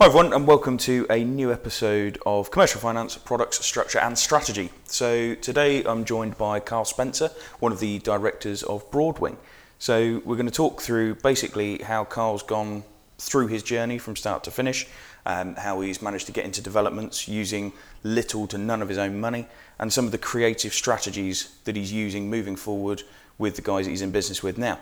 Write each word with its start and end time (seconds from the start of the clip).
Hi 0.00 0.06
everyone, 0.06 0.32
and 0.32 0.44
welcome 0.44 0.76
to 0.78 1.06
a 1.08 1.22
new 1.22 1.52
episode 1.52 2.18
of 2.26 2.50
Commercial 2.50 2.80
Finance 2.80 3.16
Products, 3.16 3.64
Structure 3.64 4.00
and 4.00 4.18
Strategy. 4.18 4.70
So 4.86 5.36
today 5.36 5.84
I'm 5.84 6.04
joined 6.04 6.36
by 6.36 6.58
Karl 6.58 6.84
Spencer, 6.84 7.30
one 7.60 7.70
of 7.70 7.78
the 7.78 8.00
directors 8.00 8.64
of 8.64 8.90
Broadwing. 8.90 9.36
So 9.78 10.20
we're 10.24 10.34
going 10.34 10.48
to 10.48 10.52
talk 10.52 10.82
through 10.82 11.14
basically 11.14 11.78
how 11.78 12.04
Karl's 12.04 12.42
gone 12.42 12.82
through 13.18 13.46
his 13.46 13.62
journey 13.62 13.98
from 13.98 14.16
start 14.16 14.42
to 14.44 14.50
finish, 14.50 14.88
um, 15.26 15.54
how 15.54 15.80
he's 15.80 16.02
managed 16.02 16.26
to 16.26 16.32
get 16.32 16.44
into 16.44 16.60
developments 16.60 17.28
using 17.28 17.72
little 18.02 18.48
to 18.48 18.58
none 18.58 18.82
of 18.82 18.88
his 18.88 18.98
own 18.98 19.20
money, 19.20 19.46
and 19.78 19.92
some 19.92 20.06
of 20.06 20.10
the 20.10 20.18
creative 20.18 20.74
strategies 20.74 21.56
that 21.66 21.76
he's 21.76 21.92
using 21.92 22.28
moving 22.28 22.56
forward 22.56 23.04
with 23.38 23.54
the 23.54 23.62
guys 23.62 23.84
that 23.84 23.92
he's 23.92 24.02
in 24.02 24.10
business 24.10 24.42
with 24.42 24.58
now. 24.58 24.76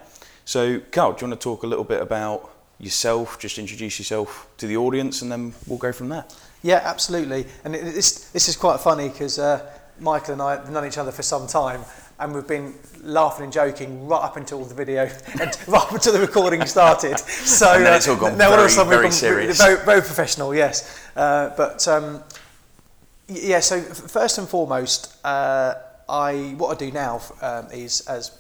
So, 0.47 0.81
Karl, 0.91 1.13
do 1.13 1.27
you 1.27 1.31
want 1.31 1.39
to 1.39 1.45
talk 1.45 1.65
a 1.65 1.67
little 1.67 1.85
bit 1.85 2.01
about 2.01 2.52
yourself, 2.83 3.39
just 3.39 3.59
introduce 3.59 3.99
yourself 3.99 4.49
to 4.59 4.67
the 4.67 4.77
audience, 4.77 5.23
and 5.23 5.33
then 5.33 5.55
we'll 5.67 5.79
go 5.79 5.93
from 5.93 6.11
there. 6.11 6.25
Yeah, 6.63 6.83
absolutely. 6.85 7.47
And 7.65 7.75
it, 7.75 7.85
this 7.95 8.31
this 8.31 8.49
is 8.49 8.57
quite 8.57 8.81
funny 8.81 9.09
because 9.09 9.39
uh, 9.39 9.71
Michael 10.01 10.35
and 10.35 10.43
I 10.43 10.57
have 10.57 10.71
known 10.71 10.87
each 10.87 10.99
other 10.99 11.13
for 11.13 11.23
some 11.23 11.47
time, 11.47 11.81
and 12.19 12.35
we've 12.35 12.47
been 12.47 12.75
laughing 13.03 13.45
and 13.45 13.53
joking 13.53 14.07
right 14.07 14.23
up 14.23 14.37
until 14.37 14.65
the 14.65 14.75
video 14.75 15.03
and 15.41 15.57
right 15.67 15.83
up 15.83 15.93
until 15.93 16.13
the 16.13 16.21
recording 16.21 16.67
started. 16.67 17.19
So 17.43 17.75
and 17.75 17.85
then 17.85 17.95
it's 17.95 18.09
all 18.09 18.17
gone 18.17 18.33
uh, 18.33 18.37
very, 18.37 18.53
all 18.53 18.59
of 18.61 18.67
a 18.67 18.69
sudden 18.69 18.91
very 18.91 19.11
serious. 19.11 19.59
Very, 19.59 19.85
very 19.85 20.01
professional, 20.01 20.55
yes. 20.55 21.09
Uh, 21.15 21.51
but 21.57 21.87
um, 21.87 22.23
yeah, 23.29 23.61
so 23.61 23.81
first 23.81 24.39
and 24.39 24.49
foremost, 24.49 25.17
uh, 25.25 25.75
I 26.09 26.55
what 26.57 26.75
I 26.75 26.79
do 26.79 26.91
now 26.91 27.21
um, 27.41 27.67
is 27.73 28.01
as 28.09 28.39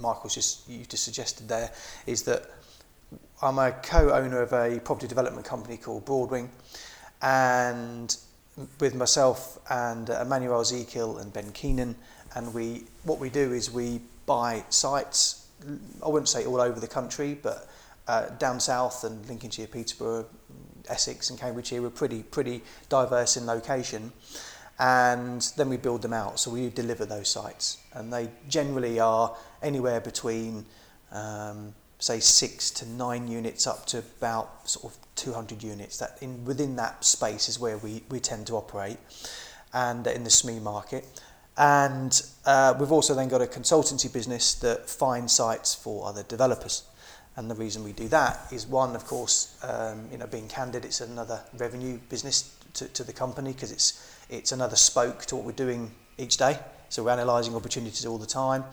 Michael's 0.00 0.34
just 0.34 0.68
you 0.68 0.84
just 0.84 1.04
suggested 1.04 1.48
there 1.48 1.70
is 2.06 2.22
that 2.24 2.50
I'm 3.42 3.58
a 3.58 3.72
co-owner 3.72 4.42
of 4.42 4.52
a 4.52 4.78
property 4.80 5.08
development 5.08 5.44
company 5.44 5.76
called 5.76 6.06
Broadwing, 6.06 6.48
and 7.20 8.16
with 8.78 8.94
myself 8.94 9.58
and 9.68 10.08
uh, 10.08 10.22
Emmanuel 10.22 10.60
Ezekiel 10.60 11.18
and 11.18 11.32
Ben 11.32 11.50
Keenan, 11.50 11.96
and 12.36 12.54
we 12.54 12.84
what 13.02 13.18
we 13.18 13.28
do 13.28 13.52
is 13.52 13.72
we 13.72 14.00
buy 14.26 14.64
sites. 14.68 15.48
I 16.04 16.08
wouldn't 16.08 16.28
say 16.28 16.46
all 16.46 16.60
over 16.60 16.78
the 16.78 16.86
country, 16.86 17.36
but 17.42 17.68
uh, 18.06 18.28
down 18.38 18.60
south 18.60 19.02
and 19.02 19.26
Lincolnshire, 19.26 19.66
Peterborough, 19.66 20.26
Essex, 20.88 21.30
and 21.30 21.38
Cambridgeshire, 21.38 21.82
we're 21.82 21.90
pretty 21.90 22.22
pretty 22.22 22.62
diverse 22.88 23.36
in 23.36 23.46
location. 23.46 24.12
And 24.78 25.40
then 25.56 25.68
we 25.68 25.76
build 25.76 26.02
them 26.02 26.12
out, 26.12 26.38
so 26.38 26.50
we 26.50 26.68
deliver 26.68 27.04
those 27.04 27.28
sites, 27.28 27.78
and 27.92 28.12
they 28.12 28.30
generally 28.48 29.00
are 29.00 29.36
anywhere 29.60 30.00
between. 30.00 30.66
Um, 31.10 31.74
say 32.04 32.20
six 32.20 32.70
to 32.70 32.86
nine 32.86 33.26
units 33.28 33.66
up 33.66 33.86
to 33.86 33.98
about 33.98 34.68
sort 34.68 34.92
of 34.92 35.00
200 35.16 35.62
units. 35.62 35.98
That 35.98 36.18
in 36.20 36.44
within 36.44 36.76
that 36.76 37.04
space 37.04 37.48
is 37.48 37.58
where 37.58 37.78
we, 37.78 38.02
we 38.10 38.20
tend 38.20 38.46
to 38.48 38.56
operate, 38.56 38.98
and 39.72 40.06
in 40.06 40.22
the 40.22 40.30
SME 40.30 40.60
market. 40.60 41.04
And 41.56 42.20
uh, 42.44 42.74
we've 42.78 42.92
also 42.92 43.14
then 43.14 43.28
got 43.28 43.40
a 43.40 43.46
consultancy 43.46 44.12
business 44.12 44.54
that 44.56 44.90
finds 44.90 45.32
sites 45.32 45.74
for 45.74 46.06
other 46.06 46.24
developers. 46.24 46.82
And 47.36 47.50
the 47.50 47.54
reason 47.54 47.82
we 47.82 47.92
do 47.92 48.08
that 48.08 48.52
is 48.52 48.66
one, 48.66 48.94
of 48.94 49.06
course, 49.06 49.56
um, 49.62 50.06
you 50.10 50.18
know, 50.18 50.26
being 50.26 50.48
candid, 50.48 50.84
it's 50.84 51.00
another 51.00 51.40
revenue 51.56 51.98
business 52.08 52.56
to, 52.74 52.86
to 52.88 53.04
the 53.04 53.12
company 53.12 53.52
because 53.52 53.72
it's 53.72 54.10
it's 54.28 54.52
another 54.52 54.76
spoke 54.76 55.24
to 55.26 55.36
what 55.36 55.44
we're 55.44 55.52
doing 55.52 55.90
each 56.18 56.36
day. 56.36 56.58
So 56.88 57.04
we're 57.04 57.12
analysing 57.12 57.54
opportunities 57.54 58.04
all 58.04 58.18
the 58.18 58.26
time. 58.26 58.64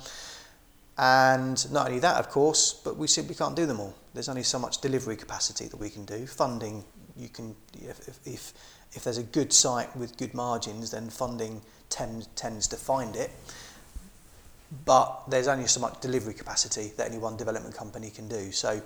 And 1.01 1.71
not 1.71 1.87
only 1.87 1.99
that, 1.99 2.17
of 2.17 2.29
course, 2.29 2.73
but 2.73 2.95
we 2.95 3.07
simply 3.07 3.33
can't 3.33 3.55
do 3.55 3.65
them 3.65 3.79
all. 3.79 3.95
There's 4.13 4.29
only 4.29 4.43
so 4.43 4.59
much 4.59 4.81
delivery 4.81 5.15
capacity 5.15 5.65
that 5.65 5.77
we 5.77 5.89
can 5.89 6.05
do. 6.05 6.27
Funding, 6.27 6.83
you 7.17 7.27
can, 7.27 7.55
if, 7.73 8.19
if, 8.27 8.53
if 8.93 9.03
there's 9.03 9.17
a 9.17 9.23
good 9.23 9.51
site 9.51 9.93
with 9.97 10.15
good 10.15 10.35
margins, 10.35 10.91
then 10.91 11.09
funding 11.09 11.59
tend, 11.89 12.27
tends 12.35 12.67
to 12.67 12.75
find 12.75 13.15
it. 13.15 13.31
But 14.85 15.23
there's 15.27 15.47
only 15.47 15.65
so 15.65 15.79
much 15.79 15.99
delivery 16.01 16.35
capacity 16.35 16.91
that 16.97 17.09
any 17.09 17.17
one 17.17 17.35
development 17.35 17.75
company 17.75 18.11
can 18.11 18.27
do. 18.27 18.51
So 18.51 18.79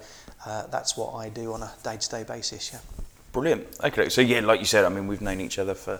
uh, 0.45 0.67
that's 0.67 0.95
what 0.95 1.15
I 1.15 1.27
do 1.27 1.51
on 1.51 1.63
a 1.63 1.71
day-to-day 1.83 2.23
basis. 2.23 2.71
Yeah. 2.71 2.79
Brilliant. 3.33 3.67
Okay, 3.83 4.07
so 4.07 4.21
yeah, 4.21 4.39
like 4.39 4.61
you 4.61 4.65
said, 4.65 4.85
I 4.85 4.89
mean, 4.89 5.07
we've 5.07 5.21
known 5.21 5.41
each 5.41 5.59
other 5.59 5.75
for 5.75 5.99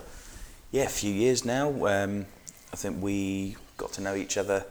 yeah 0.72 0.84
a 0.84 0.88
few 0.88 1.14
years 1.14 1.44
now. 1.44 1.68
Um, 1.86 2.26
I 2.72 2.78
think 2.78 3.04
we 3.04 3.58
got 3.76 3.92
to 3.94 4.02
know 4.02 4.16
each 4.16 4.38
other 4.38 4.66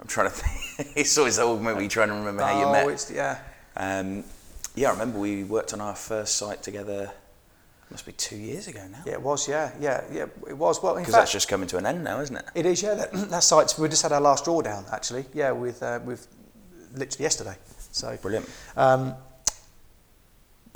I'm 0.00 0.06
trying 0.06 0.30
to 0.30 0.34
think. 0.34 0.92
it's 0.96 1.16
always 1.16 1.38
old 1.38 1.62
movie 1.62 1.88
trying 1.88 2.08
to 2.08 2.14
remember 2.14 2.42
how 2.42 2.58
you 2.58 2.66
oh, 2.66 2.72
met. 2.72 2.88
It's, 2.88 3.10
yeah. 3.10 3.38
Um, 3.76 4.24
yeah, 4.74 4.88
I 4.88 4.92
remember 4.92 5.18
we 5.18 5.44
worked 5.44 5.72
on 5.72 5.80
our 5.80 5.94
first 5.94 6.36
site 6.36 6.62
together. 6.62 7.10
Must 7.90 8.04
be 8.04 8.12
two 8.12 8.36
years 8.36 8.66
ago 8.66 8.80
now. 8.90 9.02
Yeah, 9.06 9.12
it 9.12 9.22
was. 9.22 9.48
Yeah, 9.48 9.70
yeah, 9.80 10.02
yeah. 10.12 10.26
It 10.48 10.56
was. 10.56 10.82
Well, 10.82 10.96
because 10.96 11.14
that's 11.14 11.32
just 11.32 11.48
coming 11.48 11.68
to 11.68 11.76
an 11.76 11.86
end 11.86 12.02
now, 12.02 12.20
isn't 12.20 12.36
it? 12.36 12.44
It 12.54 12.66
is. 12.66 12.82
Yeah, 12.82 12.94
that, 12.94 13.12
that 13.30 13.42
site's. 13.42 13.78
We 13.78 13.88
just 13.88 14.02
had 14.02 14.12
our 14.12 14.20
last 14.20 14.44
drawdown 14.44 14.92
actually. 14.92 15.24
Yeah, 15.32 15.52
with 15.52 15.82
uh, 15.82 16.00
with 16.04 16.26
literally 16.94 17.22
yesterday. 17.22 17.56
So 17.92 18.16
brilliant. 18.20 18.50
Um, 18.76 19.14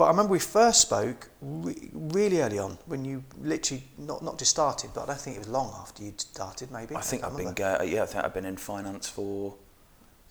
but 0.00 0.06
I 0.06 0.11
remember 0.12 0.33
we 0.33 0.38
first 0.38 0.81
spoke 0.81 1.28
re- 1.43 1.91
really 1.93 2.41
early 2.41 2.59
on 2.59 2.78
when 2.87 3.05
you 3.05 3.22
literally 3.43 3.84
not 3.99 4.22
not 4.22 4.38
just 4.38 4.50
started, 4.50 4.93
but 4.94 5.03
I 5.03 5.06
don't 5.09 5.21
think 5.21 5.37
it 5.37 5.41
was 5.41 5.49
long 5.49 5.75
after 5.78 6.03
you'd 6.03 6.19
started. 6.19 6.71
Maybe 6.71 6.97
I 6.97 7.03
think 7.03 7.22
I 7.22 7.28
have 7.28 7.37
been 7.37 7.49
uh, 7.49 7.83
yeah 7.84 8.05
I 8.05 8.06
think 8.06 8.25
I've 8.25 8.33
been 8.33 8.47
in 8.47 8.56
finance 8.56 9.10
for 9.10 9.56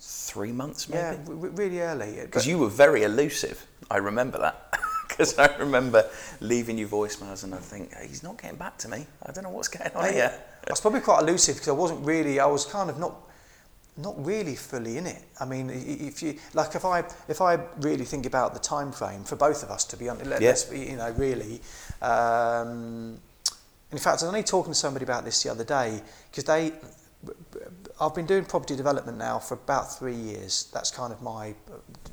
three 0.00 0.50
months 0.50 0.88
maybe. 0.88 1.00
Yeah, 1.00 1.50
really 1.54 1.80
early. 1.82 2.18
Because 2.20 2.48
you 2.48 2.58
were 2.58 2.68
very 2.68 3.04
elusive. 3.04 3.64
I 3.88 3.98
remember 3.98 4.38
that. 4.38 4.74
Because 5.10 5.38
I 5.38 5.56
remember 5.56 6.08
leaving 6.40 6.78
you 6.78 6.86
voicemails 6.88 7.42
and 7.44 7.52
I 7.52 7.58
think 7.58 7.92
hey, 7.94 8.06
he's 8.08 8.22
not 8.22 8.40
getting 8.40 8.56
back 8.56 8.78
to 8.78 8.88
me. 8.88 9.06
I 9.26 9.32
don't 9.32 9.44
know 9.44 9.50
what's 9.50 9.68
going 9.68 9.90
on 9.94 10.12
here. 10.12 10.32
I 10.66 10.70
was 10.70 10.80
probably 10.80 11.00
quite 11.00 11.22
elusive 11.22 11.56
because 11.56 11.68
I 11.68 11.72
wasn't 11.72 12.04
really. 12.06 12.40
I 12.40 12.46
was 12.46 12.64
kind 12.64 12.88
of 12.90 12.98
not 12.98 13.14
not 14.00 14.24
really 14.24 14.56
fully 14.56 14.96
in 14.96 15.06
it. 15.06 15.22
I 15.40 15.44
mean, 15.44 15.70
if 15.70 16.22
you 16.22 16.36
like, 16.54 16.74
if 16.74 16.84
I 16.84 17.04
if 17.28 17.40
I 17.40 17.58
really 17.78 18.04
think 18.04 18.26
about 18.26 18.54
the 18.54 18.60
time 18.60 18.92
frame 18.92 19.24
for 19.24 19.36
both 19.36 19.62
of 19.62 19.70
us, 19.70 19.84
to 19.86 19.96
be 19.96 20.08
honest, 20.08 20.26
let, 20.28 20.42
yeah. 20.42 20.48
let's 20.48 20.72
you 20.72 20.96
know 20.96 21.10
really. 21.12 21.60
Um, 22.02 23.18
in 23.92 23.98
fact, 23.98 24.06
I 24.06 24.12
was 24.12 24.24
only 24.24 24.42
talking 24.42 24.72
to 24.72 24.78
somebody 24.78 25.04
about 25.04 25.24
this 25.24 25.42
the 25.42 25.50
other 25.50 25.64
day 25.64 26.02
because 26.30 26.44
they. 26.44 26.72
I've 28.00 28.14
been 28.14 28.24
doing 28.24 28.46
property 28.46 28.74
development 28.76 29.18
now 29.18 29.38
for 29.38 29.54
about 29.54 29.98
three 29.98 30.14
years. 30.14 30.70
That's 30.72 30.90
kind 30.90 31.12
of 31.12 31.20
my 31.20 31.54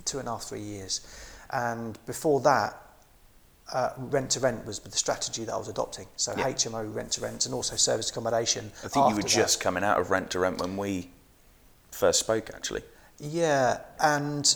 two 0.03 0.19
and 0.19 0.27
a 0.27 0.31
half, 0.31 0.43
three 0.43 0.59
years. 0.59 0.99
And 1.49 1.97
before 2.05 2.41
that, 2.41 2.75
uh, 3.71 3.91
rent 3.97 4.31
to 4.31 4.39
rent 4.39 4.65
was 4.65 4.79
the 4.79 4.91
strategy 4.91 5.43
that 5.45 5.53
I 5.53 5.57
was 5.57 5.67
adopting. 5.67 6.07
So 6.15 6.33
yeah. 6.37 6.51
HMO 6.51 6.93
rent 6.93 7.11
to 7.13 7.21
rent 7.21 7.45
and 7.45 7.55
also 7.55 7.75
service 7.75 8.09
accommodation. 8.09 8.71
I 8.83 8.87
think 8.87 9.09
you 9.09 9.15
were 9.15 9.21
just 9.21 9.59
coming 9.59 9.83
out 9.83 9.99
of 9.99 10.09
rent 10.09 10.31
to 10.31 10.39
rent 10.39 10.59
when 10.59 10.77
we 10.77 11.09
first 11.97 12.19
spoke, 12.19 12.49
actually. 12.53 12.83
Yeah, 13.19 13.79
and 13.99 14.55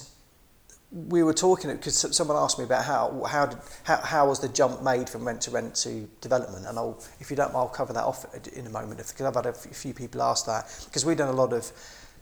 we 0.92 1.24
were 1.24 1.34
talking 1.34 1.72
because 1.72 2.16
someone 2.16 2.36
asked 2.36 2.60
me 2.60 2.66
about 2.66 2.84
how 2.84 3.24
how 3.30 3.46
did 3.46 3.58
how, 3.84 3.98
how 3.98 4.28
was 4.28 4.40
the 4.40 4.50
jump 4.50 4.82
made 4.84 5.10
from 5.10 5.26
rent 5.26 5.40
to 5.42 5.52
rent 5.52 5.74
to 5.74 6.08
development 6.20 6.66
and 6.68 6.78
I'll 6.78 7.02
if 7.22 7.30
you 7.30 7.38
don't 7.38 7.56
I'll 7.56 7.70
cover 7.70 7.94
that 7.94 8.04
off 8.04 8.26
in 8.54 8.68
a 8.68 8.70
moment 8.70 8.98
because 8.98 9.22
I've 9.22 9.36
had 9.36 9.46
a 9.46 9.54
few 9.54 9.94
people 9.94 10.22
ask 10.22 10.46
that 10.48 10.66
because 10.86 11.06
we've 11.06 11.16
done 11.16 11.30
a 11.30 11.38
lot 11.38 11.54
of 11.54 11.72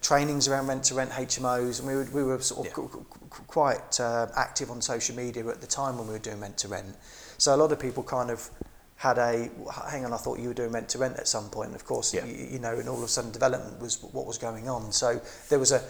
trainings 0.01 0.47
around 0.47 0.67
rent 0.67 0.83
to 0.85 0.93
rent 0.93 1.09
HMOs 1.09 1.79
and 1.79 1.87
we 1.87 1.95
were, 1.95 2.07
we 2.13 2.23
were 2.23 2.39
sort 2.41 2.67
of 2.67 2.77
yeah. 2.77 3.01
quite 3.47 3.99
uh, 3.99 4.27
active 4.37 4.69
on 4.69 4.81
social 4.81 5.15
media 5.15 5.45
at 5.47 5.61
the 5.61 5.67
time 5.67 5.97
when 5.97 6.05
we 6.05 6.13
were 6.13 6.19
doing 6.19 6.39
rent 6.39 6.57
to 6.59 6.67
rent 6.67 6.95
so 7.39 7.55
a 7.55 7.57
lot 7.57 7.71
of 7.71 7.79
people 7.79 8.03
kind 8.03 8.29
of 8.29 8.49
had 8.99 9.17
a 9.17 9.49
hang 9.89 10.03
on 10.03 10.11
I 10.11 10.17
thought 10.17 10.39
you 10.39 10.49
were 10.49 10.53
doing 10.53 10.73
rent 10.73 10.89
to 10.89 10.97
rent 10.97 11.17
at 11.17 11.27
some 11.27 11.49
point. 11.49 11.67
And 11.67 11.75
of 11.75 11.85
course 11.85 12.13
yeah. 12.13 12.25
you, 12.25 12.47
you 12.51 12.59
know 12.59 12.77
and 12.77 12.89
all 12.89 12.97
of 12.97 13.03
a 13.03 13.07
sudden 13.07 13.31
development 13.31 13.79
was 13.79 14.03
what 14.11 14.25
was 14.25 14.37
going 14.37 14.67
on. 14.67 14.91
So 14.91 15.21
there 15.47 15.57
was 15.57 15.71
a 15.71 15.81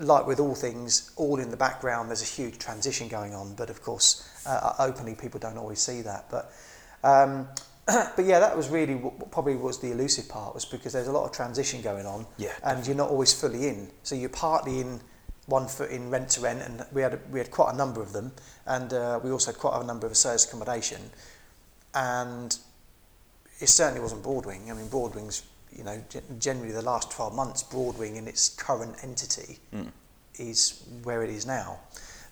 like 0.00 0.26
with 0.26 0.40
all 0.40 0.56
things 0.56 1.12
all 1.16 1.38
in 1.38 1.50
the 1.50 1.56
background 1.56 2.10
there's 2.10 2.22
a 2.22 2.42
huge 2.42 2.58
transition 2.58 3.06
going 3.06 3.34
on. 3.34 3.54
But 3.54 3.70
of 3.70 3.80
course 3.82 4.28
uh, 4.46 4.74
openly 4.80 5.14
people 5.14 5.38
don't 5.38 5.58
always 5.58 5.78
see 5.78 6.02
that. 6.02 6.26
But 6.28 6.52
um, 7.04 7.46
but 7.86 8.24
yeah 8.24 8.40
that 8.40 8.56
was 8.56 8.68
really 8.68 8.96
what 8.96 9.30
probably 9.30 9.54
was 9.54 9.78
the 9.78 9.92
elusive 9.92 10.28
part 10.28 10.52
was 10.52 10.64
because 10.64 10.92
there's 10.92 11.06
a 11.06 11.12
lot 11.12 11.24
of 11.24 11.30
transition 11.30 11.80
going 11.82 12.04
on 12.04 12.26
yeah, 12.36 12.50
and 12.64 12.84
you're 12.84 12.96
not 12.96 13.10
always 13.10 13.32
fully 13.32 13.68
in. 13.68 13.88
So 14.02 14.16
you're 14.16 14.28
partly 14.28 14.80
in 14.80 15.00
one 15.46 15.68
foot 15.68 15.90
in 15.90 16.10
rent 16.10 16.30
to 16.30 16.40
rent 16.40 16.62
and 16.62 16.84
we 16.92 17.02
had 17.02 17.14
a, 17.14 17.20
we 17.30 17.38
had 17.38 17.52
quite 17.52 17.72
a 17.72 17.76
number 17.76 18.02
of 18.02 18.12
them. 18.12 18.32
And 18.66 18.92
uh, 18.92 19.20
we 19.22 19.30
also 19.30 19.52
had 19.52 19.60
quite 19.60 19.80
a 19.80 19.86
number 19.86 20.08
of 20.08 20.16
service 20.16 20.46
accommodation 20.46 21.00
and 21.94 22.56
it 23.60 23.68
certainly 23.68 24.00
wasn't 24.00 24.22
Broadwing. 24.22 24.70
I 24.70 24.74
mean, 24.74 24.88
Broadwing's, 24.88 25.42
you 25.76 25.84
know, 25.84 26.02
generally 26.38 26.72
the 26.72 26.82
last 26.82 27.10
12 27.10 27.34
months, 27.34 27.62
Broadwing 27.62 28.16
in 28.16 28.26
its 28.26 28.48
current 28.48 28.96
entity 29.02 29.58
mm. 29.74 29.88
is 30.36 30.82
where 31.02 31.22
it 31.22 31.30
is 31.30 31.46
now. 31.46 31.78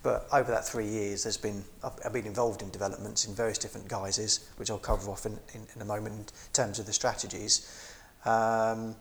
But 0.03 0.29
over 0.33 0.51
that 0.53 0.67
three 0.67 0.87
years, 0.87 1.25
there's 1.25 1.37
been 1.37 1.65
I've, 1.83 1.93
I've 2.05 2.13
been 2.13 2.27
involved 2.27 2.63
in 2.63 2.71
developments 2.71 3.27
in 3.27 3.35
various 3.35 3.59
different 3.59 3.89
guises, 3.89 4.49
which 4.57 4.71
I'll 4.71 4.79
cover 4.79 5.11
off 5.11 5.27
in, 5.27 5.33
in, 5.55 5.67
in 5.75 5.83
a 5.83 5.85
moment 5.85 6.15
in 6.15 6.25
terms 6.53 6.79
of 6.79 6.87
the 6.87 6.93
strategies. 6.93 7.95
Um, 8.25 8.95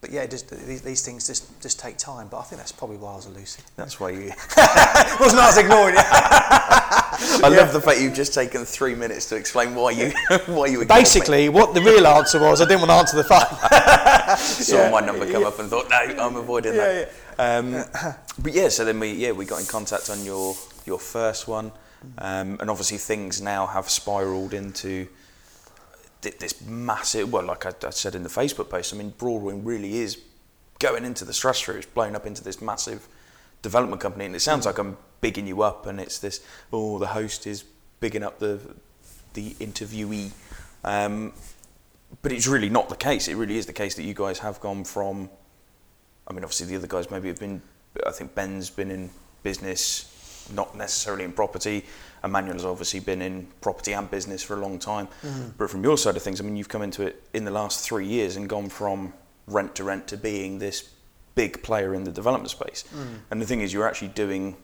but 0.00 0.10
yeah, 0.10 0.26
just, 0.26 0.50
these, 0.50 0.82
these 0.82 1.06
things 1.06 1.28
just, 1.28 1.62
just 1.62 1.78
take 1.78 1.96
time. 1.96 2.26
But 2.28 2.40
I 2.40 2.42
think 2.42 2.60
that's 2.60 2.72
probably 2.72 2.96
why 2.96 3.12
I 3.12 3.16
was 3.16 3.26
elusive. 3.26 3.64
That's 3.76 4.00
why 4.00 4.10
you 4.10 4.32
wasn't 5.20 5.40
I 5.40 5.46
was 5.46 5.58
ignoring 5.58 5.94
it. 5.96 6.98
I 7.44 7.48
love 7.48 7.72
the 7.72 7.80
fact 7.80 8.00
you've 8.00 8.14
just 8.14 8.34
taken 8.34 8.64
three 8.64 8.94
minutes 8.94 9.26
to 9.30 9.36
explain 9.36 9.74
why 9.74 9.90
you 9.92 10.12
why 10.46 10.66
you. 10.66 10.84
Basically, 10.84 11.48
what 11.48 11.74
the 11.74 11.80
real 11.80 12.06
answer 12.06 12.40
was, 12.40 12.60
I 12.60 12.64
didn't 12.64 12.80
want 12.80 12.90
to 12.90 12.94
answer 12.94 13.16
the 13.16 13.24
phone. 13.24 14.36
saw 14.38 14.76
Yeah. 14.76 14.90
my 14.90 15.00
number 15.00 15.30
come 15.30 15.44
up 15.44 15.58
and 15.58 15.68
thought, 15.68 15.88
no, 15.90 15.96
I'm 15.96 16.36
avoiding 16.36 16.74
Yeah, 16.74 17.04
that. 17.36 17.58
Um, 17.58 17.84
but 18.38 18.52
yeah, 18.52 18.68
so 18.68 18.84
then 18.84 18.98
we 19.00 19.12
yeah 19.12 19.32
we 19.32 19.44
got 19.44 19.60
in 19.60 19.66
contact 19.66 20.10
on 20.10 20.24
your 20.24 20.54
your 20.84 20.98
first 20.98 21.46
one, 21.48 21.72
um, 22.18 22.56
and 22.60 22.68
obviously 22.70 22.98
things 22.98 23.40
now 23.40 23.66
have 23.66 23.88
spiraled 23.88 24.52
into 24.54 25.08
this 26.20 26.60
massive. 26.62 27.32
Well, 27.32 27.44
like 27.44 27.66
I, 27.66 27.72
I 27.86 27.90
said 27.90 28.14
in 28.14 28.22
the 28.22 28.28
Facebook 28.28 28.68
post, 28.70 28.94
I 28.94 28.96
mean, 28.96 29.12
Broadwing 29.18 29.62
really 29.64 29.98
is 29.98 30.18
going 30.78 31.04
into 31.04 31.24
the 31.24 31.32
stratosphere. 31.32 31.76
It's 31.78 31.86
blown 31.86 32.14
up 32.16 32.26
into 32.26 32.42
this 32.44 32.60
massive 32.60 33.06
development 33.62 34.00
company, 34.02 34.24
and 34.26 34.34
it 34.36 34.40
sounds 34.40 34.66
like 34.66 34.78
I'm 34.78 34.96
bigging 35.22 35.46
you 35.46 35.62
up, 35.62 35.86
and 35.86 35.98
it's 35.98 36.18
this. 36.18 36.44
Oh, 36.70 36.98
the 36.98 37.06
host 37.06 37.46
is 37.46 37.64
bigging 38.00 38.22
up 38.22 38.38
the 38.38 38.60
the 39.32 39.54
interviewee. 39.54 40.32
Um, 40.84 41.32
but 42.20 42.32
it's 42.32 42.46
really 42.46 42.68
not 42.68 42.90
the 42.90 42.96
case. 42.96 43.28
It 43.28 43.36
really 43.36 43.56
is 43.56 43.64
the 43.64 43.72
case 43.72 43.94
that 43.94 44.02
you 44.02 44.12
guys 44.12 44.40
have 44.40 44.60
gone 44.60 44.84
from. 44.84 45.30
I 46.28 46.34
mean, 46.34 46.44
obviously 46.44 46.66
the 46.66 46.76
other 46.76 46.86
guys 46.86 47.10
maybe 47.10 47.28
have 47.28 47.40
been. 47.40 47.62
I 48.06 48.10
think 48.10 48.34
Ben's 48.34 48.68
been 48.68 48.90
in 48.90 49.10
business, 49.42 50.48
not 50.54 50.76
necessarily 50.76 51.24
in 51.24 51.32
property. 51.32 51.84
Emmanuel 52.24 52.54
has 52.54 52.64
obviously 52.64 53.00
been 53.00 53.22
in 53.22 53.46
property 53.60 53.92
and 53.92 54.10
business 54.10 54.42
for 54.42 54.54
a 54.56 54.60
long 54.60 54.78
time. 54.78 55.08
But 55.58 55.70
from 55.70 55.82
your 55.82 55.96
side 55.96 56.16
of 56.16 56.22
things, 56.22 56.40
I 56.40 56.44
mean, 56.44 56.56
you've 56.56 56.68
come 56.68 56.82
into 56.82 57.02
it 57.02 57.22
in 57.32 57.44
the 57.44 57.50
last 57.50 57.84
three 57.86 58.06
years 58.06 58.36
and 58.36 58.48
gone 58.48 58.68
from 58.68 59.14
rent 59.46 59.74
to 59.76 59.84
rent 59.84 60.06
to 60.08 60.16
being 60.16 60.58
this 60.58 60.90
big 61.34 61.62
player 61.62 61.94
in 61.94 62.04
the 62.04 62.12
development 62.12 62.50
space. 62.50 62.84
And 63.30 63.40
the 63.40 63.46
thing 63.46 63.60
is, 63.60 63.72
you're 63.72 63.88
actually 63.88 64.08
doing 64.08 64.56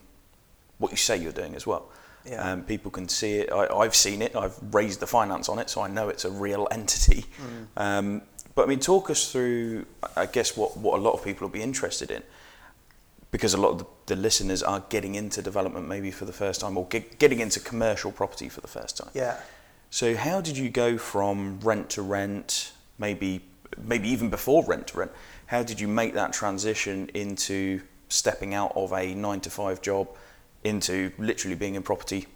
what 0.79 0.91
you 0.91 0.97
say 0.97 1.17
you're 1.17 1.31
doing 1.31 1.55
as 1.55 1.67
well. 1.67 1.89
Yeah. 2.25 2.51
Um, 2.51 2.63
people 2.63 2.91
can 2.91 3.07
see 3.07 3.35
it. 3.35 3.51
I, 3.51 3.67
I've 3.67 3.95
seen 3.95 4.21
it. 4.21 4.35
I've 4.35 4.57
raised 4.73 4.99
the 4.99 5.07
finance 5.07 5.47
on 5.47 5.59
it, 5.59 5.69
so 5.69 5.81
I 5.81 5.87
know 5.87 6.09
it's 6.09 6.25
a 6.25 6.31
real 6.31 6.67
entity. 6.71 7.25
Um, 7.77 8.23
but 8.55 8.63
I 8.63 8.65
mean, 8.65 8.79
talk 8.79 9.09
us 9.09 9.31
through. 9.31 9.85
I 10.17 10.25
guess 10.25 10.57
what, 10.57 10.75
what 10.77 10.99
a 10.99 11.01
lot 11.01 11.11
of 11.11 11.23
people 11.23 11.47
will 11.47 11.53
be 11.53 11.61
interested 11.61 12.11
in, 12.11 12.23
because 13.31 13.53
a 13.53 13.57
lot 13.61 13.69
of 13.69 13.77
the, 13.79 13.85
the 14.07 14.15
listeners 14.15 14.63
are 14.63 14.83
getting 14.89 15.15
into 15.15 15.41
development 15.41 15.87
maybe 15.87 16.11
for 16.11 16.25
the 16.25 16.33
first 16.33 16.61
time, 16.61 16.77
or 16.77 16.85
get, 16.87 17.19
getting 17.19 17.39
into 17.39 17.59
commercial 17.59 18.11
property 18.11 18.49
for 18.49 18.61
the 18.61 18.67
first 18.67 18.97
time. 18.97 19.09
Yeah. 19.13 19.37
So 19.91 20.15
how 20.15 20.41
did 20.41 20.57
you 20.57 20.69
go 20.69 20.97
from 20.97 21.59
rent 21.61 21.89
to 21.91 22.01
rent, 22.01 22.73
maybe 22.97 23.41
maybe 23.77 24.09
even 24.09 24.29
before 24.29 24.63
rent 24.65 24.87
to 24.87 24.99
rent? 24.99 25.11
How 25.45 25.63
did 25.63 25.79
you 25.79 25.87
make 25.87 26.13
that 26.13 26.33
transition 26.33 27.09
into 27.13 27.81
stepping 28.09 28.53
out 28.53 28.73
of 28.75 28.91
a 28.91 29.13
nine 29.13 29.39
to 29.41 29.49
five 29.49 29.81
job 29.81 30.09
into 30.63 31.11
literally 31.17 31.55
being 31.55 31.75
in 31.75 31.83
property 31.83 32.27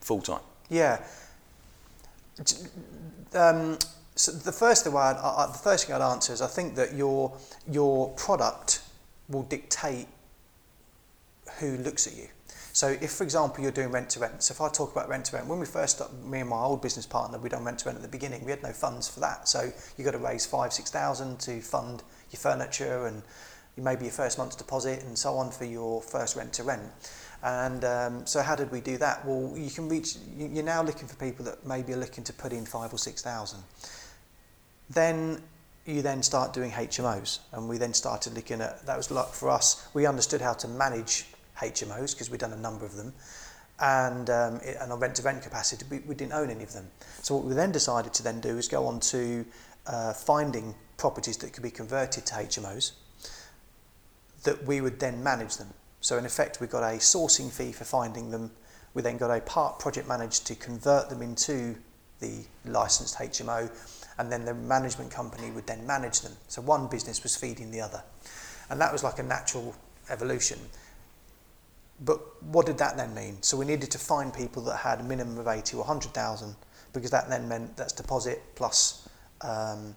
full 0.00 0.20
time? 0.20 0.40
Yeah. 0.68 1.00
Um, 3.34 3.78
so 4.14 4.32
the 4.32 4.52
first 4.52 4.84
thing 4.84 4.96
I'd, 4.96 5.16
I, 5.16 5.48
the 5.52 5.58
first 5.58 5.86
thing 5.86 5.94
I'd 5.94 6.02
answer 6.02 6.32
is 6.32 6.42
I 6.42 6.46
think 6.46 6.74
that 6.76 6.94
your 6.94 7.36
your 7.70 8.10
product 8.10 8.82
will 9.28 9.44
dictate 9.44 10.06
who 11.58 11.76
looks 11.78 12.06
at 12.06 12.16
you. 12.16 12.28
So 12.72 12.88
if, 13.00 13.12
for 13.12 13.24
example, 13.24 13.62
you're 13.62 13.72
doing 13.72 13.90
rent 13.90 14.10
to 14.10 14.20
rent, 14.20 14.42
so 14.42 14.52
if 14.52 14.60
I 14.60 14.68
talk 14.68 14.92
about 14.92 15.08
rent 15.08 15.24
to 15.26 15.36
rent, 15.36 15.48
when 15.48 15.58
we 15.58 15.66
first 15.66 15.96
started, 15.96 16.24
me 16.24 16.40
and 16.40 16.48
my 16.48 16.60
old 16.60 16.80
business 16.80 17.06
partner, 17.06 17.36
we 17.36 17.48
done 17.48 17.64
rent 17.64 17.80
to 17.80 17.86
rent 17.86 17.96
at 17.96 18.02
the 18.02 18.08
beginning. 18.08 18.44
We 18.44 18.52
had 18.52 18.62
no 18.62 18.72
funds 18.72 19.08
for 19.08 19.18
that, 19.20 19.48
so 19.48 19.72
you 19.96 20.04
got 20.04 20.12
to 20.12 20.18
raise 20.18 20.46
five, 20.46 20.72
six 20.72 20.90
thousand 20.90 21.40
to 21.40 21.60
fund 21.60 22.02
your 22.30 22.38
furniture 22.38 23.06
and 23.06 23.22
maybe 23.76 24.04
your 24.04 24.12
first 24.12 24.38
month's 24.38 24.56
deposit 24.56 25.02
and 25.04 25.18
so 25.18 25.34
on 25.34 25.50
for 25.50 25.64
your 25.64 26.02
first 26.02 26.36
rent 26.36 26.52
to 26.52 26.62
rent. 26.62 26.82
And 27.42 27.84
um, 27.84 28.26
so 28.26 28.42
how 28.42 28.56
did 28.56 28.70
we 28.72 28.80
do 28.80 28.98
that? 28.98 29.24
Well, 29.24 29.56
you 29.56 29.70
can 29.70 29.88
reach. 29.88 30.16
you- 30.36 30.48
You're 30.52 30.64
now 30.64 30.82
looking 30.82 31.06
for 31.06 31.14
people 31.16 31.44
that 31.44 31.64
maybe 31.66 31.92
are 31.92 31.96
looking 31.98 32.24
to 32.24 32.32
put 32.32 32.52
in 32.52 32.66
five 32.66 32.92
or 32.92 32.98
six 32.98 33.22
thousand. 33.22 33.62
Then 34.90 35.42
you 35.86 36.02
then 36.02 36.22
start 36.22 36.52
doing 36.52 36.70
HMOs, 36.70 37.38
and 37.52 37.68
we 37.68 37.78
then 37.78 37.94
started 37.94 38.34
looking 38.34 38.60
at 38.60 38.84
that 38.86 38.96
was 38.96 39.10
like 39.10 39.28
for 39.28 39.50
us. 39.50 39.86
We 39.94 40.06
understood 40.06 40.40
how 40.40 40.54
to 40.54 40.68
manage 40.68 41.26
HMOs 41.58 42.12
because 42.14 42.30
we'd 42.30 42.40
done 42.40 42.52
a 42.52 42.56
number 42.58 42.84
of 42.84 42.96
them, 42.96 43.12
and 43.80 44.28
um, 44.30 44.56
it, 44.56 44.76
and 44.80 44.92
on 44.92 44.98
rent 44.98 45.14
to 45.16 45.22
rent 45.22 45.42
capacity, 45.42 45.84
we, 45.90 46.00
we 46.00 46.14
didn't 46.14 46.32
own 46.32 46.50
any 46.50 46.64
of 46.64 46.72
them. 46.72 46.88
So 47.22 47.36
what 47.36 47.44
we 47.44 47.54
then 47.54 47.70
decided 47.72 48.12
to 48.14 48.22
then 48.22 48.40
do 48.40 48.58
is 48.58 48.66
go 48.68 48.86
on 48.86 48.98
to 49.00 49.44
uh, 49.86 50.12
finding 50.12 50.74
properties 50.96 51.36
that 51.38 51.52
could 51.52 51.62
be 51.62 51.70
converted 51.70 52.26
to 52.26 52.34
HMOs 52.34 52.92
that 54.44 54.64
we 54.66 54.80
would 54.80 54.98
then 55.00 55.22
manage 55.22 55.56
them. 55.56 55.68
So 56.00 56.18
in 56.18 56.24
effect, 56.24 56.60
we 56.60 56.66
got 56.66 56.82
a 56.82 56.96
sourcing 56.98 57.50
fee 57.50 57.72
for 57.72 57.84
finding 57.84 58.30
them. 58.30 58.50
We 58.94 59.02
then 59.02 59.18
got 59.18 59.30
a 59.30 59.40
part 59.40 59.78
project 59.78 60.08
managed 60.08 60.46
to 60.46 60.54
convert 60.54 61.08
them 61.10 61.22
into 61.22 61.76
the 62.20 62.44
licensed 62.64 63.16
HMO, 63.16 63.70
and 64.18 64.30
then 64.30 64.44
the 64.44 64.54
management 64.54 65.10
company 65.10 65.50
would 65.50 65.66
then 65.66 65.86
manage 65.86 66.20
them. 66.20 66.32
So 66.48 66.62
one 66.62 66.88
business 66.88 67.22
was 67.22 67.36
feeding 67.36 67.70
the 67.70 67.80
other. 67.80 68.02
And 68.70 68.80
that 68.80 68.92
was 68.92 69.04
like 69.04 69.18
a 69.18 69.22
natural 69.22 69.74
evolution. 70.10 70.58
But 72.04 72.20
what 72.42 72.66
did 72.66 72.78
that 72.78 72.96
then 72.96 73.14
mean? 73.14 73.42
So 73.42 73.56
we 73.56 73.64
needed 73.64 73.90
to 73.92 73.98
find 73.98 74.32
people 74.32 74.62
that 74.64 74.76
had 74.76 75.00
a 75.00 75.02
minimum 75.02 75.38
of 75.38 75.48
80 75.48 75.76
or 75.76 75.80
100,000 75.80 76.54
because 76.92 77.10
that 77.10 77.28
then 77.28 77.48
meant 77.48 77.76
that's 77.76 77.92
deposit 77.92 78.40
plus 78.54 79.08
um, 79.40 79.94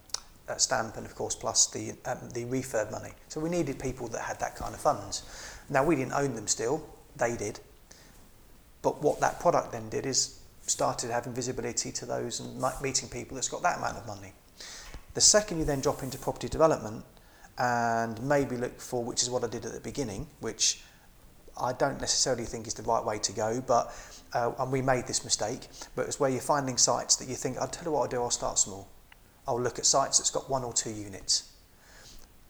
stamp 0.56 0.96
and 0.96 1.06
of 1.06 1.14
course 1.14 1.34
plus 1.34 1.66
the, 1.66 1.90
um, 2.04 2.18
the 2.34 2.44
refurb 2.44 2.90
money. 2.90 3.12
So 3.28 3.40
we 3.40 3.48
needed 3.48 3.78
people 3.78 4.08
that 4.08 4.20
had 4.20 4.38
that 4.40 4.56
kind 4.56 4.74
of 4.74 4.80
funds. 4.80 5.22
Now 5.70 5.84
we 5.84 5.96
didn't 5.96 6.12
own 6.12 6.34
them 6.34 6.46
still, 6.46 6.84
they 7.16 7.36
did. 7.36 7.60
But 8.82 9.00
what 9.02 9.20
that 9.20 9.40
product 9.40 9.72
then 9.72 9.88
did 9.88 10.06
is 10.06 10.40
started 10.66 11.10
having 11.10 11.32
visibility 11.32 11.92
to 11.92 12.06
those 12.06 12.40
and 12.40 12.62
meeting 12.82 13.08
people 13.08 13.34
that's 13.34 13.48
got 13.48 13.62
that 13.62 13.78
amount 13.78 13.96
of 13.96 14.06
money. 14.06 14.32
The 15.14 15.20
second 15.20 15.58
you 15.58 15.64
then 15.64 15.80
drop 15.80 16.02
into 16.02 16.18
property 16.18 16.48
development 16.48 17.04
and 17.58 18.20
maybe 18.22 18.56
look 18.56 18.80
for, 18.80 19.04
which 19.04 19.22
is 19.22 19.30
what 19.30 19.44
I 19.44 19.48
did 19.48 19.64
at 19.66 19.72
the 19.72 19.80
beginning, 19.80 20.26
which 20.40 20.82
I 21.60 21.72
don't 21.72 22.00
necessarily 22.00 22.44
think 22.44 22.66
is 22.66 22.74
the 22.74 22.82
right 22.82 23.04
way 23.04 23.18
to 23.18 23.32
go, 23.32 23.62
but 23.66 23.94
uh, 24.32 24.52
and 24.58 24.72
we 24.72 24.80
made 24.80 25.06
this 25.06 25.24
mistake. 25.24 25.68
But 25.94 26.06
it's 26.06 26.18
where 26.18 26.30
you're 26.30 26.40
finding 26.40 26.78
sites 26.78 27.16
that 27.16 27.28
you 27.28 27.34
think, 27.34 27.58
I'll 27.58 27.68
tell 27.68 27.84
you 27.84 27.92
what 27.92 28.02
I'll 28.02 28.08
do, 28.08 28.22
I'll 28.22 28.30
start 28.30 28.58
small. 28.58 28.88
I'll 29.46 29.60
look 29.60 29.78
at 29.78 29.86
sites 29.86 30.18
that's 30.18 30.30
got 30.30 30.48
one 30.48 30.64
or 30.64 30.72
two 30.72 30.90
units, 30.90 31.50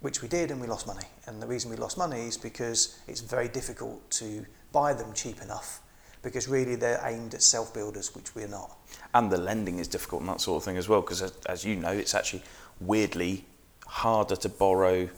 which 0.00 0.22
we 0.22 0.28
did, 0.28 0.50
and 0.50 0.60
we 0.60 0.66
lost 0.66 0.86
money. 0.86 1.06
And 1.26 1.40
the 1.42 1.46
reason 1.46 1.70
we 1.70 1.76
lost 1.76 1.96
money 1.96 2.26
is 2.26 2.36
because 2.36 2.98
it's 3.08 3.20
very 3.20 3.48
difficult 3.48 4.10
to 4.12 4.44
buy 4.72 4.92
them 4.92 5.12
cheap 5.14 5.40
enough, 5.42 5.80
because 6.22 6.48
really 6.48 6.74
they're 6.76 7.00
aimed 7.04 7.34
at 7.34 7.42
self 7.42 7.72
builders, 7.72 8.14
which 8.14 8.34
we're 8.34 8.48
not. 8.48 8.76
And 9.14 9.30
the 9.30 9.38
lending 9.38 9.78
is 9.78 9.88
difficult 9.88 10.20
and 10.22 10.28
that 10.30 10.40
sort 10.40 10.58
of 10.60 10.64
thing 10.64 10.76
as 10.76 10.88
well, 10.88 11.00
because 11.00 11.22
as, 11.22 11.32
as 11.46 11.64
you 11.64 11.76
know, 11.76 11.92
it's 11.92 12.14
actually 12.14 12.42
weirdly 12.80 13.44
harder 13.86 14.36
to 14.36 14.48
borrow 14.48 15.08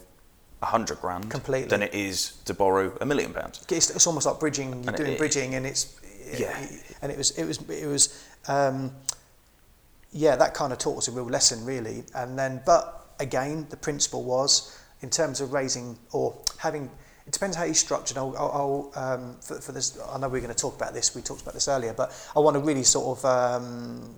a 0.63 0.67
hundred 0.67 1.01
grand 1.01 1.31
Completely. 1.31 1.69
than 1.69 1.83
it 1.83 1.93
is 1.93 2.37
to 2.45 2.55
borrow 2.55 2.97
a 3.01 3.07
million 3.07 3.33
pounds. 3.35 3.65
It's, 3.71 3.91
it's 3.91 4.07
almost 4.07 4.27
like 4.27 4.39
bridging. 4.41 4.69
You're 4.71 4.89
And 4.89 4.97
doing 4.97 5.13
it- 5.13 5.19
bridging, 5.19 5.55
and 5.57 5.67
it's 5.67 6.01
Yeah. 6.39 6.57
And 7.03 7.13
it 7.13 7.19
was 7.19 7.33
it 7.33 7.45
was 7.45 7.59
it 7.69 7.87
was 7.87 8.25
um, 8.49 8.93
yeah 10.15 10.37
that 10.37 10.55
kind 10.55 10.73
of 10.73 10.79
taught 10.79 10.97
us 10.97 11.09
a 11.09 11.13
real 11.13 11.27
lesson 11.27 11.65
really. 11.67 12.05
And 12.15 12.39
then, 12.39 12.63
but 12.65 13.15
again, 13.21 13.67
the 13.69 13.77
principle 13.77 14.25
was 14.25 14.81
in 15.03 15.11
terms 15.11 15.41
of 15.41 15.53
raising 15.53 15.99
or 16.13 16.35
having. 16.59 16.91
It 17.27 17.33
depends 17.33 17.57
how 17.57 17.65
you 17.65 17.73
structured. 17.73 18.19
I'll, 18.19 18.37
I'll, 18.37 18.93
um, 18.97 19.37
for, 19.41 19.59
for 19.61 19.73
this. 19.73 19.99
I 20.13 20.19
know 20.19 20.29
we're 20.29 20.41
going 20.41 20.53
to 20.53 20.59
talk 20.61 20.77
about 20.77 20.93
this. 20.93 21.15
We 21.15 21.23
talked 21.23 21.41
about 21.41 21.55
this 21.55 21.69
earlier, 21.69 21.95
but 21.95 22.13
I 22.37 22.41
want 22.41 22.55
to 22.55 22.61
really 22.61 22.83
sort 22.83 23.19
of 23.19 23.25
um, 23.25 24.17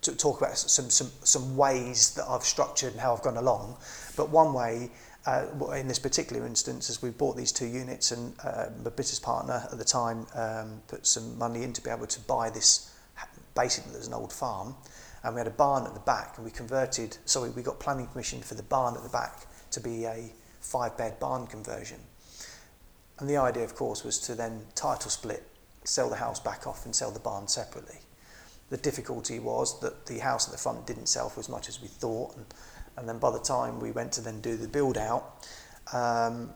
talk 0.00 0.40
about 0.40 0.56
some, 0.56 0.88
some 0.88 1.10
some 1.22 1.56
ways 1.56 2.14
that 2.14 2.24
I've 2.26 2.44
structured 2.44 2.92
and 2.92 3.00
how 3.00 3.14
I've 3.14 3.22
gone 3.22 3.36
along. 3.36 3.76
But 4.16 4.30
one 4.30 4.54
way 4.54 4.90
uh, 5.26 5.44
in 5.74 5.88
this 5.88 5.98
particular 5.98 6.46
instance, 6.46 6.88
as 6.88 7.02
we 7.02 7.10
bought 7.10 7.36
these 7.36 7.52
two 7.52 7.66
units, 7.66 8.12
and 8.12 8.34
uh, 8.42 8.66
my 8.82 8.90
business 8.90 9.18
partner 9.18 9.66
at 9.70 9.76
the 9.76 9.84
time 9.84 10.26
um, 10.34 10.80
put 10.88 11.06
some 11.06 11.36
money 11.36 11.62
in 11.62 11.72
to 11.72 11.82
be 11.82 11.90
able 11.90 12.06
to 12.06 12.20
buy 12.20 12.48
this. 12.48 12.92
Basically, 13.54 13.92
there's 13.92 14.06
an 14.06 14.14
old 14.14 14.32
farm, 14.32 14.74
and 15.26 15.34
we 15.34 15.40
had 15.40 15.48
a 15.48 15.50
barn 15.50 15.84
at 15.84 15.92
the 15.92 16.00
back, 16.00 16.34
and 16.36 16.44
we 16.44 16.52
converted. 16.52 17.18
Sorry, 17.24 17.50
we 17.50 17.60
got 17.60 17.80
planning 17.80 18.06
permission 18.06 18.40
for 18.40 18.54
the 18.54 18.62
barn 18.62 18.96
at 18.96 19.02
the 19.02 19.08
back 19.08 19.46
to 19.72 19.80
be 19.80 20.04
a 20.04 20.30
five-bed 20.60 21.18
barn 21.18 21.48
conversion. 21.48 21.98
And 23.18 23.28
the 23.28 23.36
idea, 23.36 23.64
of 23.64 23.74
course, 23.74 24.04
was 24.04 24.20
to 24.20 24.36
then 24.36 24.66
title 24.76 25.10
split, 25.10 25.42
sell 25.82 26.08
the 26.08 26.16
house 26.16 26.38
back 26.38 26.68
off, 26.68 26.84
and 26.84 26.94
sell 26.94 27.10
the 27.10 27.18
barn 27.18 27.48
separately. 27.48 27.98
The 28.70 28.76
difficulty 28.76 29.40
was 29.40 29.80
that 29.80 30.06
the 30.06 30.20
house 30.20 30.46
at 30.46 30.52
the 30.52 30.58
front 30.58 30.86
didn't 30.86 31.06
sell 31.06 31.28
for 31.28 31.40
as 31.40 31.48
much 31.48 31.68
as 31.68 31.82
we 31.82 31.88
thought, 31.88 32.36
and, 32.36 32.46
and 32.96 33.08
then 33.08 33.18
by 33.18 33.32
the 33.32 33.40
time 33.40 33.80
we 33.80 33.90
went 33.90 34.12
to 34.12 34.20
then 34.20 34.40
do 34.40 34.56
the 34.56 34.68
build 34.68 34.96
out, 34.96 35.44
um, 35.92 36.50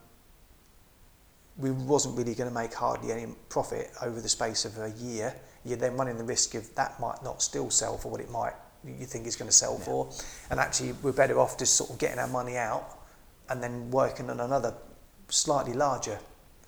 we 1.58 1.72
wasn't 1.72 2.16
really 2.16 2.36
going 2.36 2.48
to 2.48 2.54
make 2.54 2.72
hardly 2.72 3.10
any 3.10 3.26
profit 3.48 3.90
over 4.00 4.20
the 4.20 4.28
space 4.28 4.64
of 4.64 4.78
a 4.78 4.90
year. 4.90 5.34
You're 5.64 5.76
then 5.76 5.96
running 5.96 6.18
the 6.18 6.24
risk 6.24 6.54
of 6.54 6.74
that 6.74 6.98
might 7.00 7.22
not 7.22 7.42
still 7.42 7.70
sell 7.70 7.98
for 7.98 8.10
what 8.10 8.20
it 8.20 8.30
might 8.30 8.54
you 8.84 9.04
think 9.04 9.26
is 9.26 9.36
going 9.36 9.48
to 9.48 9.54
sell 9.54 9.76
for, 9.76 10.10
and 10.50 10.58
actually 10.58 10.92
we're 11.02 11.12
better 11.12 11.38
off 11.38 11.58
just 11.58 11.74
sort 11.74 11.90
of 11.90 11.98
getting 11.98 12.18
our 12.18 12.28
money 12.28 12.56
out 12.56 12.98
and 13.50 13.62
then 13.62 13.90
working 13.90 14.30
on 14.30 14.40
another 14.40 14.72
slightly 15.28 15.74
larger 15.74 16.18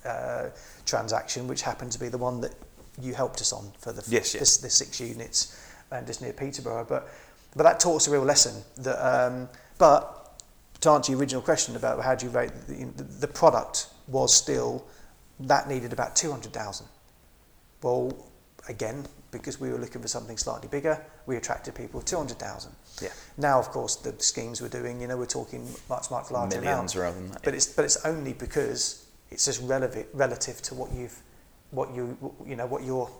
uh, 0.05 0.49
transaction, 0.85 1.49
which 1.49 1.63
happened 1.63 1.91
to 1.93 1.99
be 1.99 2.09
the 2.09 2.19
one 2.19 2.41
that 2.41 2.53
you 3.01 3.15
helped 3.15 3.41
us 3.41 3.53
on 3.53 3.73
for 3.79 3.93
the 3.93 4.03
Yes, 4.09 4.33
the, 4.33 4.39
yes. 4.39 4.57
the 4.59 4.69
six 4.69 5.01
units 5.01 5.59
and 5.91 6.07
just 6.07 6.21
near 6.21 6.33
Peterborough. 6.33 6.85
But 6.87 7.09
but 7.57 7.63
that 7.63 7.81
taught 7.81 7.97
us 7.97 8.09
a 8.09 8.11
real 8.11 8.25
lesson. 8.25 8.63
That 8.79 8.99
um, 9.03 9.49
but 9.79 10.39
to 10.81 10.91
answer 10.91 11.13
your 11.13 11.21
original 11.21 11.43
question 11.43 11.77
about 11.77 12.03
how 12.03 12.15
do 12.15 12.27
you 12.27 12.33
rate 12.33 12.53
the, 12.67 12.85
the, 12.97 13.05
the 13.05 13.29
product 13.29 13.87
was 14.09 14.35
still 14.35 14.85
that 15.41 15.69
needed 15.69 15.93
about 15.93 16.15
two 16.15 16.31
hundred 16.31 16.53
thousand. 16.53 16.87
Well, 17.83 18.13
again, 18.69 19.05
because 19.31 19.61
we 19.61 19.71
were 19.71 19.79
looking 19.79 20.03
for 20.03 20.09
something 20.09 20.37
slightly 20.37 20.69
bigger, 20.69 21.05
we 21.27 21.37
attracted 21.37 21.75
people 21.75 22.01
two 22.03 22.17
hundred 22.17 22.39
thousand. 22.39 22.73
Yeah. 23.01 23.09
Now, 23.37 23.59
of 23.59 23.69
course, 23.71 23.97
the 23.97 24.15
schemes 24.23 24.61
we're 24.63 24.69
doing, 24.69 25.01
you 25.01 25.07
know, 25.09 25.17
we're 25.17 25.27
talking 25.27 25.67
much 25.89 26.11
much 26.11 26.31
larger 26.31 26.61
Millions 26.61 26.95
amounts. 26.95 26.97
rather 26.97 27.17
than 27.17 27.31
that. 27.33 27.43
But 27.43 27.55
it's 27.55 27.67
but 27.67 27.85
it's 27.85 28.05
only 28.05 28.33
because 28.33 29.07
it's 29.31 29.45
just 29.45 29.63
relative 29.63 30.07
relative 30.13 30.61
to 30.63 30.75
what 30.75 30.93
you've 30.93 31.19
what 31.71 31.95
you 31.95 32.17
you 32.47 32.57
know 32.57 32.67
what 32.67 32.83
you're 32.85 33.11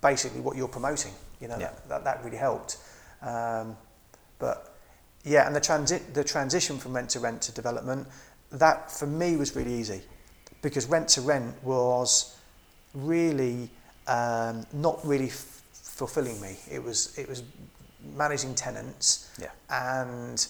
basically 0.00 0.40
what 0.40 0.56
you're 0.56 0.68
promoting. 0.68 1.12
You 1.40 1.48
know 1.48 1.58
Yeah. 1.58 1.70
that, 1.70 1.88
that 1.88 2.04
that 2.04 2.24
really 2.24 2.38
helped. 2.38 2.78
Um, 3.20 3.76
but 4.38 4.76
yeah, 5.24 5.46
and 5.46 5.54
the 5.54 5.60
transit 5.60 6.14
the 6.14 6.24
transition 6.24 6.78
from 6.78 6.94
rent 6.94 7.10
to 7.10 7.20
rent 7.20 7.42
to 7.42 7.52
development 7.52 8.08
that 8.50 8.90
for 8.90 9.06
me 9.06 9.36
was 9.36 9.54
really 9.56 9.72
easy 9.74 10.02
because 10.60 10.86
rent 10.86 11.08
to 11.08 11.20
rent 11.20 11.54
was 11.62 12.36
really 12.94 13.70
um, 14.06 14.66
not 14.72 15.04
really 15.06 15.28
f- 15.28 15.62
fulfilling 15.72 16.40
me. 16.40 16.56
It 16.70 16.82
was 16.82 17.16
it 17.18 17.28
was 17.28 17.42
managing 18.16 18.54
tenants, 18.54 19.30
yeah. 19.40 19.50
and 19.70 20.46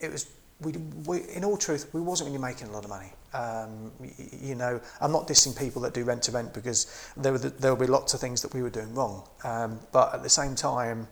it 0.00 0.10
was 0.10 0.26
we, 0.60 0.72
we 1.06 1.22
in 1.34 1.44
all 1.44 1.56
truth 1.56 1.88
we 1.92 2.00
wasn't 2.00 2.28
really 2.28 2.40
making 2.40 2.68
a 2.68 2.72
lot 2.72 2.84
of 2.84 2.90
money. 2.90 3.12
Um, 3.34 3.92
y- 4.00 4.12
you 4.40 4.54
know, 4.54 4.80
I'm 5.00 5.12
not 5.12 5.28
dissing 5.28 5.56
people 5.58 5.82
that 5.82 5.92
do 5.94 6.04
rent 6.04 6.22
to 6.24 6.32
rent 6.32 6.54
because 6.54 7.10
there 7.16 7.32
were 7.32 7.38
the, 7.38 7.50
there 7.50 7.74
will 7.74 7.80
be 7.80 7.90
lots 7.90 8.14
of 8.14 8.20
things 8.20 8.40
that 8.42 8.54
we 8.54 8.62
were 8.62 8.70
doing 8.70 8.94
wrong. 8.94 9.22
Um, 9.44 9.78
but 9.92 10.14
at 10.14 10.22
the 10.22 10.30
same 10.30 10.54
time, 10.54 11.06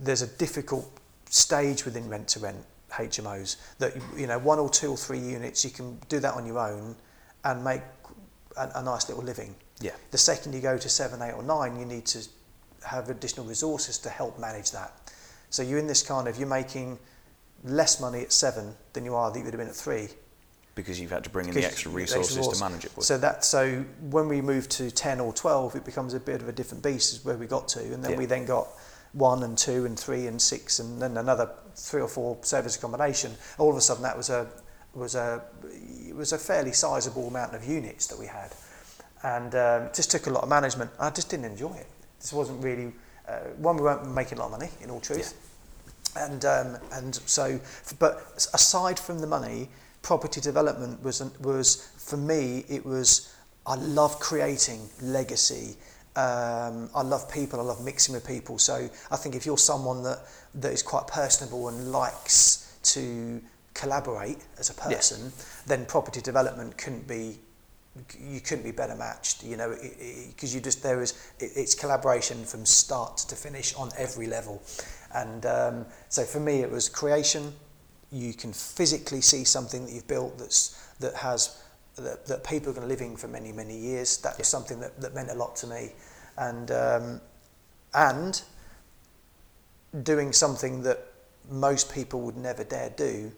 there's 0.00 0.22
a 0.22 0.26
difficult 0.26 0.90
stage 1.30 1.84
within 1.84 2.08
rent 2.08 2.26
to 2.28 2.40
rent 2.40 2.64
HMOs 2.90 3.56
that 3.78 3.94
you 4.16 4.26
know 4.26 4.38
one 4.38 4.58
or 4.58 4.68
two 4.68 4.90
or 4.90 4.96
three 4.96 5.18
units 5.18 5.64
you 5.64 5.70
can 5.70 5.98
do 6.08 6.18
that 6.20 6.34
on 6.34 6.46
your 6.46 6.58
own 6.58 6.96
and 7.44 7.62
make 7.62 7.82
a, 8.56 8.70
a 8.76 8.82
nice 8.82 9.08
little 9.08 9.22
living. 9.24 9.54
Yeah. 9.80 9.92
the 10.10 10.18
second 10.18 10.54
you 10.54 10.60
go 10.60 10.76
to 10.76 10.88
seven, 10.88 11.22
eight, 11.22 11.32
or 11.32 11.42
nine, 11.42 11.78
you 11.78 11.84
need 11.84 12.06
to 12.06 12.26
have 12.86 13.10
additional 13.10 13.46
resources 13.46 13.98
to 13.98 14.08
help 14.08 14.38
manage 14.38 14.70
that. 14.72 14.92
So 15.50 15.62
you're 15.62 15.78
in 15.78 15.86
this 15.86 16.02
kind 16.02 16.28
of 16.28 16.38
you're 16.38 16.48
making 16.48 16.98
less 17.64 18.00
money 18.00 18.20
at 18.22 18.32
seven 18.32 18.74
than 18.92 19.04
you 19.04 19.14
are 19.14 19.30
that 19.30 19.38
you 19.38 19.44
would 19.44 19.54
have 19.54 19.58
been 19.60 19.68
at 19.68 19.74
three. 19.74 20.08
because 20.74 21.00
you've 21.00 21.10
had 21.10 21.24
to 21.24 21.30
bring 21.30 21.48
in 21.48 21.54
the 21.54 21.64
extra 21.64 21.90
the 21.90 21.96
resources 21.96 22.36
resource. 22.36 22.58
to 22.58 22.64
manage 22.64 22.84
it. 22.84 23.02
So 23.02 23.18
that 23.18 23.44
so 23.44 23.84
when 24.10 24.28
we 24.28 24.40
move 24.40 24.68
to 24.70 24.90
ten 24.90 25.20
or 25.20 25.32
twelve, 25.32 25.74
it 25.74 25.84
becomes 25.84 26.14
a 26.14 26.20
bit 26.20 26.40
of 26.42 26.48
a 26.48 26.52
different 26.52 26.82
beast. 26.84 27.12
Is 27.14 27.24
where 27.24 27.36
we 27.36 27.46
got 27.46 27.68
to, 27.68 27.80
and 27.80 28.02
then 28.04 28.12
Yeah. 28.12 28.18
we 28.18 28.26
then 28.26 28.44
got 28.46 28.68
one 29.12 29.42
and 29.42 29.56
two 29.58 29.86
and 29.86 29.98
three 29.98 30.26
and 30.28 30.40
six, 30.40 30.78
and 30.80 31.00
then 31.02 31.16
another 31.16 31.50
three 31.74 32.00
or 32.02 32.08
four 32.08 32.36
service 32.42 32.76
accommodation. 32.76 33.36
All 33.58 33.70
of 33.70 33.76
a 33.76 33.80
sudden, 33.80 34.02
that 34.04 34.16
was 34.16 34.28
a 34.30 34.46
was 34.94 35.14
a 35.16 35.42
it 36.08 36.14
was 36.14 36.32
a 36.32 36.38
fairly 36.38 36.72
sizable 36.72 37.26
amount 37.28 37.54
of 37.54 37.64
units 37.64 38.06
that 38.08 38.18
we 38.18 38.26
had, 38.26 38.52
and 39.22 39.54
um, 39.54 39.82
it 39.84 39.94
just 39.94 40.10
took 40.10 40.26
a 40.26 40.30
lot 40.30 40.42
of 40.42 40.48
management. 40.48 40.90
I 40.98 41.10
just 41.10 41.28
didn't 41.30 41.46
enjoy 41.46 41.74
it. 41.74 41.86
This 42.20 42.32
wasn't 42.32 42.62
really 42.62 42.92
uh, 43.28 43.38
one. 43.58 43.76
We 43.76 43.82
weren't 43.82 44.12
making 44.14 44.38
a 44.38 44.40
lot 44.40 44.52
of 44.52 44.58
money, 44.58 44.70
in 44.82 44.90
all 44.90 45.00
truth. 45.00 45.34
And 46.16 46.44
um, 46.44 46.78
and 46.92 47.14
so, 47.14 47.60
but 47.98 48.48
aside 48.54 48.98
from 48.98 49.18
the 49.20 49.26
money, 49.26 49.68
property 50.02 50.40
development 50.40 51.02
was 51.02 51.20
was 51.40 51.88
for 51.96 52.16
me. 52.16 52.64
It 52.68 52.84
was 52.84 53.34
I 53.66 53.74
love 53.76 54.18
creating 54.18 54.88
legacy. 55.02 55.76
Um, 56.16 56.90
I 56.94 57.02
love 57.02 57.30
people. 57.30 57.60
I 57.60 57.62
love 57.62 57.84
mixing 57.84 58.14
with 58.14 58.26
people. 58.26 58.58
So 58.58 58.88
I 59.10 59.16
think 59.16 59.36
if 59.36 59.46
you're 59.46 59.58
someone 59.58 60.02
that 60.04 60.20
that 60.56 60.72
is 60.72 60.82
quite 60.82 61.06
personable 61.06 61.68
and 61.68 61.92
likes 61.92 62.76
to 62.94 63.40
collaborate 63.74 64.38
as 64.58 64.70
a 64.70 64.74
Yeah. 64.74 64.96
person, 64.96 65.32
then 65.66 65.86
property 65.86 66.20
development 66.20 66.76
couldn't 66.78 67.06
be 67.06 67.38
you 68.18 68.40
couldn't 68.40 68.64
be 68.64 68.70
better 68.70 68.94
matched, 68.94 69.42
you 69.42 69.56
know, 69.56 69.76
because 70.28 70.54
you 70.54 70.60
just 70.60 70.82
there 70.82 71.02
is 71.02 71.12
it, 71.38 71.52
it's 71.56 71.74
collaboration 71.74 72.44
from 72.44 72.64
start 72.64 73.18
to 73.18 73.36
finish 73.36 73.74
on 73.74 73.90
every 73.96 74.26
level, 74.26 74.62
and 75.14 75.46
um, 75.46 75.86
so 76.08 76.24
for 76.24 76.40
me 76.40 76.60
it 76.60 76.70
was 76.70 76.88
creation. 76.88 77.52
You 78.10 78.32
can 78.32 78.52
physically 78.52 79.20
see 79.20 79.44
something 79.44 79.84
that 79.84 79.92
you've 79.92 80.08
built 80.08 80.38
that's 80.38 80.94
that 81.00 81.14
has 81.14 81.62
that, 81.96 82.26
that 82.26 82.44
people 82.44 82.70
are 82.70 82.74
going 82.74 82.88
to 82.88 82.88
live 82.88 83.00
in 83.00 83.16
for 83.16 83.28
many 83.28 83.52
many 83.52 83.76
years. 83.76 84.18
That 84.18 84.38
was 84.38 84.48
something 84.48 84.80
that, 84.80 85.00
that 85.00 85.14
meant 85.14 85.30
a 85.30 85.34
lot 85.34 85.56
to 85.56 85.66
me, 85.66 85.92
and 86.36 86.70
um, 86.70 87.20
and 87.94 88.42
doing 90.02 90.32
something 90.32 90.82
that 90.82 90.98
most 91.50 91.92
people 91.92 92.20
would 92.20 92.36
never 92.36 92.64
dare 92.64 92.90
do 92.90 93.32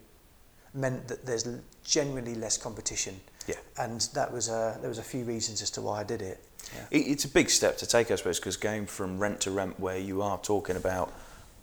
meant 0.74 1.08
that 1.08 1.24
there's 1.26 1.48
generally 1.84 2.34
less 2.34 2.56
competition. 2.56 3.20
Yeah. 3.46 3.56
And 3.78 4.00
that 4.14 4.32
was 4.32 4.48
a, 4.48 4.78
there 4.80 4.88
was 4.88 4.98
a 4.98 5.02
few 5.02 5.24
reasons 5.24 5.62
as 5.62 5.70
to 5.72 5.80
why 5.80 6.00
I 6.00 6.04
did 6.04 6.22
it. 6.22 6.44
Yeah. 6.74 6.86
It's 6.90 7.24
a 7.24 7.28
big 7.28 7.50
step 7.50 7.78
to 7.78 7.86
take, 7.86 8.10
I 8.10 8.14
suppose, 8.16 8.38
because 8.38 8.56
going 8.56 8.86
from 8.86 9.18
rent 9.18 9.40
to 9.42 9.50
rent, 9.50 9.80
where 9.80 9.98
you 9.98 10.22
are 10.22 10.38
talking 10.38 10.76
about 10.76 11.12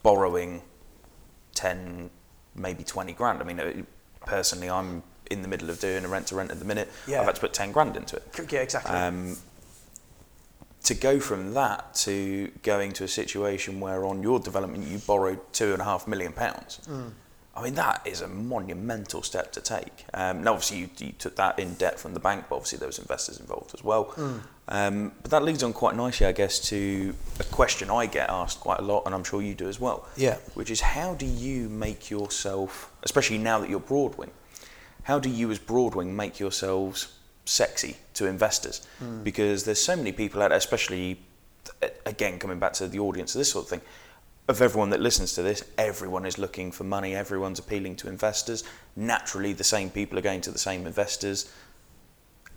borrowing 0.04 0.62
10, 1.56 2.10
maybe 2.56 2.84
20 2.84 3.14
grand. 3.14 3.42
I 3.42 3.44
mean, 3.44 3.60
uh, 3.60 3.72
personally, 4.26 4.70
I'm 4.70 5.04
in 5.30 5.42
the 5.42 5.48
middle 5.48 5.70
of 5.70 5.80
doing 5.80 6.04
a 6.04 6.08
rent 6.08 6.28
to 6.28 6.36
rent 6.36 6.52
at 6.52 6.60
the 6.60 6.66
minute. 6.66 6.90
Yeah. 7.08 7.20
I've 7.22 7.28
had 7.28 7.36
to 7.36 7.42
put 7.42 7.54
10 7.54 7.72
grand 7.72 7.96
into 7.96 8.18
it. 8.18 8.52
Yeah, 8.52 8.62
exactly. 8.62 8.96
Um, 8.96 9.38
to 10.84 10.94
go 10.94 11.20
from 11.20 11.54
that 11.54 11.94
to 11.94 12.50
going 12.64 12.94
to 12.94 13.04
a 13.04 13.08
situation 13.08 13.80
where 13.80 14.06
on 14.06 14.24
your 14.24 14.40
development 14.40 14.88
you 14.88 15.00
borrowed 15.00 15.40
two 15.52 15.74
and 15.74 15.82
a 15.82 15.86
half 15.86 16.08
million 16.08 16.32
pounds. 16.32 16.80
I 17.58 17.64
mean, 17.64 17.74
that 17.74 18.06
is 18.06 18.22
a 18.22 18.28
monumental 18.28 19.24
step 19.24 19.52
to 19.54 19.62
take. 19.62 20.06
Um, 20.14 20.44
now, 20.44 20.52
obviously, 20.54 20.78
you, 20.78 20.90
you 21.00 21.12
took 21.14 21.36
that 21.38 21.58
in 21.58 21.74
debt 21.74 22.00
from 22.00 22.14
the 22.14 22.20
bank, 22.20 22.46
but 22.50 22.58
obviously, 22.58 22.78
there 22.78 22.88
was 22.88 23.00
investors 23.00 23.40
involved 23.40 23.74
as 23.74 23.84
well. 23.84 24.14
Um, 24.68 25.14
but 25.22 25.32
that 25.32 25.44
leads 25.44 25.64
on 25.64 25.74
quite 25.74 25.96
nicely, 25.96 26.28
I 26.28 26.34
guess, 26.34 26.60
to 26.70 27.16
a 27.40 27.44
question 27.46 27.90
I 27.90 28.06
get 28.06 28.30
asked 28.30 28.60
quite 28.60 28.80
a 28.80 28.84
lot, 28.84 29.04
and 29.08 29.16
I'm 29.16 29.24
sure 29.24 29.42
you 29.42 29.56
do 29.56 29.68
as 29.68 29.80
well. 29.80 30.08
Yeah. 30.16 30.36
Which 30.54 30.70
is, 30.70 30.82
how 30.82 31.16
do 31.16 31.26
you 31.26 31.68
make 31.68 32.12
yourself, 32.12 32.92
especially 33.02 33.40
now 33.40 33.60
that 33.60 33.70
you're 33.70 33.80
Broadwing, 33.80 34.30
how 35.04 35.18
do 35.18 35.30
you 35.30 35.50
as 35.50 35.58
Broadwing 35.58 36.08
make 36.08 36.40
yourselves 36.40 37.18
sexy 37.46 37.96
to 38.14 38.28
investors? 38.28 38.86
Because 39.24 39.64
there's 39.64 39.82
so 39.82 39.96
many 39.96 40.12
people 40.12 40.44
out 40.44 40.50
there, 40.50 40.58
especially, 40.58 41.22
again, 42.06 42.38
coming 42.38 42.60
back 42.60 42.74
to 42.74 42.88
the 42.88 43.00
audience 43.00 43.34
of 43.34 43.40
this 43.40 43.52
sort 43.52 43.66
of 43.66 43.70
thing, 43.70 43.82
of 44.48 44.62
everyone 44.62 44.90
that 44.92 45.02
listens 45.02 45.34
to 45.34 45.42
this, 45.42 45.64
everyone 45.78 46.26
is 46.26 46.38
looking 46.38 46.72
for 46.72 46.86
money, 46.86 47.14
everyone's 47.14 47.60
appealing 47.60 47.96
to 47.98 48.08
investors. 48.08 48.64
Naturally, 48.96 49.54
the 49.54 49.64
same 49.64 49.90
people 49.90 50.18
are 50.18 50.22
going 50.22 50.42
to 50.42 50.52
the 50.52 50.58
same 50.60 50.88
investors. 50.88 51.52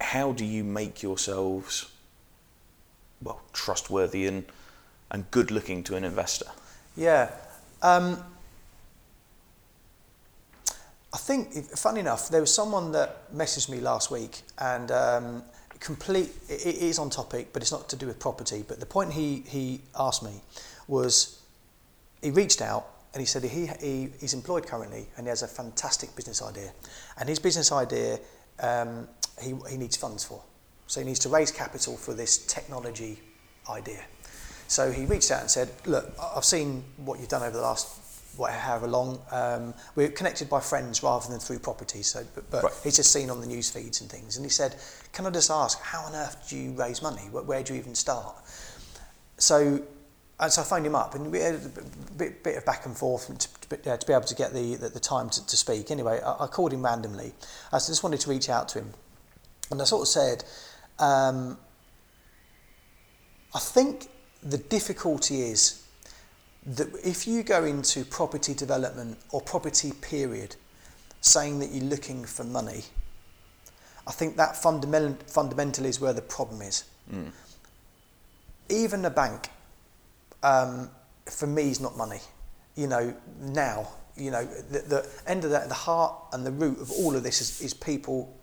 How 0.01 0.33
do 0.33 0.45
you 0.45 0.63
make 0.63 1.03
yourselves, 1.03 1.91
well, 3.23 3.41
trustworthy 3.53 4.27
and, 4.27 4.45
and 5.11 5.29
good 5.31 5.51
looking 5.51 5.83
to 5.85 5.97
an 5.97 6.05
investor? 6.05 6.47
Yeah. 6.97 7.33
Um, 7.83 8.23
I 11.13 11.19
think, 11.19 11.53
funny 11.77 12.01
enough, 12.01 12.29
there 12.29 12.41
was 12.41 12.55
someone 12.55 12.93
that 12.93 13.35
messaged 13.35 13.69
me 13.69 13.81
last 13.81 14.13
week 14.13 14.43
and 14.59 14.93
um, 14.93 15.43
complete, 15.81 16.31
it, 16.49 16.67
it 16.67 16.77
is 16.77 17.01
on 17.01 17.11
topic, 17.11 17.53
but 17.53 17.63
it's 17.63 17.73
not 17.73 17.89
to 17.89 17.97
do 17.97 18.07
with 18.07 18.21
property. 18.21 18.65
But 18.67 18.79
the 18.79 18.87
point 18.87 19.13
he, 19.13 19.43
he 19.49 19.81
asked 19.99 20.23
me 20.23 20.41
was 20.87 21.40
he 22.23 22.31
reached 22.31 22.62
out 22.62 22.87
and 23.12 23.21
he 23.21 23.27
said 23.27 23.43
he, 23.43 23.67
he, 23.81 24.09
he's 24.21 24.35
employed 24.35 24.67
currently 24.67 25.07
and 25.17 25.27
he 25.27 25.29
has 25.29 25.43
a 25.43 25.49
fantastic 25.49 26.15
business 26.15 26.43
idea. 26.43 26.73
And 27.19 27.29
his 27.29 27.39
business 27.39 27.73
idea, 27.73 28.19
um, 28.61 29.09
he, 29.41 29.55
he 29.69 29.77
needs 29.77 29.97
funds 29.97 30.25
for. 30.25 30.43
So 30.87 31.00
he 31.00 31.07
needs 31.07 31.21
to 31.21 31.29
raise 31.29 31.50
capital 31.50 31.97
for 31.97 32.15
this 32.15 32.39
technology 32.47 33.21
idea. 33.69 34.00
So 34.69 34.93
he 34.93 35.05
reached 35.05 35.31
out 35.31 35.41
and 35.41 35.50
said, 35.50 35.71
look, 35.87 36.12
I've 36.35 36.45
seen 36.45 36.85
what 36.97 37.19
you've 37.19 37.29
done 37.29 37.43
over 37.43 37.57
the 37.57 37.62
last 37.62 38.00
what, 38.37 38.53
however 38.53 38.87
long. 38.87 39.21
Um, 39.31 39.75
we're 39.97 40.09
connected 40.11 40.49
by 40.49 40.61
friends 40.61 41.03
rather 41.03 41.29
than 41.29 41.41
through 41.41 41.59
property. 41.59 42.03
So, 42.03 42.25
but, 42.35 42.50
but 42.50 42.62
right. 42.62 42.73
he's 42.85 42.97
just 42.97 43.12
seen 43.12 43.31
on 43.31 43.41
the 43.41 43.47
news 43.47 43.71
feeds 43.71 44.00
and 44.00 44.11
things. 44.11 44.37
And 44.37 44.47
he 44.47 44.50
said, 44.50 44.77
can 45.12 45.27
I 45.27 45.31
just 45.31 45.50
ask, 45.50 45.81
how 45.81 46.03
on 46.03 46.15
earth 46.15 46.49
do 46.49 46.57
you 46.57 46.73
raise 46.73 47.03
money? 47.03 47.23
Where, 47.31 47.43
where 47.43 47.62
do 47.62 47.75
you 47.75 47.81
even 47.81 47.95
start? 47.95 48.37
So 49.39 49.83
and 50.41 50.53
so 50.53 50.63
I 50.63 50.65
phoned 50.65 50.87
him 50.87 50.95
up, 50.95 51.15
and 51.15 51.31
we 51.31 51.39
had 51.41 51.55
a 51.55 52.15
bit, 52.17 52.43
bit 52.43 52.57
of 52.57 52.65
back 52.65 52.87
and 52.87 52.97
forth 52.97 53.27
to, 53.27 53.69
to, 53.77 53.93
uh, 53.93 53.97
to 53.97 54.07
be 54.07 54.13
able 54.13 54.25
to 54.25 54.35
get 54.35 54.53
the, 54.53 54.77
the, 54.77 54.89
the 54.89 55.01
time 55.01 55.31
to, 55.31 55.47
to 55.47 55.57
speak. 55.57 55.91
Anyway, 55.91 56.21
I, 56.21 56.45
I 56.45 56.47
called 56.47 56.73
him 56.73 56.85
randomly. 56.85 57.33
I 57.73 57.77
just 57.77 58.03
wanted 58.03 58.21
to 58.21 58.31
reach 58.31 58.49
out 58.49 58.69
to 58.71 58.81
him. 58.81 58.93
And 59.71 59.81
I 59.81 59.85
sort 59.85 60.03
of 60.03 60.09
said, 60.09 60.45
um, 60.99 61.59
I 63.55 63.59
think 63.59 64.09
the 64.43 64.59
difficulty 64.59 65.43
is 65.43 65.85
that 66.67 66.89
if 67.05 67.27
you 67.27 67.43
go 67.43 67.65
into 67.65 68.05
property 68.05 68.55
development 68.55 69.19
or 69.31 69.41
property 69.41 69.93
period 70.01 70.57
saying 71.21 71.59
that 71.61 71.71
you're 71.71 71.85
looking 71.85 72.25
for 72.25 72.45
money, 72.45 72.85
I 74.07 74.13
think 74.13 74.37
that 74.37 74.57
fundamental, 74.57 75.17
fundamentally 75.27 75.89
is 75.89 76.01
where 76.01 76.13
the 76.13 76.23
problem 76.23 76.63
is. 76.63 76.85
even 78.71 79.05
a 79.05 79.11
bank, 79.11 79.49
um, 80.43 80.91
for 81.27 81.47
me 81.47 81.71
is 81.71 81.81
not 81.81 81.97
money. 81.97 82.21
You 82.77 82.87
know, 82.87 83.15
now, 83.41 83.89
you 84.17 84.31
know, 84.31 84.45
the, 84.45 84.79
the 84.81 85.11
end 85.27 85.45
of 85.45 85.51
that, 85.51 85.69
the 85.69 85.75
heart 85.75 86.15
and 86.33 86.45
the 86.45 86.51
root 86.51 86.81
of 86.81 86.91
all 86.91 87.17
of 87.17 87.23
this 87.23 87.41
is, 87.41 87.61
is 87.61 87.75
people 87.75 88.37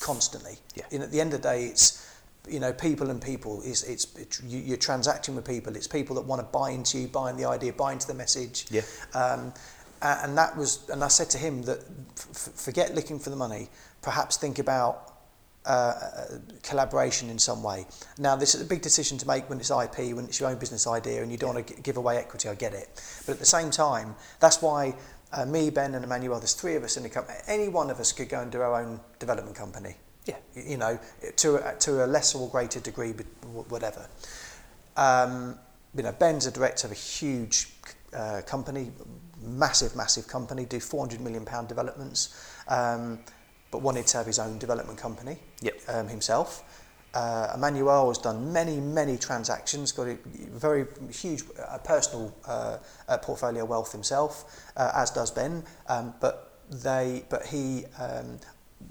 constantly. 0.00 0.56
Yeah. 0.74 0.84
You 0.90 0.98
know, 0.98 1.04
at 1.04 1.10
the 1.10 1.20
end 1.20 1.32
of 1.34 1.42
the 1.42 1.48
day, 1.48 1.64
it's, 1.66 2.08
you 2.48 2.60
know, 2.60 2.72
people 2.72 3.10
and 3.10 3.22
people 3.22 3.62
is 3.62 3.84
it's, 3.84 4.14
it's 4.16 4.42
you, 4.42 4.58
you're 4.58 4.76
transacting 4.76 5.36
with 5.36 5.44
people. 5.44 5.76
It's 5.76 5.86
people 5.86 6.16
that 6.16 6.22
want 6.22 6.40
to 6.40 6.46
buy 6.46 6.70
into 6.70 6.98
you, 6.98 7.08
buy 7.08 7.30
into 7.30 7.42
the 7.42 7.48
idea, 7.48 7.72
buy 7.72 7.92
into 7.92 8.06
the 8.06 8.14
message. 8.14 8.66
Yeah. 8.70 8.82
Um, 9.14 9.52
and 10.02 10.36
that 10.36 10.56
was, 10.56 10.88
and 10.90 11.04
I 11.04 11.08
said 11.08 11.30
to 11.30 11.38
him 11.38 11.62
that 11.62 11.78
f- 12.18 12.52
forget 12.56 12.94
looking 12.94 13.20
for 13.20 13.30
the 13.30 13.36
money. 13.36 13.68
Perhaps 14.02 14.36
think 14.36 14.58
about 14.58 15.11
uh, 15.66 15.92
collaboration 16.62 17.30
in 17.30 17.38
some 17.38 17.62
way. 17.62 17.86
Now, 18.18 18.36
this 18.36 18.54
is 18.54 18.62
a 18.62 18.64
big 18.64 18.82
decision 18.82 19.18
to 19.18 19.26
make 19.26 19.48
when 19.48 19.58
it's 19.58 19.70
IP, 19.70 20.14
when 20.14 20.24
it's 20.24 20.40
your 20.40 20.50
own 20.50 20.58
business 20.58 20.86
idea, 20.86 21.22
and 21.22 21.30
you 21.30 21.38
don't 21.38 21.54
want 21.54 21.66
to 21.66 21.74
give 21.82 21.96
away 21.96 22.16
equity. 22.16 22.48
I 22.48 22.54
get 22.54 22.74
it, 22.74 22.88
but 23.26 23.34
at 23.34 23.38
the 23.38 23.46
same 23.46 23.70
time, 23.70 24.14
that's 24.40 24.60
why 24.60 24.94
uh, 25.32 25.46
me, 25.46 25.70
Ben, 25.70 25.94
and 25.94 26.04
Emmanuel, 26.04 26.38
there's 26.38 26.54
three 26.54 26.74
of 26.74 26.84
us 26.84 26.96
in 26.96 27.02
the 27.02 27.08
company. 27.08 27.38
Any 27.46 27.68
one 27.68 27.90
of 27.90 28.00
us 28.00 28.12
could 28.12 28.28
go 28.28 28.40
and 28.40 28.50
do 28.50 28.60
our 28.60 28.82
own 28.82 29.00
development 29.18 29.56
company. 29.56 29.94
Yeah. 30.26 30.36
You 30.54 30.76
know, 30.76 30.98
to 31.36 31.56
a, 31.56 31.74
to 31.80 32.04
a 32.04 32.06
lesser 32.06 32.38
or 32.38 32.48
greater 32.48 32.80
degree, 32.80 33.12
but 33.12 33.26
whatever. 33.68 34.06
Um, 34.96 35.58
you 35.96 36.02
know, 36.02 36.12
Ben's 36.12 36.46
a 36.46 36.50
director 36.50 36.86
of 36.86 36.92
a 36.92 36.96
huge 36.96 37.68
uh, 38.14 38.42
company, 38.46 38.92
massive, 39.42 39.96
massive 39.96 40.28
company, 40.28 40.64
do 40.64 40.80
400 40.80 41.20
million 41.20 41.44
pound 41.44 41.68
developments, 41.68 42.46
um, 42.68 43.18
but 43.72 43.82
wanted 43.82 44.06
to 44.06 44.16
have 44.18 44.26
his 44.26 44.38
own 44.38 44.58
development 44.58 44.98
company 45.00 45.38
Yep. 45.62 45.74
um, 45.88 46.06
himself. 46.08 46.62
Uh, 47.14 47.52
Emmanuel 47.54 48.08
has 48.08 48.18
done 48.18 48.52
many, 48.52 48.78
many 48.80 49.18
transactions, 49.18 49.92
got 49.92 50.06
a 50.08 50.16
very 50.54 50.86
huge 51.10 51.42
uh, 51.68 51.76
personal 51.78 52.34
uh, 52.46 52.78
uh, 53.08 53.18
portfolio 53.18 53.64
wealth 53.64 53.92
himself, 53.92 54.44
uh, 54.76 54.92
as 54.94 55.10
does 55.10 55.30
Ben. 55.30 55.64
Um, 55.88 56.14
but 56.20 56.60
they, 56.70 57.24
but 57.28 57.44
he 57.46 57.84
um, 57.98 58.38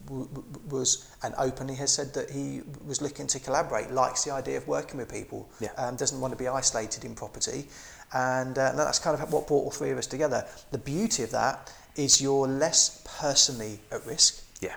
w- 0.05 0.27
w- 0.27 0.43
was 0.69 1.09
and 1.23 1.33
openly 1.39 1.73
has 1.75 1.91
said 1.91 2.13
that 2.13 2.29
he 2.29 2.61
was 2.85 3.01
looking 3.01 3.25
to 3.27 3.39
collaborate, 3.39 3.89
likes 3.91 4.23
the 4.23 4.31
idea 4.31 4.57
of 4.57 4.67
working 4.67 4.97
with 4.97 5.09
people, 5.11 5.49
Yeah. 5.59 5.71
um, 5.77 5.95
doesn't 5.95 6.19
want 6.19 6.31
to 6.31 6.37
be 6.37 6.47
isolated 6.47 7.03
in 7.05 7.15
property, 7.15 7.69
and 8.13 8.55
uh, 8.57 8.73
that's 8.75 8.99
kind 8.99 9.19
of 9.19 9.33
what 9.33 9.47
brought 9.47 9.63
all 9.63 9.71
three 9.71 9.89
of 9.89 9.97
us 9.97 10.05
together. 10.05 10.45
The 10.71 10.77
beauty 10.77 11.23
of 11.23 11.31
that 11.31 11.73
is 11.95 12.21
you're 12.21 12.47
less 12.47 13.01
personally 13.19 13.79
at 13.91 14.05
risk. 14.05 14.40
Yeah. 14.61 14.75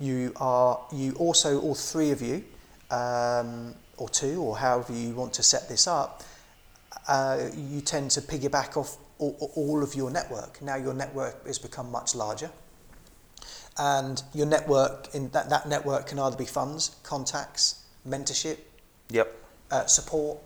You 0.00 0.32
are 0.36 0.80
you 0.92 1.12
also 1.14 1.60
all 1.60 1.74
three 1.74 2.10
of 2.10 2.22
you, 2.22 2.44
um, 2.90 3.74
or 3.96 4.08
two, 4.08 4.40
or 4.42 4.56
however 4.56 4.92
you 4.92 5.14
want 5.14 5.32
to 5.34 5.42
set 5.42 5.68
this 5.68 5.86
up. 5.86 6.22
Uh, 7.06 7.48
you 7.54 7.80
tend 7.80 8.10
to 8.12 8.20
piggyback 8.20 8.76
off 8.76 8.96
all, 9.18 9.52
all 9.54 9.82
of 9.82 9.94
your 9.94 10.10
network. 10.10 10.62
Now 10.62 10.76
your 10.76 10.94
network 10.94 11.46
has 11.46 11.58
become 11.58 11.90
much 11.90 12.14
larger, 12.14 12.50
and 13.78 14.22
your 14.32 14.46
network 14.46 15.14
in 15.14 15.28
that 15.30 15.50
that 15.50 15.68
network 15.68 16.06
can 16.06 16.18
either 16.18 16.36
be 16.36 16.46
funds, 16.46 16.96
contacts, 17.02 17.84
mentorship, 18.08 18.58
Yep. 19.10 19.32
uh, 19.70 19.86
support, 19.86 20.38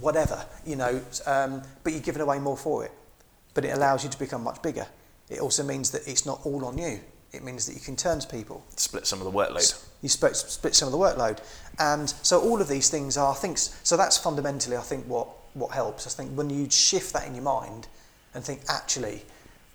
whatever 0.00 0.44
you 0.66 0.76
know. 0.76 1.00
Um, 1.26 1.62
but 1.84 1.92
you're 1.92 2.02
giving 2.02 2.22
away 2.22 2.38
more 2.38 2.56
for 2.56 2.84
it. 2.84 2.92
But 3.54 3.64
it 3.64 3.76
allows 3.76 4.04
you 4.04 4.10
to 4.10 4.18
become 4.18 4.44
much 4.44 4.62
bigger. 4.62 4.86
It 5.28 5.40
also 5.40 5.62
means 5.64 5.90
that 5.90 6.06
it's 6.06 6.24
not 6.26 6.40
all 6.44 6.64
on 6.64 6.78
you. 6.78 7.00
It 7.32 7.44
means 7.44 7.66
that 7.66 7.74
you 7.74 7.80
can 7.80 7.94
turn 7.96 8.18
to 8.20 8.26
people. 8.26 8.64
Split 8.76 9.06
some 9.06 9.20
of 9.20 9.24
the 9.24 9.30
workload. 9.30 9.84
You 10.02 10.08
split, 10.08 10.34
split 10.36 10.74
some 10.74 10.86
of 10.88 10.92
the 10.92 10.98
workload, 10.98 11.38
and 11.78 12.10
so 12.22 12.40
all 12.40 12.60
of 12.60 12.68
these 12.68 12.88
things 12.90 13.16
are 13.16 13.34
things. 13.34 13.78
So 13.84 13.96
that's 13.96 14.16
fundamentally, 14.16 14.76
I 14.76 14.80
think, 14.80 15.06
what 15.06 15.28
what 15.54 15.72
helps. 15.72 16.06
I 16.06 16.10
think 16.10 16.32
when 16.36 16.50
you 16.50 16.68
shift 16.70 17.12
that 17.12 17.26
in 17.26 17.34
your 17.34 17.44
mind 17.44 17.86
and 18.34 18.42
think, 18.44 18.62
actually, 18.68 19.22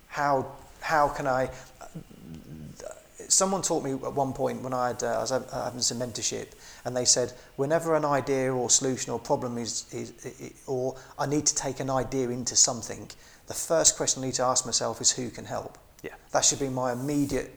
how 0.08 0.46
how 0.80 1.08
can 1.08 1.26
I? 1.26 1.50
Someone 3.28 3.62
taught 3.62 3.82
me 3.82 3.92
at 3.92 4.12
one 4.12 4.32
point 4.32 4.62
when 4.62 4.72
I, 4.72 4.88
had, 4.88 5.02
uh, 5.02 5.06
I 5.18 5.20
was 5.20 5.30
having 5.30 5.80
some 5.80 5.98
mentorship, 5.98 6.48
and 6.84 6.96
they 6.96 7.04
said, 7.04 7.32
whenever 7.56 7.96
an 7.96 8.04
idea 8.04 8.54
or 8.54 8.70
solution 8.70 9.10
or 9.12 9.18
problem 9.18 9.58
is, 9.58 9.84
is, 9.92 10.12
i- 10.24 10.44
i- 10.44 10.52
or 10.66 10.94
I 11.18 11.26
need 11.26 11.44
to 11.46 11.54
take 11.54 11.80
an 11.80 11.90
idea 11.90 12.28
into 12.28 12.54
something, 12.54 13.10
the 13.48 13.54
first 13.54 13.96
question 13.96 14.22
I 14.22 14.26
need 14.26 14.34
to 14.34 14.44
ask 14.44 14.64
myself 14.64 15.00
is 15.00 15.10
who 15.12 15.30
can 15.30 15.46
help. 15.46 15.76
Yeah. 16.06 16.14
That 16.32 16.44
should 16.44 16.60
be 16.60 16.68
my 16.68 16.92
immediate 16.92 17.52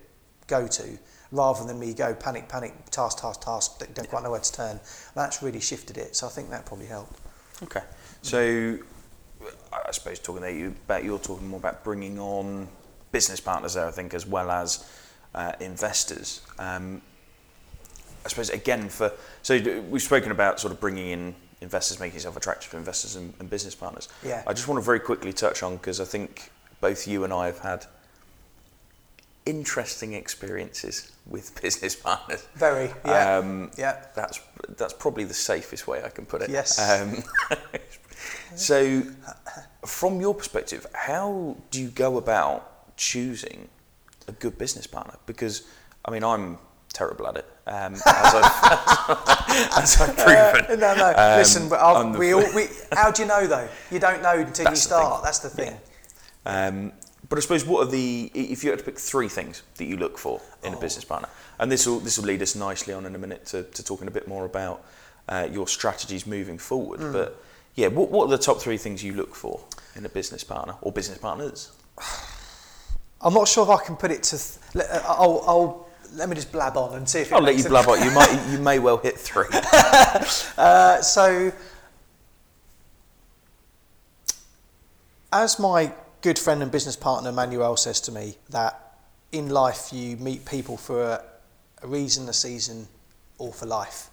go-to, 0.47 0.97
rather 1.31 1.63
than 1.65 1.79
me 1.79 1.93
go 1.93 2.13
panic, 2.13 2.49
panic, 2.49 2.73
task, 2.89 3.19
task, 3.19 3.41
task, 3.41 3.79
don't 3.79 3.93
don't 3.93 4.09
quite 4.09 4.23
know 4.23 4.31
where 4.31 4.39
to 4.39 4.53
turn. 4.53 4.79
That's 5.15 5.43
really 5.43 5.59
shifted 5.59 5.97
it. 5.97 6.15
So 6.15 6.27
I 6.27 6.29
think 6.29 6.49
that 6.49 6.65
probably 6.65 6.87
helped. 6.87 7.19
Okay. 7.61 7.83
So, 8.21 8.77
I 9.71 9.91
suppose 9.91 10.19
talking 10.19 10.41
there, 10.41 10.51
you 10.51 10.75
about 10.85 11.03
you're 11.03 11.19
talking 11.19 11.47
more 11.47 11.59
about 11.59 11.83
bringing 11.83 12.19
on 12.19 12.67
business 13.11 13.39
partners 13.39 13.75
there, 13.75 13.85
I 13.85 13.91
think, 13.91 14.13
as 14.13 14.25
well 14.25 14.49
as 14.51 14.89
uh, 15.35 15.53
investors. 15.59 16.41
Um, 16.57 17.01
I 18.25 18.29
suppose 18.29 18.49
again 18.49 18.89
for 18.89 19.13
so 19.43 19.57
we've 19.89 20.01
spoken 20.01 20.31
about 20.31 20.59
sort 20.59 20.73
of 20.73 20.79
bringing 20.81 21.11
in 21.11 21.35
investors, 21.61 21.99
making 21.99 22.15
yourself 22.15 22.37
attractive 22.37 22.71
to 22.71 22.77
investors 22.77 23.15
and, 23.15 23.33
and 23.39 23.49
business 23.49 23.75
partners. 23.75 24.09
Yeah. 24.25 24.43
I 24.47 24.53
just 24.53 24.67
want 24.67 24.79
to 24.79 24.85
very 24.85 24.99
quickly 24.99 25.33
touch 25.33 25.63
on 25.63 25.77
because 25.77 25.99
I 25.99 26.05
think 26.05 26.51
both 26.81 27.07
you 27.07 27.23
and 27.23 27.33
I 27.33 27.45
have 27.47 27.59
had 27.59 27.85
interesting 29.49 30.13
experiences 30.13 31.11
with 31.25 31.59
business 31.61 31.95
partners. 31.95 32.47
Very, 32.55 32.91
yeah, 33.05 33.37
Um, 33.37 33.71
yeah. 33.77 34.05
That's 34.15 34.39
that's 34.77 34.93
probably 34.93 35.23
the 35.23 35.33
safest 35.33 35.87
way 35.87 36.03
I 36.03 36.09
can 36.09 36.25
put 36.25 36.41
it. 36.41 36.49
Yes. 36.49 36.77
Um, 36.79 37.23
so, 38.55 39.01
from 39.85 40.21
your 40.21 40.35
perspective, 40.35 40.85
how 40.93 41.57
do 41.71 41.81
you 41.81 41.89
go 41.89 42.17
about 42.17 42.95
choosing 42.97 43.67
a 44.27 44.31
good 44.33 44.57
business 44.57 44.85
partner? 44.85 45.15
Because, 45.25 45.63
I 46.05 46.11
mean, 46.11 46.23
I'm 46.23 46.57
terrible 46.93 47.27
at 47.27 47.37
it, 47.37 47.45
um, 47.67 47.93
as, 47.95 48.03
I've, 48.05 49.77
as 49.77 50.01
I've 50.01 50.17
proven. 50.17 50.65
Uh, 50.69 50.75
no, 50.75 50.95
no. 50.95 51.13
Um, 51.15 51.37
Listen, 51.39 51.69
but 51.69 52.17
we 52.19 52.33
all, 52.33 52.45
we, 52.53 52.67
how 52.91 53.11
do 53.11 53.21
you 53.21 53.27
know 53.27 53.47
though? 53.47 53.67
You 53.91 53.99
don't 53.99 54.21
know 54.21 54.37
until 54.37 54.69
you 54.69 54.75
start. 54.75 55.23
That's 55.23 55.39
the 55.39 55.49
thing. 55.49 55.77
Um, 56.45 56.93
but 57.29 57.37
I 57.37 57.41
suppose 57.41 57.63
what 57.65 57.87
are 57.87 57.91
the 57.91 58.31
if 58.33 58.63
you 58.63 58.71
had 58.71 58.79
to 58.79 58.85
pick 58.85 58.97
three 58.99 59.29
things 59.29 59.61
that 59.77 59.85
you 59.85 59.97
look 59.97 60.17
for 60.17 60.41
in 60.63 60.73
a 60.73 60.77
Oh. 60.77 60.79
business 60.81 61.05
partner, 61.05 61.29
and 61.59 61.71
this 61.71 61.85
will 61.87 61.99
this 61.99 62.17
will 62.17 62.25
lead 62.25 62.41
us 62.41 62.55
nicely 62.55 62.93
on 62.93 63.05
in 63.05 63.15
a 63.15 63.19
minute 63.19 63.45
to, 63.47 63.63
to 63.63 63.83
talking 63.83 64.07
a 64.07 64.11
bit 64.11 64.27
more 64.27 64.45
about 64.45 64.83
uh, 65.27 65.47
your 65.51 65.67
strategies 65.67 66.25
moving 66.25 66.57
forward. 66.57 66.99
Hmm. 66.99 67.11
But 67.11 67.41
yeah, 67.75 67.87
what 67.87 68.09
what 68.11 68.25
are 68.25 68.31
the 68.37 68.43
top 68.43 68.59
three 68.59 68.77
things 68.77 69.03
you 69.03 69.13
look 69.13 69.35
for 69.35 69.59
in 69.95 70.05
a 70.05 70.09
business 70.09 70.43
partner 70.43 70.75
or 70.81 70.91
business 70.91 71.17
partners? 71.19 71.71
I'm 73.21 73.33
not 73.33 73.47
sure 73.49 73.63
if 73.65 73.69
I 73.69 73.83
can 73.85 73.95
put 73.97 74.11
it 74.11 74.23
to. 74.23 74.37
Th- 74.37 74.57
let, 74.75 74.89
uh, 74.89 75.01
I'll, 75.05 75.43
I'll 75.45 75.87
let 76.13 76.29
me 76.29 76.35
just 76.35 76.51
blab 76.51 76.77
on 76.77 76.95
and 76.95 77.07
see 77.07 77.19
if 77.19 77.31
it 77.31 77.35
I'll 77.35 77.41
let 77.41 77.57
you 77.57 77.65
a- 77.65 77.69
blab 77.69 77.87
out. 77.89 78.03
You 78.03 78.11
might 78.11 78.47
you 78.51 78.57
may 78.59 78.79
well 78.79 78.97
hit 78.97 79.17
three. 79.17 79.45
Uh, 80.57 81.01
so, 81.01 81.51
as 85.31 85.59
my 85.59 85.93
good 86.21 86.37
friend 86.39 86.61
and 86.61 86.71
business 86.71 86.95
partner 86.95 87.31
Manuel 87.31 87.77
says 87.77 88.01
to 88.01 88.11
me, 88.11 88.35
that 88.49 88.97
in 89.31 89.49
life 89.49 89.93
you 89.93 90.17
meet 90.17 90.45
people 90.45 90.77
for 90.77 91.01
a, 91.01 91.23
a 91.83 91.87
reason, 91.87 92.27
a 92.29 92.33
season, 92.33 92.87
or 93.37 93.53
for 93.53 93.65
life. 93.65 94.09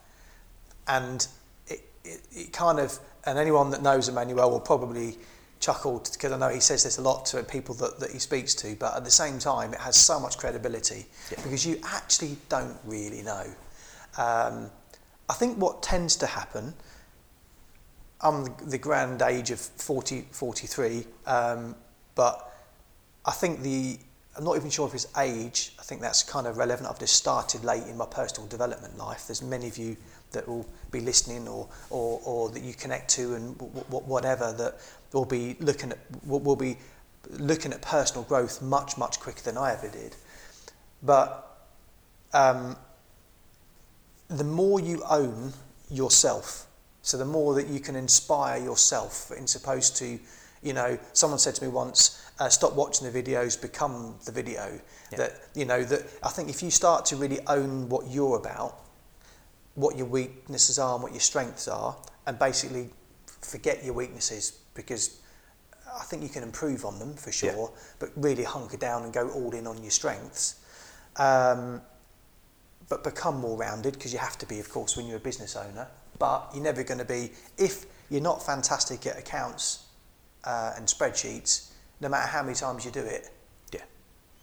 And 0.86 1.26
it, 1.66 1.80
it, 2.04 2.20
it 2.32 2.52
kind 2.52 2.78
of, 2.78 2.98
and 3.24 3.38
anyone 3.38 3.70
that 3.70 3.82
knows 3.82 4.08
Emmanuel 4.08 4.50
will 4.50 4.60
probably 4.60 5.16
chuckle 5.58 5.98
because 6.12 6.32
I 6.32 6.38
know 6.38 6.48
he 6.48 6.60
says 6.60 6.84
this 6.84 6.98
a 6.98 7.02
lot 7.02 7.26
to 7.26 7.42
people 7.42 7.74
that, 7.76 7.98
that 7.98 8.10
he 8.10 8.18
speaks 8.18 8.54
to, 8.56 8.76
but 8.76 8.94
at 8.94 9.04
the 9.04 9.10
same 9.10 9.38
time, 9.38 9.72
it 9.72 9.80
has 9.80 9.96
so 9.96 10.20
much 10.20 10.38
credibility 10.38 11.06
Yeah. 11.30 11.42
because 11.42 11.66
you 11.66 11.80
actually 11.84 12.36
don't 12.48 12.76
really 12.84 13.22
know. 13.22 13.44
Um, 14.18 14.70
I 15.28 15.32
think 15.32 15.58
what 15.58 15.82
tends 15.82 16.14
to 16.16 16.26
happen, 16.26 16.72
I'm 18.20 18.44
the, 18.44 18.52
the 18.66 18.78
grand 18.78 19.22
age 19.22 19.50
of 19.50 19.58
40, 19.58 20.26
43, 20.30 21.04
um, 21.26 21.74
but 22.16 22.52
I 23.24 23.30
think 23.30 23.62
the, 23.62 23.98
I'm 24.36 24.42
not 24.42 24.56
even 24.56 24.70
sure 24.70 24.88
if 24.88 24.94
it's 24.94 25.06
age, 25.16 25.74
I 25.78 25.82
think 25.82 26.00
that's 26.00 26.24
kind 26.24 26.48
of 26.48 26.56
relevant. 26.56 26.88
I've 26.88 26.98
just 26.98 27.14
started 27.14 27.62
late 27.62 27.84
in 27.84 27.96
my 27.96 28.06
personal 28.06 28.48
development 28.48 28.98
life. 28.98 29.28
There's 29.28 29.42
many 29.42 29.68
of 29.68 29.78
you 29.78 29.96
that 30.32 30.48
will 30.48 30.66
be 30.90 31.00
listening 31.00 31.46
or, 31.46 31.68
or, 31.90 32.20
or 32.24 32.50
that 32.50 32.62
you 32.62 32.74
connect 32.74 33.10
to 33.10 33.34
and 33.34 33.56
w- 33.58 33.72
w- 33.84 34.04
whatever 34.04 34.52
that 34.52 34.80
will 35.12 35.24
be 35.24 35.56
looking 35.60 35.92
at, 35.92 35.98
will 36.24 36.56
be 36.56 36.76
looking 37.30 37.72
at 37.72 37.82
personal 37.82 38.24
growth 38.24 38.60
much, 38.60 38.98
much 38.98 39.20
quicker 39.20 39.42
than 39.42 39.56
I 39.56 39.72
ever 39.72 39.88
did. 39.88 40.16
But 41.02 41.68
um, 42.32 42.76
the 44.28 44.44
more 44.44 44.80
you 44.80 45.02
own 45.08 45.52
yourself, 45.90 46.66
so 47.02 47.16
the 47.16 47.24
more 47.24 47.54
that 47.54 47.68
you 47.68 47.80
can 47.80 47.94
inspire 47.94 48.62
yourself, 48.62 49.30
in 49.30 49.44
opposed 49.54 49.96
to, 49.98 50.18
you 50.66 50.72
know, 50.72 50.98
someone 51.12 51.38
said 51.38 51.54
to 51.54 51.64
me 51.64 51.68
once, 51.70 52.28
uh, 52.40 52.48
stop 52.48 52.74
watching 52.74 53.10
the 53.10 53.22
videos, 53.22 53.60
become 53.60 54.16
the 54.24 54.32
video. 54.32 54.80
Yeah. 55.12 55.18
That, 55.18 55.32
you 55.54 55.64
know, 55.64 55.84
that 55.84 56.02
I 56.24 56.28
think 56.28 56.48
if 56.50 56.60
you 56.62 56.72
start 56.72 57.06
to 57.06 57.16
really 57.16 57.38
own 57.46 57.88
what 57.88 58.08
you're 58.08 58.36
about, 58.36 58.82
what 59.76 59.96
your 59.96 60.06
weaknesses 60.06 60.78
are 60.78 60.94
and 60.94 61.02
what 61.02 61.12
your 61.12 61.20
strengths 61.20 61.68
are, 61.68 61.96
and 62.26 62.36
basically 62.36 62.90
forget 63.40 63.84
your 63.84 63.94
weaknesses 63.94 64.58
because 64.74 65.20
I 65.86 66.02
think 66.02 66.24
you 66.24 66.28
can 66.28 66.42
improve 66.42 66.84
on 66.84 66.98
them 66.98 67.14
for 67.14 67.30
sure, 67.30 67.70
Yeah. 67.72 67.80
but 68.00 68.10
really 68.16 68.42
hunker 68.42 68.76
down 68.76 69.04
and 69.04 69.12
go 69.12 69.30
all 69.30 69.52
in 69.52 69.68
on 69.68 69.80
your 69.82 69.92
strengths. 69.92 70.56
Um, 71.14 71.80
but 72.88 73.02
become 73.02 73.38
more 73.40 73.56
rounded 73.56 73.94
because 73.94 74.12
you 74.12 74.18
have 74.18 74.38
to 74.38 74.46
be, 74.46 74.60
of 74.60 74.68
course, 74.68 74.96
when 74.96 75.06
you're 75.06 75.16
a 75.16 75.20
business 75.20 75.56
owner. 75.56 75.88
But 76.18 76.50
you're 76.54 76.62
never 76.62 76.82
going 76.82 76.98
to 76.98 77.04
be, 77.04 77.32
if 77.56 77.86
you're 78.10 78.20
not 78.20 78.44
fantastic 78.44 79.06
at 79.06 79.18
accounts 79.18 79.85
uh, 80.46 80.72
and 80.76 80.86
spreadsheets, 80.86 81.70
no 82.00 82.08
matter 82.08 82.26
how 82.28 82.42
many 82.42 82.54
times 82.54 82.84
you 82.84 82.90
do 82.90 83.00
it, 83.00 83.28
Yeah. 83.72 83.80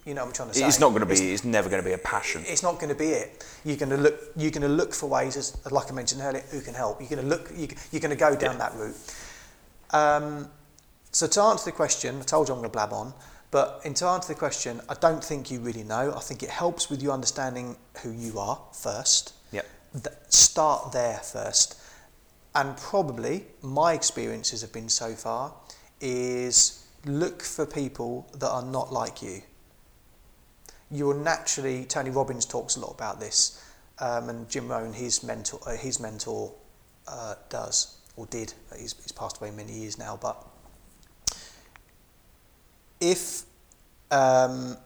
you 0.06 0.14
know 0.14 0.22
what 0.22 0.28
I'm 0.30 0.34
trying 0.34 0.50
to 0.50 0.56
say. 0.56 0.68
It's 0.68 0.80
not 0.80 0.90
going 0.90 1.02
to 1.02 1.06
be. 1.08 1.34
It's 1.34 1.44
never 1.44 1.70
going 1.70 1.82
to 1.82 1.88
be 1.88 1.94
a 1.94 1.98
passion. 1.98 2.44
it's 2.46 2.62
not 2.64 2.76
going 2.76 2.90
to 2.90 2.96
be 2.96 3.10
it. 3.10 3.46
You're 3.64 3.78
going 3.78 3.90
to 3.90 3.98
look. 3.98 4.20
You're 4.36 4.52
going 4.52 4.62
to 4.64 4.68
look 4.82 4.94
for 4.94 5.08
ways, 5.08 5.38
as 5.38 5.56
like 5.72 5.90
I 5.90 5.94
mentioned 5.96 6.22
earlier, 6.22 6.44
who 6.52 6.62
can 6.62 6.74
help. 6.74 7.00
You're 7.00 7.10
going 7.10 7.24
to 7.24 7.28
look. 7.28 7.50
you- 7.56 7.70
You're 7.92 8.02
going 8.02 8.12
to 8.18 8.24
go 8.28 8.36
down 8.36 8.58
that 8.60 8.74
route. 8.76 8.98
Um, 9.92 10.50
so 11.12 11.28
to 11.28 11.42
answer 11.42 11.66
the 11.66 11.72
question, 11.72 12.20
I 12.20 12.24
told 12.24 12.48
you 12.48 12.54
I'm 12.56 12.60
going 12.60 12.70
to 12.72 12.74
blab 12.74 12.92
on, 12.94 13.14
but 13.52 13.82
in 13.86 13.94
to 13.96 14.08
answer 14.08 14.34
the 14.34 14.40
question, 14.40 14.82
I 14.90 14.96
don't 14.96 15.24
think 15.24 15.52
you 15.52 15.60
really 15.60 15.84
know. 15.84 16.14
I 16.16 16.20
think 16.20 16.42
it 16.42 16.50
helps 16.50 16.90
with 16.90 17.04
you 17.04 17.12
understanding 17.12 17.76
who 18.02 18.12
you 18.12 18.40
are 18.40 18.60
first. 18.72 19.34
Yep. 19.52 19.66
Th- 20.04 20.16
start 20.30 20.92
there 20.92 21.18
first, 21.20 21.80
and 22.56 22.76
probably 22.78 23.46
my 23.62 23.94
experiences 23.94 24.62
have 24.62 24.74
been 24.74 24.90
so 24.90 25.14
far 25.14 25.54
is 26.04 26.86
look 27.06 27.42
for 27.42 27.66
people 27.66 28.30
that 28.34 28.50
are 28.50 28.64
not 28.64 28.94
like 28.94 29.22
you 29.22 29.42
you're 30.94 31.16
naturally 31.16 31.86
Tony 31.86 32.12
Robbins 32.12 32.46
talks 32.46 32.76
a 32.76 32.80
lot 32.80 32.92
about 32.92 33.20
this, 33.20 33.62
um, 34.00 34.30
and 34.30 34.48
Jim 34.48 34.68
Rohn, 34.68 34.94
his 34.94 35.24
mentor, 35.24 35.60
uh, 35.66 35.76
his 35.76 36.00
mentor, 36.00 36.54
uh, 37.08 37.36
does 37.50 37.98
or 38.16 38.28
did. 38.28 38.54
He's, 38.78 38.94
he's 39.02 39.12
passed 39.12 39.42
away 39.42 39.50
many 39.52 39.74
years 39.74 39.98
now, 39.98 40.18
but 40.22 40.46
if 43.02 43.44
um, 44.12 44.78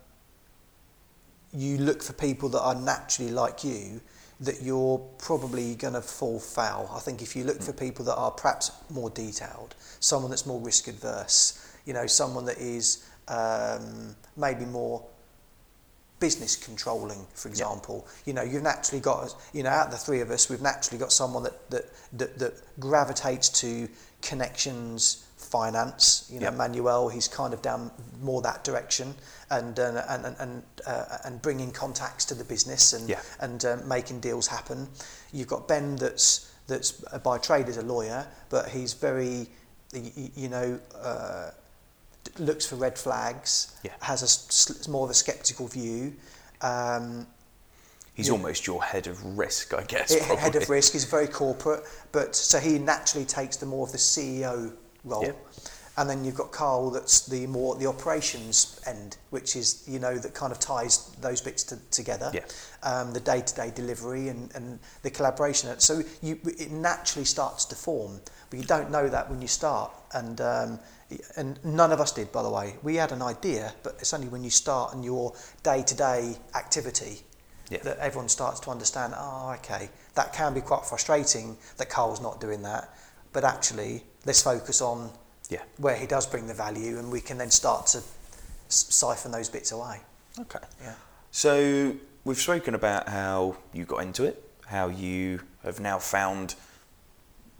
you 1.53 1.77
look 1.77 2.01
for 2.01 2.13
people 2.13 2.47
that 2.49 2.61
are 2.61 2.75
naturally 2.75 3.31
like 3.31 3.65
you, 3.65 3.99
that 4.39 4.61
you're 4.61 4.99
probably 5.17 5.75
going 5.75 5.93
to 5.93 6.01
fall 6.01 6.39
foul. 6.39 6.89
I 6.93 6.99
think 6.99 7.21
if 7.21 7.35
you 7.35 7.43
look 7.43 7.61
for 7.61 7.73
people 7.73 8.05
that 8.05 8.15
are 8.15 8.31
perhaps 8.31 8.71
more 8.89 9.09
detailed, 9.09 9.75
someone 9.99 10.29
that's 10.29 10.45
more 10.45 10.59
risk 10.61 10.87
adverse, 10.87 11.75
you 11.85 11.93
know, 11.93 12.05
someone 12.05 12.45
that 12.45 12.57
is 12.57 13.07
um, 13.27 14.15
maybe 14.35 14.65
more 14.65 15.03
business 16.19 16.55
controlling, 16.55 17.25
for 17.33 17.47
example. 17.47 18.07
You 18.25 18.33
know, 18.33 18.41
you've 18.43 18.63
naturally 18.63 19.01
got, 19.01 19.35
you 19.53 19.63
know, 19.63 19.69
out 19.69 19.87
of 19.87 19.91
the 19.91 19.97
three 19.97 20.21
of 20.21 20.31
us, 20.31 20.49
we've 20.49 20.61
naturally 20.61 20.99
got 20.99 21.11
someone 21.11 21.43
that 21.43 21.69
that 21.69 21.85
that, 22.13 22.39
that 22.39 22.79
gravitates 22.79 23.49
to 23.61 23.87
connections, 24.21 25.27
finance. 25.37 26.27
You 26.31 26.39
know, 26.39 26.47
Yep. 26.47 26.55
Manuel, 26.55 27.09
he's 27.09 27.27
kind 27.27 27.53
of 27.53 27.61
down 27.61 27.91
more 28.21 28.41
that 28.41 28.63
direction, 28.63 29.15
and 29.49 29.79
uh, 29.79 30.03
and 30.09 30.25
and 30.25 30.35
and, 30.39 30.63
uh, 30.85 31.05
and 31.25 31.41
bringing 31.41 31.71
contacts 31.71 32.25
to 32.25 32.35
the 32.35 32.43
business 32.43 32.93
and 32.93 33.07
Yeah. 33.09 33.21
and 33.39 33.63
uh, 33.65 33.77
making 33.85 34.19
deals 34.19 34.47
happen. 34.47 34.87
You've 35.31 35.47
got 35.47 35.67
Ben, 35.67 35.95
that's 35.95 36.51
that's 36.67 37.03
uh, 37.11 37.17
by 37.19 37.37
trade 37.37 37.67
as 37.69 37.77
a 37.77 37.81
lawyer, 37.81 38.27
but 38.49 38.67
he's 38.69 38.93
very, 38.93 39.47
y- 39.93 40.11
y- 40.17 40.31
you 40.35 40.49
know. 40.49 40.79
Uh, 41.01 41.51
looks 42.39 42.65
for 42.67 42.75
red 42.75 42.97
flags, 42.99 43.73
Yeah. 43.83 43.93
has 44.01 44.21
a 44.85 44.89
more 44.91 45.05
of 45.05 45.09
a 45.09 45.13
sceptical 45.13 45.67
view. 45.67 46.13
Um, 46.61 47.25
He's 48.15 48.27
Yeah. 48.27 48.33
almost 48.33 48.67
your 48.67 48.83
head 48.83 49.07
of 49.07 49.23
risk, 49.37 49.73
I 49.73 49.83
guess. 49.83 50.13
Probably. 50.15 50.35
head 50.37 50.55
of 50.55 50.69
risk 50.69 50.93
is 50.95 51.05
very 51.05 51.27
corporate, 51.27 51.83
but 52.11 52.35
so 52.35 52.59
he 52.59 52.79
naturally 52.79 53.25
takes 53.25 53.57
the 53.57 53.65
more 53.65 53.85
of 53.85 53.91
the 53.93 53.97
CEO 53.99 54.73
role. 55.05 55.23
Yeah. 55.23 55.31
And 55.97 56.07
then 56.07 56.23
you've 56.23 56.35
got 56.35 56.51
Karl, 56.51 56.91
that's 56.91 57.25
the 57.25 57.47
more 57.47 57.75
the 57.75 57.87
operations 57.87 58.79
end, 58.85 59.17
which 59.31 59.55
is 59.55 59.83
you 59.87 59.97
know 59.99 60.17
that 60.19 60.33
kind 60.35 60.51
of 60.51 60.59
ties 60.59 61.09
those 61.21 61.41
bits 61.41 61.63
to, 61.63 61.77
together. 61.89 62.31
Yeah. 62.33 62.45
Um, 62.83 63.13
the 63.13 63.19
day-to-day 63.19 63.71
delivery 63.75 64.27
and, 64.27 64.53
and 64.55 64.79
the 65.01 65.09
collaboration. 65.09 65.79
So 65.79 66.03
you 66.21 66.39
it 66.45 66.71
naturally 66.71 67.25
starts 67.25 67.65
to 67.65 67.75
form, 67.75 68.21
but 68.49 68.59
you 68.59 68.65
don't 68.65 68.91
know 68.91 69.09
that 69.09 69.29
when 69.29 69.41
you 69.41 69.47
start. 69.47 69.91
And 70.13 70.39
um, 70.39 70.79
and 71.35 71.59
none 71.63 71.91
of 71.91 71.99
us 71.99 72.11
did, 72.11 72.31
by 72.31 72.43
the 72.43 72.49
way. 72.49 72.75
We 72.83 72.95
had 72.95 73.11
an 73.11 73.21
idea, 73.21 73.73
but 73.81 73.95
it's 73.99 74.13
only 74.13 74.27
when 74.27 74.43
you 74.43 74.49
start 74.49 74.93
and 74.93 75.03
your 75.03 75.33
day-to-day 75.63 76.37
activity 76.53 77.21
Yeah. 77.69 77.79
that 77.83 77.97
everyone 77.99 78.29
starts 78.29 78.59
to 78.61 78.71
understand, 78.71 79.13
oh, 79.17 79.55
okay, 79.59 79.89
that 80.15 80.33
can 80.33 80.53
be 80.53 80.61
quite 80.61 80.85
frustrating 80.85 81.57
that 81.77 81.89
Karl's 81.89 82.21
not 82.21 82.41
doing 82.41 82.61
that. 82.63 82.93
But 83.33 83.43
actually, 83.43 84.03
let's 84.25 84.41
focus 84.41 84.81
on 84.81 85.11
Yeah. 85.49 85.61
where 85.77 85.95
he 85.95 86.05
does 86.07 86.25
bring 86.27 86.47
the 86.47 86.53
value 86.53 86.99
and 86.99 87.11
we 87.11 87.21
can 87.21 87.37
then 87.37 87.51
start 87.51 87.87
to 87.87 87.99
s- 87.99 88.05
siphon 88.69 89.31
those 89.31 89.49
bits 89.49 89.71
away. 89.71 90.01
Okay. 90.39 90.59
Yeah. 90.81 90.93
So 91.31 91.95
we've 92.25 92.37
spoken 92.39 92.75
about 92.75 93.07
how 93.09 93.55
you 93.73 93.85
got 93.85 93.99
into 94.03 94.23
it, 94.25 94.43
how 94.65 94.87
you 94.89 95.41
have 95.63 95.79
now 95.79 95.99
found 95.99 96.55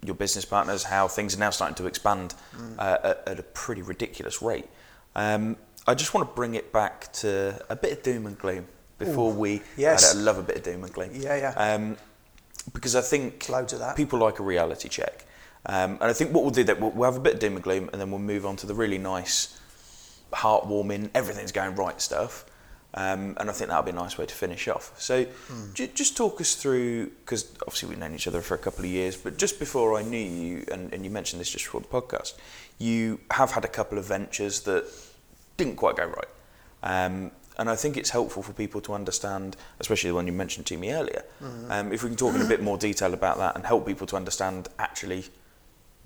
your 0.04 0.16
business 0.16 0.46
partners, 0.46 0.84
how 0.84 1.08
things 1.08 1.36
are 1.36 1.40
now 1.40 1.50
starting 1.50 1.76
to 1.76 1.88
expand 1.88 2.36
uh, 2.78 2.98
at, 3.04 3.24
at 3.28 3.40
a 3.40 3.44
pretty 3.44 3.82
ridiculous 3.82 4.42
rate. 4.42 4.66
Um, 5.16 5.56
I 5.88 5.96
just 5.96 6.14
want 6.14 6.30
to 6.30 6.36
bring 6.36 6.56
it 6.56 6.72
back 6.74 7.12
to 7.14 7.60
a 7.70 7.76
bit 7.76 7.94
of 7.94 8.04
doom 8.04 8.26
and 8.28 8.38
gloom 8.38 8.68
before 9.00 9.32
we. 9.32 9.62
yes. 9.78 10.14
I 10.16 10.20
love 10.20 10.38
a 10.38 10.44
bit 10.44 10.58
of 10.58 10.64
doom 10.64 10.84
and 10.84 10.94
gloom. 10.94 11.12
Yeah, 11.14 11.36
yeah. 11.38 11.50
Um, 11.52 11.98
because 12.74 12.96
I 12.96 13.02
think 13.02 13.48
Loads 13.50 13.72
of 13.74 13.80
that. 13.80 13.96
people 13.96 14.20
like 14.20 14.40
a 14.40 14.44
reality 14.44 14.90
check. 14.90 15.26
Um, 15.68 15.92
and 16.00 16.04
I 16.04 16.14
think 16.14 16.34
what 16.34 16.44
we'll 16.44 16.52
do 16.52 16.64
that 16.64 16.80
we'll, 16.80 16.92
we'll 16.92 17.12
have 17.12 17.20
a 17.20 17.24
bit 17.24 17.34
of 17.36 17.40
doom 17.40 17.56
and 17.56 17.64
gloom, 17.64 17.90
and 17.92 18.02
then 18.02 18.10
we'll 18.10 18.20
move 18.20 18.46
on 18.46 18.56
to 18.58 18.66
the 18.68 18.74
really 18.74 18.98
nice, 18.98 19.60
heartwarming, 20.34 21.10
everything's 21.14 21.52
going 21.52 21.76
right 21.76 22.00
stuff. 22.02 22.46
Um, 22.94 23.36
and 23.40 23.50
I 23.50 23.54
think 23.54 23.70
that'll 23.70 23.84
be 23.84 23.92
a 23.92 23.94
nice 23.94 24.18
way 24.18 24.26
to 24.26 24.34
finish 24.34 24.68
off. 24.68 24.94
So, 25.00 25.26
ju- 25.74 25.88
just 25.94 26.18
talk 26.18 26.40
us 26.42 26.56
through, 26.56 27.08
because 27.08 27.52
obviously 27.62 27.90
we've 27.90 27.98
known 28.00 28.16
each 28.16 28.28
other 28.28 28.42
for 28.42 28.56
a 28.56 28.58
couple 28.58 28.86
of 28.86 28.90
years, 28.90 29.16
but 29.16 29.38
just 29.38 29.60
before 29.60 29.98
I 30.00 30.02
knew 30.04 30.18
you, 30.18 30.66
and, 30.72 30.92
and 30.94 31.04
you 31.04 31.12
mentioned 31.12 31.40
this 31.40 31.50
just 31.50 31.66
before 31.66 31.82
the 31.82 31.88
podcast, 31.88 32.34
you 32.80 33.20
have 33.32 33.52
had 33.52 33.66
a 33.66 33.68
couple 33.68 33.98
of 33.98 34.06
ventures 34.06 34.62
that 34.62 34.86
didn't 35.58 35.76
quite 35.76 35.98
go 35.98 36.06
right. 36.06 36.28
Um, 36.82 37.32
and 37.60 37.70
I 37.70 37.76
think 37.76 37.98
it's 37.98 38.12
helpful 38.12 38.42
for 38.42 38.54
people 38.54 38.82
to 38.82 38.94
understand, 38.94 39.58
especially 39.80 40.10
the 40.12 40.16
one 40.16 40.26
you 40.26 40.34
mentioned 40.34 40.66
to 40.68 40.78
me 40.78 40.92
earlier, 40.94 41.24
um, 41.70 41.92
if 41.92 42.04
we 42.04 42.10
can 42.10 42.18
talk 42.18 42.36
in 42.36 42.42
a 42.42 42.46
bit 42.46 42.62
more 42.64 42.78
detail 42.78 43.14
about 43.14 43.38
that 43.40 43.56
and 43.56 43.66
help 43.66 43.86
people 43.86 44.08
to 44.08 44.16
understand 44.16 44.70
actually 44.80 45.26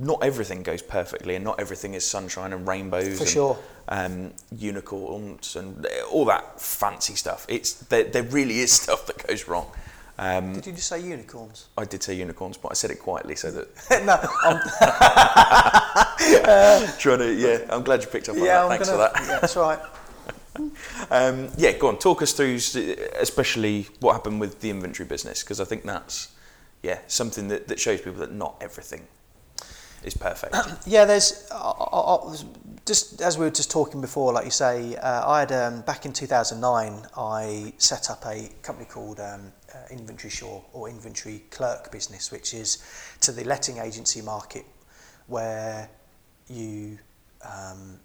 not 0.01 0.23
everything 0.23 0.63
goes 0.63 0.81
perfectly 0.81 1.35
and 1.35 1.45
not 1.45 1.59
everything 1.59 1.93
is 1.93 2.03
sunshine 2.03 2.53
and 2.53 2.67
rainbows 2.67 3.17
For 3.17 3.23
and 3.23 3.29
sure. 3.29 3.59
um, 3.87 4.33
unicorns 4.57 5.55
and 5.55 5.85
all 6.11 6.25
that 6.25 6.59
fancy 6.59 7.13
stuff. 7.13 7.45
It's 7.47 7.73
there, 7.73 8.05
there 8.05 8.23
really 8.23 8.59
is 8.59 8.71
stuff 8.81 9.05
that 9.05 9.25
goes 9.27 9.47
wrong. 9.47 9.71
Um, 10.17 10.53
Did 10.53 10.65
you 10.67 10.73
just 10.73 10.87
say 10.87 10.99
unicorns? 11.01 11.67
I 11.77 11.85
did 11.85 12.03
say 12.03 12.15
unicorns, 12.15 12.57
but 12.57 12.71
I 12.71 12.73
said 12.73 12.91
it 12.91 12.99
quietly 12.99 13.35
so 13.35 13.49
that 13.51 13.67
no, 14.05 14.19
I'm, 14.43 14.59
trying 16.99 17.19
to 17.19 17.33
yeah. 17.33 17.59
I'm 17.69 17.83
glad 17.83 18.01
you 18.01 18.07
picked 18.07 18.29
up 18.29 18.35
on 18.35 18.43
yeah, 18.43 18.55
that. 18.55 18.63
I'm 18.63 18.69
Thanks 18.69 18.89
gonna, 18.89 19.07
for 19.07 19.13
that. 19.13 19.27
Yeah, 19.27 19.39
that's 19.39 19.55
right. 19.55 19.79
Um, 21.09 21.49
yeah, 21.57 21.71
go 21.71 21.87
on. 21.87 21.97
Talk 21.97 22.21
us 22.21 22.33
through, 22.33 22.55
especially 23.19 23.87
what 23.99 24.13
happened 24.13 24.39
with 24.39 24.61
the 24.61 24.69
inventory 24.69 25.07
business, 25.07 25.43
because 25.43 25.59
I 25.59 25.65
think 25.65 25.85
that's 25.85 26.29
yeah 26.83 26.99
something 27.07 27.47
that, 27.47 27.67
that 27.67 27.79
shows 27.79 28.01
people 28.01 28.19
that 28.19 28.31
not 28.31 28.57
everything 28.61 29.07
is 30.03 30.15
perfect. 30.15 30.55
yeah, 30.85 31.05
there's 31.05 31.47
uh, 31.51 31.71
uh, 31.71 32.35
just 32.85 33.21
as 33.21 33.37
we 33.37 33.45
were 33.45 33.51
just 33.51 33.71
talking 33.71 34.01
before, 34.01 34.33
like 34.33 34.45
you 34.45 34.51
say, 34.51 34.95
uh, 34.95 35.29
I 35.29 35.41
had 35.41 35.51
um, 35.51 35.81
back 35.81 36.05
in 36.05 36.13
2009, 36.13 37.07
I 37.15 37.73
set 37.77 38.09
up 38.09 38.25
a 38.25 38.49
company 38.63 38.87
called 38.89 39.19
um, 39.19 39.51
uh, 39.73 39.77
Inventory 39.91 40.31
Shore 40.31 40.63
or 40.73 40.89
Inventory 40.89 41.43
Clerk 41.51 41.91
business, 41.91 42.31
which 42.31 42.53
is 42.53 42.83
to 43.21 43.31
the 43.31 43.43
letting 43.43 43.77
agency 43.77 44.21
market 44.21 44.65
where 45.27 45.89
you 46.49 46.97
um, 47.43 47.99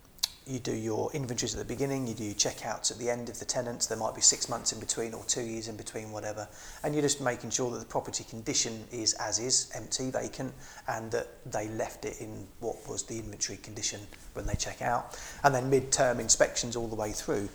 you 0.47 0.61
do 0.61 0.75
your 0.75 1.11
inventories 1.13 1.55
at 1.55 1.59
the 1.59 1.65
beginning, 1.65 2.07
you 2.07 2.15
do 2.15 2.23
your 2.23 2.35
checkouts 2.35 2.93
at 2.93 2.99
the 2.99 3.11
end 3.11 3.29
of 3.29 3.39
the 3.41 3.45
tenants. 3.45 3.87
There 3.87 3.99
might 3.99 4.15
be 4.15 4.21
six 4.21 4.49
months 4.49 4.73
in 4.73 4.79
between 4.79 5.13
or 5.13 5.25
two 5.25 5.43
years 5.43 5.67
in 5.67 5.77
between, 5.77 6.13
whatever. 6.13 6.49
And 6.85 6.95
you're 6.95 7.03
just 7.03 7.21
making 7.21 7.51
sure 7.51 7.71
that 7.73 7.79
the 7.79 7.85
property 7.85 8.23
condition 8.23 8.85
is 8.93 9.15
as 9.15 9.41
is, 9.41 9.71
empty, 9.75 10.11
vacant, 10.11 10.55
and 10.87 11.11
that 11.11 11.27
they 11.51 11.69
left 11.71 12.05
it 12.05 12.21
in 12.21 12.47
what 12.61 12.77
was 12.89 13.03
the 13.03 13.19
inventory 13.19 13.59
condition 13.59 14.01
when 14.35 14.47
they 14.47 14.55
check 14.55 14.83
out. 14.83 15.19
And 15.43 15.53
then 15.53 15.69
mid-term 15.69 16.21
inspections 16.21 16.77
all 16.77 16.87
the 16.87 16.97
way 16.97 17.11
through. 17.11 17.49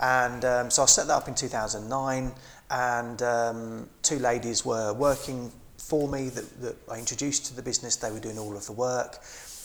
And 0.00 0.44
um, 0.44 0.70
so 0.70 0.84
I 0.84 0.86
set 0.86 1.08
that 1.08 1.14
up 1.14 1.26
in 1.26 1.34
2009, 1.34 2.32
and 2.70 3.22
um, 3.22 3.88
two 4.02 4.20
ladies 4.20 4.64
were 4.64 4.92
working 4.92 5.50
for 5.78 6.08
me 6.08 6.28
that, 6.28 6.60
that 6.60 6.76
I 6.90 6.98
introduced 6.98 7.46
to 7.46 7.54
the 7.54 7.62
business. 7.62 7.96
They 7.96 8.10
were 8.10 8.20
doing 8.20 8.38
all 8.38 8.56
of 8.56 8.66
the 8.66 8.72
work 8.72 9.18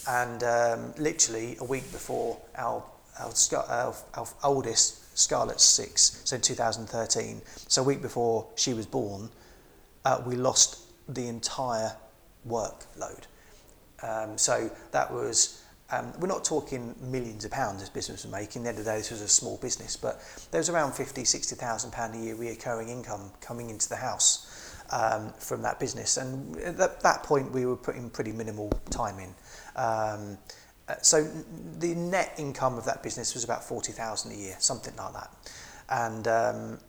and 0.07 0.43
um, 0.43 0.93
literally 0.97 1.57
a 1.59 1.63
week 1.63 1.91
before 1.91 2.37
our 2.55 2.83
our, 3.19 3.33
our, 3.69 3.95
our 4.15 4.27
oldest 4.43 5.17
Scarlett's 5.17 5.63
six, 5.63 6.21
so 6.23 6.35
in 6.35 6.41
2013, 6.41 7.41
so 7.45 7.81
a 7.81 7.85
week 7.85 8.01
before 8.01 8.47
she 8.55 8.73
was 8.73 8.85
born, 8.85 9.29
uh, 10.05 10.21
we 10.25 10.35
lost 10.35 10.79
the 11.09 11.27
entire 11.27 11.95
workload. 12.47 13.23
Um, 14.01 14.37
so 14.37 14.71
that 14.91 15.11
was, 15.11 15.63
um, 15.91 16.13
we're 16.19 16.27
not 16.27 16.43
talking 16.43 16.95
millions 17.01 17.45
of 17.45 17.51
pounds 17.51 17.81
this 17.81 17.89
business 17.89 18.23
was 18.23 18.31
making. 18.31 18.61
At 18.61 18.63
the 18.63 18.69
end 18.69 18.79
of 18.79 18.85
the 18.85 18.91
day, 18.91 18.97
this 18.97 19.11
was 19.11 19.21
a 19.21 19.27
small 19.27 19.57
business, 19.57 19.95
but 19.95 20.21
there 20.51 20.59
was 20.59 20.69
around 20.69 20.93
50, 20.93 21.23
60,000 21.23 21.91
pound 21.91 22.15
a 22.15 22.17
year 22.17 22.35
reoccurring 22.35 22.89
income 22.89 23.31
coming 23.41 23.69
into 23.69 23.89
the 23.89 23.97
house 23.97 24.47
um, 24.91 25.33
from 25.37 25.61
that 25.61 25.79
business. 25.79 26.17
And 26.17 26.57
at 26.57 27.01
that 27.01 27.23
point, 27.23 27.51
we 27.51 27.65
were 27.65 27.75
putting 27.75 28.09
pretty 28.09 28.31
minimal 28.31 28.69
time 28.89 29.19
in. 29.19 29.35
Um, 29.75 30.37
uh, 30.87 30.95
so 31.01 31.23
the 31.79 31.95
net 31.95 32.33
income 32.37 32.77
of 32.77 32.85
that 32.85 33.03
business 33.03 33.33
was 33.33 33.43
about 33.43 33.63
40,000 33.63 34.31
a 34.31 34.35
year, 34.35 34.55
something 34.59 34.95
like 34.95 35.13
that. 35.13 35.31
And 35.89 36.27
um, 36.27 36.79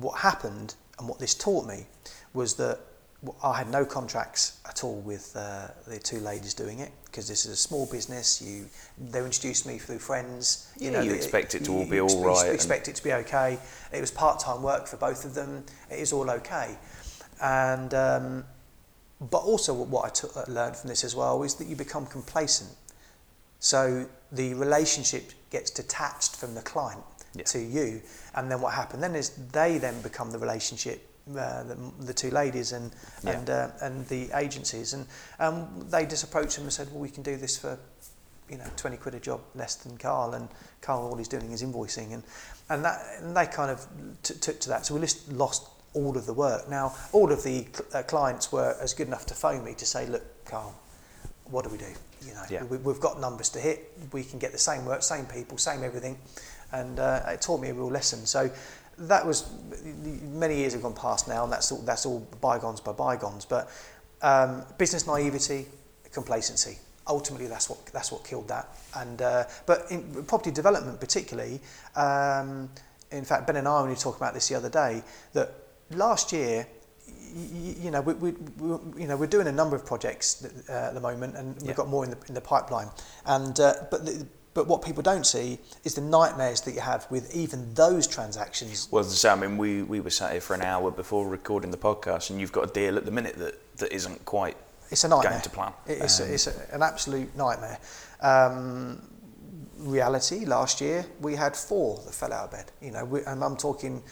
what 0.00 0.18
happened 0.18 0.74
and 0.98 1.08
what 1.08 1.18
this 1.18 1.34
taught 1.34 1.66
me 1.66 1.86
was 2.34 2.54
that 2.54 2.80
I 3.42 3.56
had 3.56 3.70
no 3.70 3.84
contracts 3.84 4.58
at 4.68 4.82
all 4.82 5.00
with 5.00 5.36
uh, 5.36 5.68
the 5.86 5.98
two 5.98 6.18
ladies 6.18 6.54
doing 6.54 6.80
it 6.80 6.90
because 7.04 7.28
this 7.28 7.46
is 7.46 7.52
a 7.52 7.56
small 7.56 7.86
business. 7.86 8.42
You, 8.42 8.66
they 8.98 9.20
introduced 9.20 9.64
me 9.64 9.78
through 9.78 10.00
friends. 10.00 10.72
You 10.78 10.90
yeah, 10.90 10.98
know, 10.98 11.04
you 11.04 11.12
expect 11.12 11.54
it 11.54 11.64
to 11.66 11.72
all 11.72 11.86
be 11.86 12.00
all 12.00 12.06
expect, 12.06 12.26
right. 12.26 12.46
You 12.46 12.52
expect 12.52 12.88
it 12.88 12.96
to 12.96 13.04
be 13.04 13.12
okay. 13.12 13.58
It 13.92 14.00
was 14.00 14.10
part-time 14.10 14.62
work 14.62 14.88
for 14.88 14.96
both 14.96 15.24
of 15.24 15.34
them. 15.34 15.64
It 15.88 16.00
is 16.00 16.12
all 16.12 16.28
okay, 16.30 16.76
and 17.40 17.94
um, 17.94 18.44
but 19.30 19.38
also 19.38 19.72
what 19.72 20.04
I 20.04 20.08
took, 20.08 20.36
uh, 20.36 20.44
learned 20.48 20.76
from 20.76 20.88
this 20.88 21.04
as 21.04 21.14
well 21.14 21.42
is 21.42 21.54
that 21.56 21.66
you 21.66 21.76
become 21.76 22.06
complacent. 22.06 22.70
So 23.60 24.06
the 24.32 24.54
relationship 24.54 25.32
gets 25.50 25.70
detached 25.70 26.36
from 26.36 26.54
the 26.54 26.62
client 26.62 27.02
yeah. 27.34 27.44
to 27.44 27.58
you, 27.58 28.02
and 28.34 28.50
then 28.50 28.60
what 28.60 28.74
happened 28.74 29.02
then 29.02 29.14
is 29.14 29.30
they 29.52 29.78
then 29.78 30.00
become 30.02 30.30
the 30.30 30.38
relationship 30.38 31.08
uh, 31.30 31.62
the, 31.62 31.76
the 32.00 32.12
two 32.12 32.30
ladies 32.30 32.72
and 32.72 32.90
yeah. 33.22 33.30
and 33.30 33.50
uh, 33.50 33.68
and 33.80 34.06
the 34.08 34.28
agencies, 34.36 34.92
and 34.92 35.06
um, 35.38 35.86
they 35.88 36.04
just 36.04 36.24
approached 36.24 36.56
them 36.56 36.64
and 36.64 36.72
said, 36.72 36.88
"Well, 36.90 37.00
we 37.00 37.10
can 37.10 37.22
do 37.22 37.36
this 37.36 37.56
for, 37.56 37.78
you 38.50 38.58
know, 38.58 38.66
twenty 38.76 38.96
quid 38.96 39.14
a 39.14 39.20
job 39.20 39.40
less 39.54 39.76
than 39.76 39.96
Karl." 39.98 40.34
And 40.34 40.48
Karl, 40.80 41.06
all 41.06 41.16
he's 41.16 41.28
doing 41.28 41.52
is 41.52 41.62
invoicing, 41.62 42.12
and 42.12 42.24
and 42.70 42.84
that 42.84 43.00
and 43.20 43.36
they 43.36 43.46
kind 43.46 43.70
of 43.70 43.86
t- 44.24 44.34
took 44.34 44.58
to 44.60 44.68
that. 44.70 44.84
So 44.84 44.94
we 44.94 45.00
just 45.00 45.30
lost 45.32 45.68
all 45.94 46.16
of 46.16 46.26
the 46.26 46.32
work. 46.32 46.68
Now, 46.68 46.94
all 47.12 47.30
of 47.32 47.42
the 47.42 47.66
uh, 47.94 48.02
clients 48.02 48.50
were 48.52 48.76
as 48.80 48.94
good 48.94 49.06
enough 49.06 49.26
to 49.26 49.34
phone 49.34 49.64
me 49.64 49.74
to 49.74 49.86
say, 49.86 50.06
"Look, 50.06 50.44
Karl, 50.44 50.74
what 51.44 51.64
do 51.64 51.70
we 51.70 51.78
do? 51.78 51.92
You 52.26 52.34
know, 52.34 52.44
yeah. 52.48 52.64
we, 52.64 52.76
we've 52.78 53.00
got 53.00 53.20
numbers 53.20 53.48
to 53.50 53.60
hit. 53.60 53.92
We 54.12 54.24
can 54.24 54.38
get 54.38 54.52
the 54.52 54.58
same 54.58 54.84
work, 54.84 55.02
same 55.02 55.26
people, 55.26 55.58
same 55.58 55.84
everything." 55.84 56.18
And 56.72 56.98
uh, 56.98 57.20
it 57.28 57.42
taught 57.42 57.60
me 57.60 57.68
a 57.68 57.74
real 57.74 57.90
lesson. 57.90 58.24
So 58.24 58.50
that 58.98 59.26
was 59.26 59.50
many 60.22 60.56
years 60.56 60.72
have 60.72 60.82
gone 60.82 60.94
past 60.94 61.28
now, 61.28 61.44
and 61.44 61.52
that's 61.52 61.72
all, 61.72 61.78
that's 61.78 62.06
all 62.06 62.20
bygones 62.40 62.80
by 62.80 62.92
bygones. 62.92 63.44
But 63.44 63.70
um, 64.22 64.64
business 64.78 65.06
naivety, 65.06 65.66
complacency. 66.12 66.78
Ultimately, 67.08 67.48
that's 67.48 67.68
what 67.68 67.84
that's 67.86 68.12
what 68.12 68.24
killed 68.24 68.48
that. 68.48 68.68
And 68.96 69.20
uh, 69.20 69.44
but 69.66 69.86
in 69.90 70.24
property 70.24 70.52
development, 70.52 71.00
particularly, 71.00 71.60
um, 71.96 72.70
in 73.10 73.24
fact, 73.24 73.46
Ben 73.46 73.56
and 73.56 73.66
I, 73.66 73.80
when 73.80 73.90
we 73.90 73.96
talked 73.96 74.18
about 74.18 74.34
this 74.34 74.48
the 74.48 74.54
other 74.54 74.70
day, 74.70 75.02
that 75.32 75.52
last 75.94 76.32
year 76.32 76.66
you, 77.34 77.74
you 77.84 77.90
know, 77.90 78.02
we, 78.02 78.14
we, 78.14 78.30
we, 78.58 79.02
you 79.02 79.06
know, 79.08 79.16
we're 79.16 79.26
doing 79.26 79.46
a 79.46 79.52
number 79.52 79.74
of 79.74 79.86
projects 79.86 80.44
uh, 80.68 80.72
at 80.72 80.94
the 80.94 81.00
moment, 81.00 81.34
and 81.36 81.60
we've 81.62 81.76
got 81.76 81.88
more 81.88 82.04
in 82.04 82.10
the 82.10 82.18
in 82.28 82.34
the 82.34 82.40
pipeline. 82.40 82.88
And 83.24 83.58
uh, 83.58 83.74
but 83.90 84.04
the, 84.04 84.26
but 84.54 84.66
what 84.66 84.82
people 84.82 85.02
don't 85.02 85.26
see 85.26 85.58
is 85.84 85.94
the 85.94 86.02
nightmares 86.02 86.60
that 86.62 86.72
you 86.72 86.80
have 86.80 87.06
with 87.10 87.34
even 87.34 87.72
those 87.74 88.06
transactions. 88.06 88.88
Well, 88.90 89.08
I 89.26 89.34
mean, 89.36 89.56
we, 89.56 89.82
we 89.82 90.00
were 90.00 90.10
sat 90.10 90.32
here 90.32 90.40
for 90.40 90.54
an 90.54 90.62
hour 90.62 90.90
before 90.90 91.26
recording 91.26 91.70
the 91.70 91.78
podcast, 91.78 92.30
and 92.30 92.40
you've 92.40 92.52
got 92.52 92.68
a 92.68 92.72
deal 92.72 92.98
at 92.98 93.06
the 93.06 93.10
minute 93.10 93.36
that, 93.36 93.78
that 93.78 93.92
isn't 93.92 94.24
quite 94.24 94.56
it's 94.90 95.04
a 95.04 95.08
nightmare. 95.08 95.30
going 95.30 95.42
to 95.42 95.50
plan. 95.50 95.72
It's, 95.86 96.20
um, 96.20 96.28
a, 96.28 96.32
it's 96.32 96.46
a, 96.48 96.74
an 96.74 96.82
absolute 96.82 97.34
nightmare. 97.34 97.78
Um, 98.20 99.00
reality, 99.78 100.44
last 100.44 100.82
year, 100.82 101.06
we 101.20 101.34
had 101.34 101.56
four 101.56 102.02
that 102.04 102.14
fell 102.14 102.32
out 102.32 102.44
of 102.44 102.50
bed. 102.50 102.66
You 102.82 102.90
know, 102.90 103.06
we, 103.06 103.24
and 103.24 103.42
I'm 103.42 103.56
talking, 103.56 104.02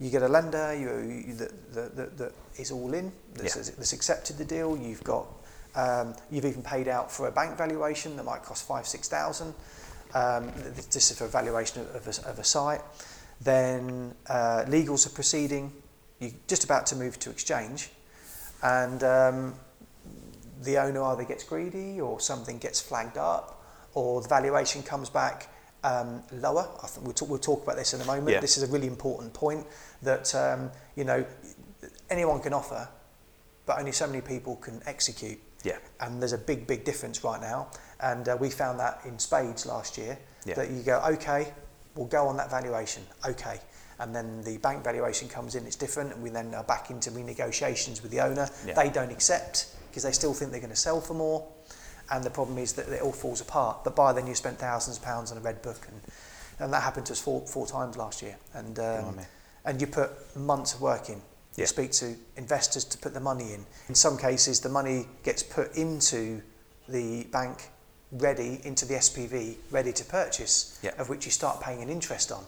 you 0.00 0.10
get 0.10 0.22
a 0.22 0.28
lender 0.28 0.74
you, 0.74 1.24
you, 1.26 1.34
that, 1.34 1.74
that, 1.74 1.96
that, 1.96 2.18
that 2.18 2.32
is 2.56 2.70
all 2.70 2.94
in, 2.94 3.12
that's, 3.34 3.56
yeah. 3.56 3.74
that's 3.76 3.92
accepted 3.92 4.38
the 4.38 4.44
deal, 4.44 4.76
you've 4.76 5.04
got 5.04 5.26
um, 5.74 6.14
you've 6.30 6.44
even 6.44 6.62
paid 6.62 6.88
out 6.88 7.10
for 7.12 7.28
a 7.28 7.30
bank 7.30 7.56
valuation 7.56 8.16
that 8.16 8.24
might 8.24 8.42
cost 8.42 8.66
five, 8.66 8.86
six 8.86 9.08
thousand. 9.08 9.54
Um, 10.14 10.50
this 10.74 11.10
is 11.10 11.18
for 11.18 11.28
valuation 11.28 11.82
of 11.94 12.06
a, 12.06 12.28
of 12.28 12.38
a 12.38 12.44
site. 12.44 12.80
Then 13.40 14.14
uh, 14.28 14.64
legals 14.66 15.06
are 15.06 15.10
proceeding. 15.10 15.72
You're 16.18 16.32
just 16.48 16.64
about 16.64 16.86
to 16.86 16.96
move 16.96 17.18
to 17.20 17.30
exchange, 17.30 17.90
and 18.62 19.04
um, 19.04 19.54
the 20.62 20.78
owner 20.78 21.02
either 21.04 21.24
gets 21.24 21.44
greedy 21.44 22.00
or 22.00 22.18
something 22.18 22.58
gets 22.58 22.80
flagged 22.80 23.18
up, 23.18 23.62
or 23.94 24.20
the 24.20 24.28
valuation 24.28 24.82
comes 24.82 25.10
back 25.10 25.48
um, 25.88 26.22
lower. 26.32 26.68
I 26.82 26.86
think 26.86 27.06
we'll 27.06 27.14
talk, 27.14 27.28
we'll 27.28 27.38
talk 27.38 27.62
about 27.62 27.76
this 27.76 27.94
in 27.94 28.00
a 28.00 28.04
moment. 28.04 28.30
Yeah. 28.30 28.40
This 28.40 28.56
is 28.56 28.62
a 28.62 28.72
really 28.72 28.86
important 28.86 29.32
point 29.32 29.66
that 30.02 30.34
um, 30.34 30.70
you 30.96 31.04
know 31.04 31.24
anyone 32.10 32.40
can 32.40 32.52
offer, 32.52 32.88
but 33.66 33.78
only 33.78 33.92
so 33.92 34.06
many 34.06 34.20
people 34.20 34.56
can 34.56 34.80
execute. 34.86 35.38
Yeah. 35.64 35.78
And 36.00 36.20
there's 36.20 36.32
a 36.32 36.38
big, 36.38 36.66
big 36.66 36.84
difference 36.84 37.24
right 37.24 37.40
now. 37.40 37.68
And 38.00 38.28
uh, 38.28 38.36
we 38.40 38.50
found 38.50 38.78
that 38.78 39.00
in 39.04 39.18
spades 39.18 39.66
last 39.66 39.98
year 39.98 40.18
yeah. 40.46 40.54
that 40.54 40.70
you 40.70 40.82
go, 40.82 41.02
okay, 41.12 41.52
we'll 41.94 42.06
go 42.06 42.28
on 42.28 42.36
that 42.36 42.50
valuation, 42.50 43.02
okay. 43.26 43.60
And 43.98 44.14
then 44.14 44.42
the 44.42 44.58
bank 44.58 44.84
valuation 44.84 45.28
comes 45.28 45.56
in, 45.56 45.66
it's 45.66 45.74
different, 45.74 46.12
and 46.12 46.22
we 46.22 46.30
then 46.30 46.54
are 46.54 46.62
back 46.62 46.90
into 46.90 47.10
renegotiations 47.10 48.00
with 48.00 48.12
the 48.12 48.20
owner. 48.20 48.48
Yeah. 48.64 48.74
They 48.74 48.88
don't 48.88 49.10
accept 49.10 49.74
because 49.90 50.04
they 50.04 50.12
still 50.12 50.32
think 50.32 50.52
they're 50.52 50.60
going 50.60 50.70
to 50.70 50.76
sell 50.76 51.00
for 51.00 51.14
more. 51.14 51.48
And 52.10 52.24
the 52.24 52.30
problem 52.30 52.58
is 52.58 52.72
that 52.74 52.88
it 52.88 53.02
all 53.02 53.12
falls 53.12 53.40
apart. 53.40 53.84
But 53.84 53.94
by 53.94 54.12
then 54.12 54.26
you 54.26 54.34
spent 54.34 54.58
thousands 54.58 54.96
of 54.98 55.02
pounds 55.02 55.30
on 55.30 55.38
a 55.38 55.40
red 55.40 55.60
book, 55.62 55.86
and, 55.88 56.00
and 56.58 56.72
that 56.72 56.82
happened 56.82 57.06
to 57.06 57.12
us 57.12 57.20
four, 57.20 57.46
four 57.46 57.66
times 57.66 57.96
last 57.96 58.22
year. 58.22 58.36
And 58.54 58.78
um, 58.78 59.18
and 59.64 59.80
you 59.80 59.86
put 59.86 60.10
months 60.36 60.74
of 60.74 60.80
work 60.80 61.10
in. 61.10 61.20
You 61.56 61.66
speak 61.66 61.90
to 61.92 62.14
investors 62.36 62.84
to 62.84 62.98
put 62.98 63.14
the 63.14 63.20
money 63.20 63.52
in. 63.52 63.66
In 63.88 63.94
some 63.94 64.16
cases, 64.16 64.60
the 64.60 64.68
money 64.68 65.06
gets 65.24 65.42
put 65.42 65.76
into 65.76 66.40
the 66.88 67.24
bank 67.24 67.70
ready 68.12 68.60
into 68.64 68.86
the 68.86 68.94
SPV, 68.94 69.56
ready 69.70 69.92
to 69.92 70.04
purchase, 70.04 70.78
yeah. 70.82 70.92
of 70.98 71.08
which 71.08 71.26
you 71.26 71.30
start 71.30 71.60
paying 71.60 71.82
an 71.82 71.88
interest 71.88 72.32
on. 72.32 72.44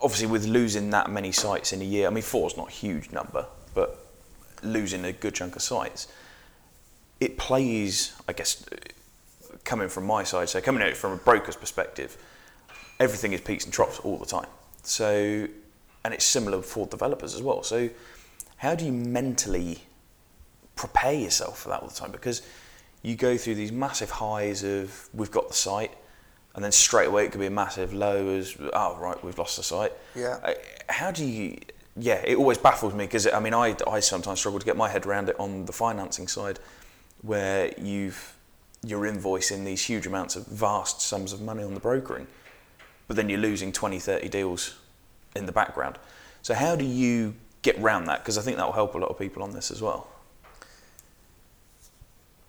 Obviously, 0.00 0.26
with 0.26 0.46
losing 0.46 0.90
that 0.90 1.10
many 1.10 1.32
sites 1.32 1.72
in 1.72 1.80
a 1.80 1.84
year, 1.84 2.06
I 2.06 2.10
mean, 2.10 2.22
four 2.22 2.46
is 2.46 2.56
not 2.56 2.68
a 2.68 2.72
huge 2.72 3.10
number, 3.10 3.46
but 3.74 4.06
losing 4.62 5.04
a 5.04 5.12
good 5.12 5.34
chunk 5.34 5.56
of 5.56 5.62
sites, 5.62 6.08
it 7.24 7.38
plays, 7.38 8.14
I 8.28 8.34
guess, 8.34 8.64
coming 9.64 9.88
from 9.88 10.04
my 10.04 10.24
side, 10.24 10.50
so 10.50 10.60
coming 10.60 10.82
out 10.82 10.94
from 10.94 11.12
a 11.12 11.16
broker's 11.16 11.56
perspective, 11.56 12.18
everything 13.00 13.32
is 13.32 13.40
peaks 13.40 13.64
and 13.64 13.72
troughs 13.72 13.98
all 14.00 14.18
the 14.18 14.26
time. 14.26 14.48
So, 14.82 15.48
and 16.04 16.12
it's 16.12 16.24
similar 16.24 16.60
for 16.60 16.86
developers 16.86 17.34
as 17.34 17.40
well. 17.40 17.62
So, 17.62 17.88
how 18.58 18.74
do 18.74 18.84
you 18.84 18.92
mentally 18.92 19.78
prepare 20.76 21.14
yourself 21.14 21.60
for 21.60 21.70
that 21.70 21.80
all 21.80 21.88
the 21.88 21.94
time? 21.94 22.12
Because 22.12 22.42
you 23.02 23.16
go 23.16 23.38
through 23.38 23.54
these 23.54 23.72
massive 23.72 24.10
highs 24.10 24.62
of 24.62 25.08
we've 25.14 25.30
got 25.30 25.48
the 25.48 25.54
site, 25.54 25.92
and 26.54 26.62
then 26.62 26.72
straight 26.72 27.08
away 27.08 27.24
it 27.24 27.32
could 27.32 27.40
be 27.40 27.46
a 27.46 27.50
massive 27.50 27.94
low 27.94 28.28
as 28.28 28.54
oh 28.74 28.96
right 29.00 29.22
we've 29.24 29.38
lost 29.38 29.56
the 29.56 29.62
site. 29.62 29.92
Yeah. 30.14 30.38
Uh, 30.42 30.52
how 30.90 31.10
do 31.10 31.24
you? 31.24 31.58
Yeah, 31.96 32.20
it 32.24 32.36
always 32.36 32.58
baffles 32.58 32.92
me 32.92 33.04
because 33.04 33.26
I 33.26 33.40
mean 33.40 33.54
I 33.54 33.76
I 33.86 34.00
sometimes 34.00 34.40
struggle 34.40 34.60
to 34.60 34.66
get 34.66 34.76
my 34.76 34.90
head 34.90 35.06
around 35.06 35.30
it 35.30 35.36
on 35.38 35.64
the 35.64 35.72
financing 35.72 36.28
side, 36.28 36.58
where 37.24 37.72
you've 37.78 38.36
you're 38.86 39.02
invoicing 39.02 39.64
these 39.64 39.82
huge 39.82 40.06
amounts 40.06 40.36
of 40.36 40.46
vast 40.46 41.00
sums 41.00 41.32
of 41.32 41.40
money 41.40 41.62
on 41.62 41.72
the 41.72 41.80
brokering, 41.80 42.26
but 43.08 43.16
then 43.16 43.30
you're 43.30 43.40
losing 43.40 43.72
20, 43.72 43.98
30 43.98 44.28
deals 44.28 44.78
in 45.34 45.46
the 45.46 45.52
background. 45.52 45.98
So 46.42 46.52
how 46.52 46.76
do 46.76 46.84
you 46.84 47.34
get 47.62 47.78
around 47.78 48.04
that? 48.06 48.20
Because 48.20 48.36
I 48.36 48.42
think 48.42 48.58
that 48.58 48.66
will 48.66 48.74
help 48.74 48.94
a 48.94 48.98
lot 48.98 49.08
of 49.08 49.18
people 49.18 49.42
on 49.42 49.52
this 49.52 49.70
as 49.70 49.80
well 49.80 50.06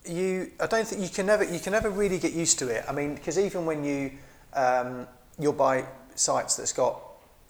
you 0.07 0.51
I 0.59 0.67
don't 0.67 0.87
think 0.87 1.01
you 1.01 1.09
can 1.09 1.25
never 1.25 1.43
you 1.43 1.59
can 1.59 1.71
never 1.71 1.89
really 1.89 2.19
get 2.19 2.33
used 2.33 2.59
to 2.59 2.67
it. 2.67 2.85
I 2.87 2.91
mean, 2.91 3.15
because 3.15 3.37
even 3.39 3.65
when 3.65 3.83
you 3.83 4.11
um, 4.53 5.07
you'll 5.39 5.53
buy 5.53 5.85
sites 6.15 6.55
that's 6.55 6.73
got 6.73 7.01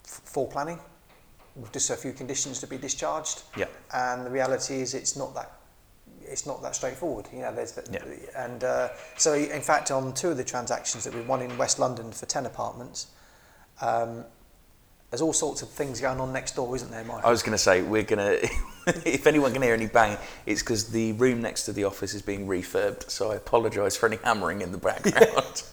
f- 0.04 0.20
full 0.24 0.46
planning 0.46 0.78
with 1.54 1.72
just 1.72 1.90
a 1.90 1.96
few 1.96 2.12
conditions 2.12 2.60
to 2.60 2.66
be 2.66 2.76
discharged. 2.76 3.42
Yeah. 3.56 3.66
And 3.94 4.26
the 4.26 4.30
reality 4.30 4.80
is, 4.80 4.94
it's 4.94 5.16
not 5.16 5.34
that 5.34 5.52
it's 6.28 6.46
not 6.46 6.62
that 6.62 6.74
straightforward. 6.74 7.26
You 7.32 7.40
know, 7.40 7.54
there's 7.54 7.72
the, 7.72 7.86
yeah. 7.92 8.44
and 8.44 8.64
uh, 8.64 8.88
so 9.16 9.34
in 9.34 9.62
fact, 9.62 9.90
on 9.90 10.14
two 10.14 10.30
of 10.30 10.36
the 10.36 10.44
transactions 10.44 11.04
that 11.04 11.14
we 11.14 11.20
won 11.22 11.42
in 11.42 11.56
West 11.58 11.78
London 11.78 12.12
for 12.12 12.26
ten 12.26 12.46
apartments. 12.46 13.08
Um, 13.80 14.24
there's 15.10 15.22
all 15.22 15.32
sorts 15.32 15.62
of 15.62 15.68
things 15.68 16.00
going 16.00 16.20
on 16.20 16.32
next 16.32 16.56
door, 16.56 16.74
isn't 16.74 16.90
there, 16.90 17.04
Mike? 17.04 17.24
I 17.24 17.30
was 17.30 17.42
going 17.42 17.52
to 17.52 17.58
say 17.58 17.80
we're 17.80 18.02
going 18.02 18.18
to. 18.40 18.50
if 19.04 19.26
anyone 19.26 19.52
can 19.52 19.62
hear 19.62 19.74
any 19.74 19.86
bang, 19.86 20.18
it's 20.46 20.62
because 20.62 20.90
the 20.90 21.12
room 21.12 21.40
next 21.40 21.64
to 21.64 21.72
the 21.72 21.84
office 21.84 22.12
is 22.12 22.22
being 22.22 22.46
refurbed. 22.46 23.08
So 23.08 23.30
I 23.30 23.36
apologise 23.36 23.96
for 23.96 24.06
any 24.06 24.18
hammering 24.24 24.62
in 24.62 24.72
the 24.72 24.78
background. 24.78 25.62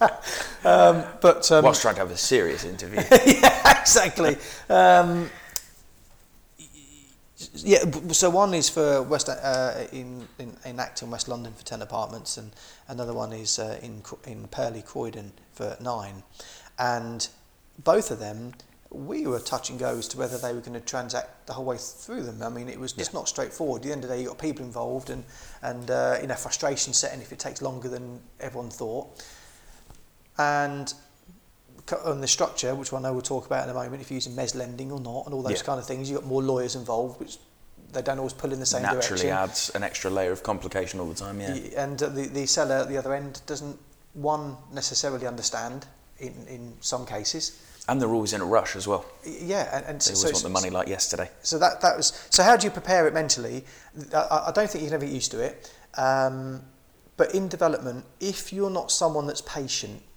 um, 0.64 1.04
but 1.20 1.50
um, 1.50 1.64
whilst 1.64 1.82
trying 1.82 1.96
to 1.96 2.00
have 2.00 2.10
a 2.10 2.16
serious 2.16 2.64
interview. 2.64 3.00
yeah, 3.26 3.80
exactly. 3.80 4.36
Um, 4.68 5.30
Yeah, 7.54 7.84
so 8.12 8.30
one 8.30 8.54
is 8.54 8.68
for 8.68 9.02
West 9.02 9.28
uh, 9.28 9.86
in, 9.92 10.28
in 10.38 10.56
in 10.64 10.78
Acton, 10.78 11.10
West 11.10 11.26
London 11.28 11.52
for 11.52 11.64
ten 11.64 11.82
apartments, 11.82 12.36
and 12.36 12.52
another 12.86 13.12
one 13.12 13.32
is 13.32 13.58
uh, 13.58 13.78
in 13.82 14.02
in 14.24 14.46
Purley, 14.48 14.82
Croydon 14.82 15.32
for 15.52 15.76
nine, 15.80 16.22
and 16.78 17.28
both 17.82 18.12
of 18.12 18.20
them 18.20 18.52
we 18.94 19.26
were 19.26 19.40
touch 19.40 19.70
and 19.70 19.78
go 19.78 19.98
as 19.98 20.06
to 20.08 20.18
whether 20.18 20.38
they 20.38 20.52
were 20.52 20.60
going 20.60 20.74
to 20.74 20.80
transact 20.80 21.48
the 21.48 21.52
whole 21.52 21.64
way 21.64 21.76
through 21.76 22.22
them. 22.22 22.40
I 22.42 22.48
mean, 22.48 22.68
it 22.68 22.78
was 22.78 22.92
just 22.92 23.12
yeah. 23.12 23.18
not 23.18 23.28
straightforward. 23.28 23.82
At 23.82 23.86
the 23.86 23.92
end 23.92 24.04
of 24.04 24.10
the 24.10 24.16
day, 24.16 24.22
you 24.22 24.28
got 24.28 24.38
people 24.38 24.64
involved, 24.64 25.10
and 25.10 25.24
and 25.62 25.90
uh, 25.90 26.18
you 26.20 26.28
know 26.28 26.34
frustration 26.34 26.92
setting 26.92 27.20
if 27.20 27.32
it 27.32 27.38
takes 27.38 27.60
longer 27.60 27.88
than 27.88 28.20
everyone 28.40 28.70
thought, 28.70 29.24
and 30.38 30.94
on 32.04 32.20
the 32.20 32.26
structure, 32.28 32.74
which 32.74 32.92
I 32.92 33.00
know 33.00 33.12
we'll 33.12 33.22
talk 33.22 33.46
about 33.46 33.64
in 33.64 33.70
a 33.70 33.74
moment, 33.74 34.00
if 34.00 34.10
you're 34.10 34.16
using 34.16 34.32
mezz 34.34 34.54
lending 34.54 34.90
or 34.90 35.00
not, 35.00 35.26
and 35.26 35.34
all 35.34 35.42
those 35.42 35.58
Yeah. 35.60 35.64
kind 35.66 35.78
of 35.78 35.86
things, 35.86 36.08
you've 36.10 36.20
got 36.20 36.28
more 36.28 36.42
lawyers 36.42 36.74
involved, 36.76 37.20
which 37.20 37.38
they 37.92 38.02
don't 38.02 38.18
always 38.18 38.32
pull 38.32 38.52
in 38.52 38.60
the 38.60 38.66
same 38.66 38.82
Naturally 38.82 39.22
direction. 39.22 39.30
adds 39.30 39.70
an 39.74 39.82
extra 39.82 40.10
layer 40.10 40.32
of 40.32 40.42
complication 40.42 40.98
all 41.00 41.06
the 41.06 41.14
time. 41.14 41.40
Yeah. 41.40 41.54
And 41.76 42.02
uh, 42.02 42.08
the, 42.08 42.22
the 42.22 42.46
seller 42.46 42.76
at 42.76 42.88
the 42.88 42.96
other 42.96 43.14
end 43.14 43.40
doesn't, 43.46 43.78
one, 44.14 44.56
necessarily 44.72 45.26
understand 45.26 45.86
in, 46.18 46.32
in 46.48 46.72
some 46.80 47.04
cases. 47.06 47.60
And 47.86 48.00
they're 48.00 48.08
always 48.14 48.32
in 48.32 48.40
a 48.40 48.44
rush 48.46 48.76
as 48.76 48.88
well. 48.88 49.04
Yeah, 49.24 49.68
and, 49.76 49.84
and 49.86 50.00
They 50.00 50.10
always 50.14 50.20
so, 50.22 50.30
want 50.32 50.42
the 50.42 50.48
money 50.48 50.70
like 50.70 50.88
yesterday. 50.88 51.30
so 51.42 51.58
that, 51.58 51.82
that 51.82 51.96
was, 51.98 52.26
so 52.30 52.42
how 52.42 52.56
do 52.56 52.64
you 52.66 52.70
prepare 52.70 53.06
it 53.06 53.12
mentally? 53.12 53.64
I- 54.14 54.16
I, 54.16 54.48
I 54.48 54.52
don't 54.52 54.70
think 54.70 54.82
you 54.82 54.88
can 54.88 54.94
ever 54.94 55.04
get 55.04 55.14
used 55.14 55.30
to 55.32 55.40
it. 55.40 55.70
Um, 55.98 56.62
but 57.16 57.34
in 57.34 57.46
development, 57.48 58.06
if 58.20 58.52
you're 58.52 58.70
not 58.70 58.90
someone 58.90 59.26
that's 59.26 59.42
patient 59.42 60.13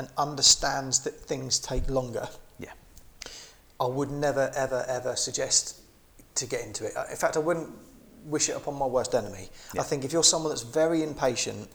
and 0.00 0.08
understands 0.16 1.00
that 1.00 1.12
things 1.12 1.58
take 1.58 1.86
longer, 1.90 2.26
Yeah. 2.58 2.72
I 3.78 3.84
would 3.84 4.10
never, 4.10 4.50
ever, 4.56 4.82
ever 4.88 5.14
suggest 5.14 5.78
to 6.36 6.46
get 6.46 6.64
into 6.64 6.86
it. 6.86 6.94
In 7.10 7.16
fact, 7.16 7.36
I 7.36 7.40
wouldn't 7.40 7.68
wish 8.24 8.48
it 8.48 8.56
upon 8.56 8.76
my 8.76 8.86
worst 8.86 9.14
enemy. 9.14 9.50
Yeah. 9.74 9.82
I 9.82 9.84
think 9.84 10.04
if 10.06 10.10
you're 10.12 10.24
someone 10.24 10.52
that's 10.52 10.62
very 10.62 11.02
impatient 11.02 11.68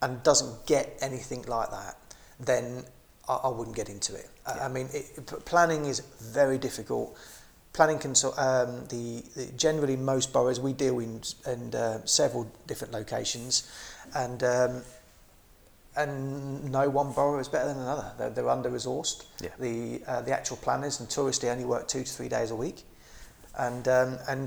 and 0.00 0.22
doesn't 0.22 0.66
get 0.66 0.96
anything 1.02 1.42
like 1.42 1.70
that, 1.70 1.96
then 2.40 2.84
I, 3.28 3.34
I 3.34 3.48
wouldn't 3.48 3.76
get 3.76 3.90
into 3.90 4.14
it. 4.14 4.30
Yeah. 4.46 4.64
I 4.64 4.68
mean, 4.68 4.88
it, 4.94 5.26
planning 5.44 5.84
is 5.84 6.00
very 6.00 6.56
difficult. 6.56 7.18
Planning 7.74 7.98
can 7.98 8.14
so- 8.14 8.34
um, 8.38 8.86
the, 8.88 9.22
the 9.36 9.52
generally 9.58 9.96
most 9.96 10.32
boroughs 10.32 10.58
we 10.58 10.72
deal 10.72 11.00
in 11.00 11.20
in 11.46 11.74
uh, 11.74 12.00
several 12.06 12.50
different 12.66 12.94
locations, 12.94 13.68
and 14.14 14.42
um, 14.42 14.82
and 15.98 16.70
no 16.70 16.88
one 16.88 17.12
borough 17.12 17.40
is 17.40 17.48
better 17.48 17.68
than 17.68 17.78
another. 17.78 18.12
They're, 18.16 18.30
they're 18.30 18.48
under 18.48 18.70
resourced. 18.70 19.24
Yeah. 19.42 19.50
The 19.58 20.00
uh, 20.06 20.22
the 20.22 20.32
actual 20.32 20.56
planners 20.58 21.00
and 21.00 21.10
tourists 21.10 21.42
they 21.42 21.50
only 21.50 21.64
work 21.64 21.88
two 21.88 22.04
to 22.04 22.10
three 22.10 22.28
days 22.28 22.50
a 22.50 22.56
week, 22.56 22.84
and 23.58 23.86
um, 23.88 24.18
and 24.28 24.44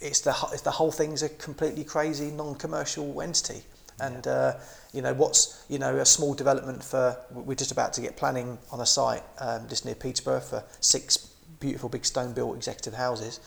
it's 0.00 0.20
the 0.22 0.34
it's 0.52 0.62
the 0.62 0.70
whole 0.70 0.90
thing's 0.90 1.22
a 1.22 1.28
completely 1.28 1.84
crazy 1.84 2.30
non-commercial 2.30 3.20
entity. 3.20 3.62
And 4.00 4.26
uh, 4.26 4.54
you 4.92 5.02
know 5.02 5.12
what's 5.12 5.64
you 5.68 5.78
know 5.78 5.96
a 5.98 6.06
small 6.06 6.34
development 6.34 6.82
for 6.82 7.16
we're 7.30 7.54
just 7.54 7.70
about 7.70 7.92
to 7.92 8.00
get 8.00 8.16
planning 8.16 8.58
on 8.72 8.80
a 8.80 8.86
site 8.86 9.22
um, 9.38 9.68
just 9.68 9.84
near 9.84 9.94
Peterborough 9.94 10.40
for 10.40 10.64
six 10.80 11.18
beautiful 11.60 11.88
big 11.88 12.04
stone 12.04 12.32
built 12.32 12.56
executive 12.56 12.94
houses, 12.94 13.38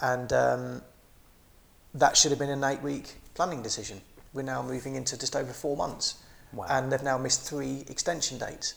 and 0.00 0.32
um, 0.32 0.82
that 1.92 2.16
should 2.16 2.30
have 2.30 2.38
been 2.38 2.50
an 2.50 2.62
eight 2.62 2.80
week 2.82 3.16
planning 3.34 3.62
decision. 3.62 4.00
We're 4.32 4.42
now 4.42 4.62
moving 4.62 4.94
into 4.94 5.18
just 5.18 5.34
over 5.34 5.52
four 5.52 5.76
months. 5.76 6.22
Wow. 6.52 6.66
And 6.68 6.90
they've 6.90 7.02
now 7.02 7.18
missed 7.18 7.42
three 7.42 7.84
extension 7.88 8.38
dates. 8.38 8.74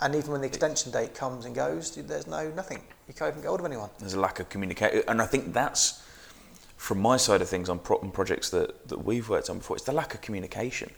And 0.00 0.14
even 0.14 0.32
when 0.32 0.40
the 0.40 0.46
extension 0.46 0.90
date 0.90 1.14
comes 1.14 1.44
and 1.44 1.54
goes, 1.54 1.94
there's 1.94 2.26
no 2.26 2.50
nothing. 2.50 2.82
You 3.06 3.12
can't 3.14 3.30
even 3.32 3.42
get 3.42 3.48
hold 3.48 3.60
of 3.60 3.66
anyone. 3.66 3.90
There's 3.98 4.14
a 4.14 4.20
lack 4.20 4.40
of 4.40 4.48
communication, 4.48 5.02
and 5.08 5.20
I 5.20 5.26
think 5.26 5.52
that's 5.52 6.02
from 6.78 7.00
my 7.00 7.18
side 7.18 7.42
of 7.42 7.48
things 7.50 7.68
on, 7.68 7.78
pro- 7.78 7.98
on 7.98 8.10
projects 8.10 8.48
that, 8.50 8.88
that 8.88 9.04
we've 9.04 9.28
worked 9.28 9.50
on 9.50 9.58
before. 9.58 9.76
It's 9.76 9.84
the 9.84 9.92
lack 9.92 10.14
of 10.14 10.22
communication 10.22 10.90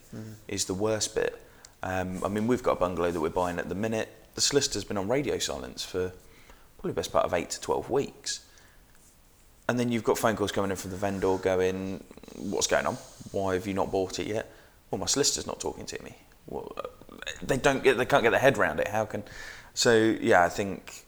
is 0.46 0.66
the 0.66 0.74
worst 0.74 1.16
bit. 1.16 1.42
Um, 1.82 2.22
I 2.24 2.28
mean, 2.28 2.46
we've 2.46 2.62
got 2.62 2.72
a 2.76 2.80
bungalow 2.80 3.10
that 3.10 3.20
we're 3.20 3.30
buying 3.30 3.58
at 3.58 3.68
the 3.68 3.74
minute. 3.74 4.08
The 4.36 4.40
solicitor's 4.40 4.84
been 4.84 4.96
on 4.96 5.08
radio 5.08 5.38
silence 5.38 5.84
for 5.84 6.12
probably 6.76 6.92
the 6.92 6.96
best 6.96 7.10
part 7.10 7.24
of 7.24 7.34
eight 7.34 7.50
to 7.50 7.60
twelve 7.60 7.90
weeks, 7.90 8.46
and 9.68 9.80
then 9.80 9.90
you've 9.90 10.04
got 10.04 10.16
phone 10.16 10.36
calls 10.36 10.52
coming 10.52 10.70
in 10.70 10.76
from 10.76 10.92
the 10.92 10.96
vendor 10.96 11.36
going, 11.38 12.04
"What's 12.36 12.68
going 12.68 12.86
on? 12.86 12.94
Why 13.32 13.54
have 13.54 13.66
you 13.66 13.74
not 13.74 13.90
bought 13.90 14.20
it 14.20 14.28
yet?" 14.28 14.48
Well, 14.92 14.98
my 14.98 15.06
solicitor's 15.06 15.46
not 15.46 15.58
talking 15.58 15.86
to 15.86 16.02
me. 16.04 16.14
Well, 16.46 16.70
uh, 16.76 16.82
they 17.42 17.56
don't 17.56 17.82
get, 17.82 17.96
they 17.96 18.04
can't 18.04 18.22
get 18.22 18.30
their 18.30 18.38
head 18.38 18.58
around 18.58 18.78
it. 18.78 18.88
How 18.88 19.06
can? 19.06 19.24
So 19.72 20.16
yeah, 20.20 20.44
I 20.44 20.50
think 20.50 21.06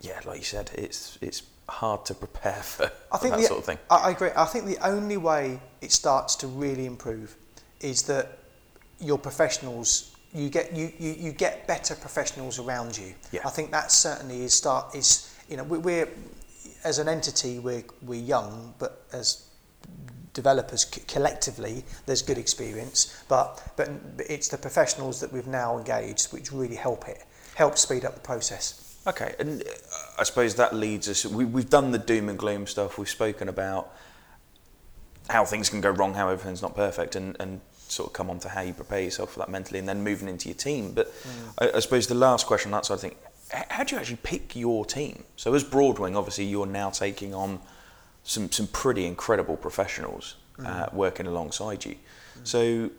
yeah, 0.00 0.18
like 0.24 0.38
you 0.38 0.44
said, 0.44 0.70
it's 0.74 1.18
it's 1.20 1.42
hard 1.68 2.06
to 2.06 2.14
prepare 2.14 2.52
for, 2.62 2.90
I 3.12 3.18
think 3.18 3.34
that 3.34 3.42
the, 3.42 3.46
sort 3.46 3.60
of 3.60 3.66
thing. 3.66 3.78
I, 3.90 3.96
I 3.96 4.10
agree. 4.10 4.30
I 4.34 4.46
think 4.46 4.64
the 4.64 4.78
only 4.86 5.18
way 5.18 5.60
it 5.82 5.92
starts 5.92 6.34
to 6.36 6.46
really 6.46 6.86
improve 6.86 7.36
is 7.80 8.02
that 8.04 8.38
your 9.00 9.18
professionals, 9.18 10.16
you 10.32 10.48
get 10.48 10.74
you, 10.74 10.90
you, 10.98 11.12
you 11.12 11.32
get 11.32 11.66
better 11.66 11.94
professionals 11.94 12.58
around 12.58 12.96
you. 12.96 13.14
Yeah. 13.32 13.42
I 13.44 13.50
think 13.50 13.70
that 13.72 13.92
certainly 13.92 14.44
is 14.44 14.54
start 14.54 14.94
is 14.94 15.36
you 15.50 15.58
know 15.58 15.64
we, 15.64 15.76
we're 15.76 16.08
as 16.84 16.98
an 16.98 17.08
entity 17.08 17.58
we're 17.58 17.84
we're 18.00 18.22
young, 18.22 18.72
but 18.78 19.04
as 19.12 19.48
developers 20.34 20.86
c- 20.86 21.02
collectively 21.08 21.84
there's 22.06 22.20
good 22.20 22.38
experience 22.38 23.24
but 23.28 23.72
but 23.76 23.88
it's 24.18 24.48
the 24.48 24.58
professionals 24.58 25.20
that 25.20 25.32
we've 25.32 25.46
now 25.46 25.78
engaged 25.78 26.32
which 26.32 26.52
really 26.52 26.76
help 26.76 27.08
it 27.08 27.24
help 27.54 27.78
speed 27.78 28.04
up 28.04 28.14
the 28.14 28.20
process 28.20 28.84
Okay, 29.06 29.34
and 29.38 29.62
uh, 29.62 29.66
I 30.18 30.24
suppose 30.24 30.54
that 30.54 30.74
leads 30.74 31.08
us. 31.08 31.26
We, 31.26 31.44
we've 31.44 31.68
done 31.68 31.90
the 31.90 31.98
doom 31.98 32.28
and 32.28 32.38
gloom 32.38 32.66
stuff. 32.66 32.96
We've 32.98 33.08
spoken 33.08 33.48
about 33.48 33.92
how 35.28 35.44
things 35.44 35.68
can 35.68 35.80
go 35.80 35.90
wrong, 35.90 36.14
how 36.14 36.28
everything's 36.28 36.62
not 36.62 36.74
perfect, 36.74 37.14
and, 37.14 37.36
and 37.38 37.60
sort 37.88 38.08
of 38.08 38.12
come 38.14 38.30
on 38.30 38.38
to 38.40 38.48
how 38.48 38.62
you 38.62 38.72
prepare 38.72 39.02
yourself 39.02 39.32
for 39.32 39.40
that 39.40 39.50
mentally, 39.50 39.78
and 39.78 39.88
then 39.88 40.02
moving 40.02 40.28
into 40.28 40.48
your 40.48 40.56
team. 40.56 40.92
But 40.92 41.12
I, 41.58 41.72
I 41.74 41.80
suppose 41.80 42.06
the 42.06 42.14
last 42.14 42.46
question 42.46 42.72
on 42.72 42.78
that 42.78 42.86
side, 42.86 42.94
I 42.94 42.98
think, 42.98 43.16
how 43.50 43.84
do 43.84 43.94
you 43.94 44.00
actually 44.00 44.18
pick 44.22 44.56
your 44.56 44.86
team? 44.86 45.24
So 45.36 45.52
as 45.52 45.62
Broadwing, 45.62 46.16
obviously, 46.16 46.46
you're 46.46 46.66
now 46.66 46.88
taking 46.88 47.34
on 47.34 47.60
some 48.24 48.50
some 48.50 48.66
pretty 48.66 49.06
incredible 49.06 49.56
professionals 49.56 50.36
uh, 50.64 50.86
working 50.92 51.26
alongside 51.26 51.84
you. 51.84 51.96
So 52.42 52.90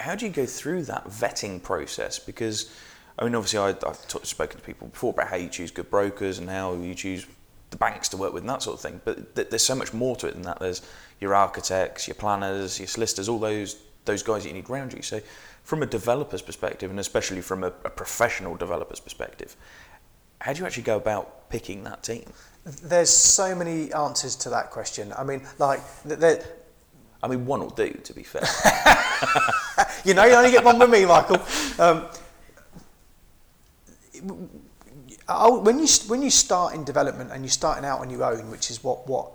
how 0.00 0.14
do 0.14 0.26
you 0.26 0.32
go 0.32 0.44
through 0.44 0.82
that 0.84 1.06
vetting 1.06 1.62
process? 1.62 2.18
Because 2.18 2.70
I 3.18 3.24
mean, 3.24 3.34
obviously, 3.34 3.58
I, 3.58 3.68
I've 3.68 4.08
t- 4.08 4.18
spoken 4.24 4.58
to 4.58 4.64
people 4.64 4.88
before 4.88 5.10
about 5.10 5.28
how 5.28 5.36
you 5.36 5.48
choose 5.48 5.70
good 5.70 5.90
brokers 5.90 6.38
and 6.38 6.48
how 6.50 6.74
you 6.74 6.94
choose 6.94 7.26
the 7.70 7.76
banks 7.76 8.08
to 8.10 8.16
work 8.16 8.32
with 8.32 8.42
and 8.42 8.50
that 8.50 8.62
sort 8.62 8.74
of 8.74 8.80
thing. 8.80 9.00
But 9.04 9.34
th- 9.34 9.48
there's 9.50 9.62
so 9.62 9.74
much 9.74 9.92
more 9.92 10.16
to 10.16 10.26
it 10.26 10.34
than 10.34 10.42
that. 10.42 10.60
There's 10.60 10.82
your 11.20 11.34
architects, 11.34 12.08
your 12.08 12.14
planners, 12.14 12.78
your 12.78 12.88
solicitors, 12.88 13.28
all 13.28 13.38
those 13.38 13.76
those 14.04 14.22
guys 14.22 14.42
that 14.42 14.48
you 14.48 14.54
need 14.54 14.68
around 14.68 14.92
you. 14.92 15.02
So, 15.02 15.20
from 15.62 15.82
a 15.82 15.86
developer's 15.86 16.42
perspective, 16.42 16.90
and 16.90 16.98
especially 16.98 17.40
from 17.40 17.62
a, 17.62 17.68
a 17.68 17.90
professional 17.90 18.56
developer's 18.56 19.00
perspective, 19.00 19.54
how 20.42 20.52
do 20.52 20.60
you 20.60 20.66
actually 20.66 20.82
go 20.82 20.96
about 20.96 21.48
picking 21.50 21.84
that 21.84 22.02
team? 22.02 22.24
there's 22.84 23.10
so 23.10 23.56
many 23.56 23.92
answers 23.92 24.36
to 24.36 24.48
that 24.48 24.70
question 24.70 25.12
i 25.18 25.24
mean 25.24 25.42
like 25.58 25.80
there, 26.04 26.40
I 27.24 27.28
mean, 27.28 27.46
one 27.46 27.60
will 27.60 27.70
do, 27.70 27.88
to 27.92 28.12
be 28.12 28.24
fair. 28.24 28.42
you 30.04 30.12
know, 30.12 30.24
you 30.24 30.34
only 30.34 30.50
get 30.50 30.64
one 30.64 30.76
with 30.78 30.90
me, 30.90 31.04
Michael. 31.06 31.40
Um, 31.78 32.06
when 35.62 35.78
you 35.78 35.86
when 36.08 36.20
you 36.22 36.30
start 36.30 36.74
in 36.74 36.82
development 36.84 37.30
and 37.32 37.44
you're 37.44 37.50
starting 37.50 37.84
out 37.84 38.00
on 38.00 38.10
your 38.10 38.24
own, 38.24 38.50
which 38.50 38.70
is 38.70 38.82
what 38.82 39.08
what 39.08 39.30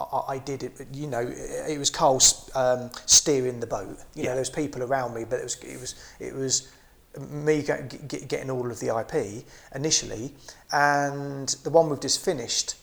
I, 0.00 0.34
I 0.34 0.38
did, 0.38 0.62
it, 0.62 0.72
you 0.94 1.06
know, 1.06 1.20
it, 1.20 1.72
it 1.72 1.78
was 1.78 1.90
Karl 1.90 2.20
um, 2.54 2.90
steering 3.04 3.60
the 3.60 3.66
boat. 3.66 3.98
You 4.14 4.22
Yeah. 4.22 4.24
know, 4.28 4.30
there 4.30 4.40
was 4.40 4.50
people 4.50 4.82
around 4.82 5.14
me, 5.14 5.24
but 5.24 5.40
it 5.40 5.44
was 5.44 5.56
it 5.62 5.78
was 5.80 5.94
it 6.20 6.34
was 6.34 6.72
me 7.18 7.62
get, 7.62 8.08
get, 8.08 8.28
getting 8.28 8.50
all 8.50 8.70
of 8.70 8.78
the 8.80 8.96
IP 8.96 9.44
initially, 9.74 10.32
and 10.72 11.48
the 11.64 11.70
one 11.70 11.88
we've 11.90 12.00
just 12.00 12.24
finished 12.24 12.76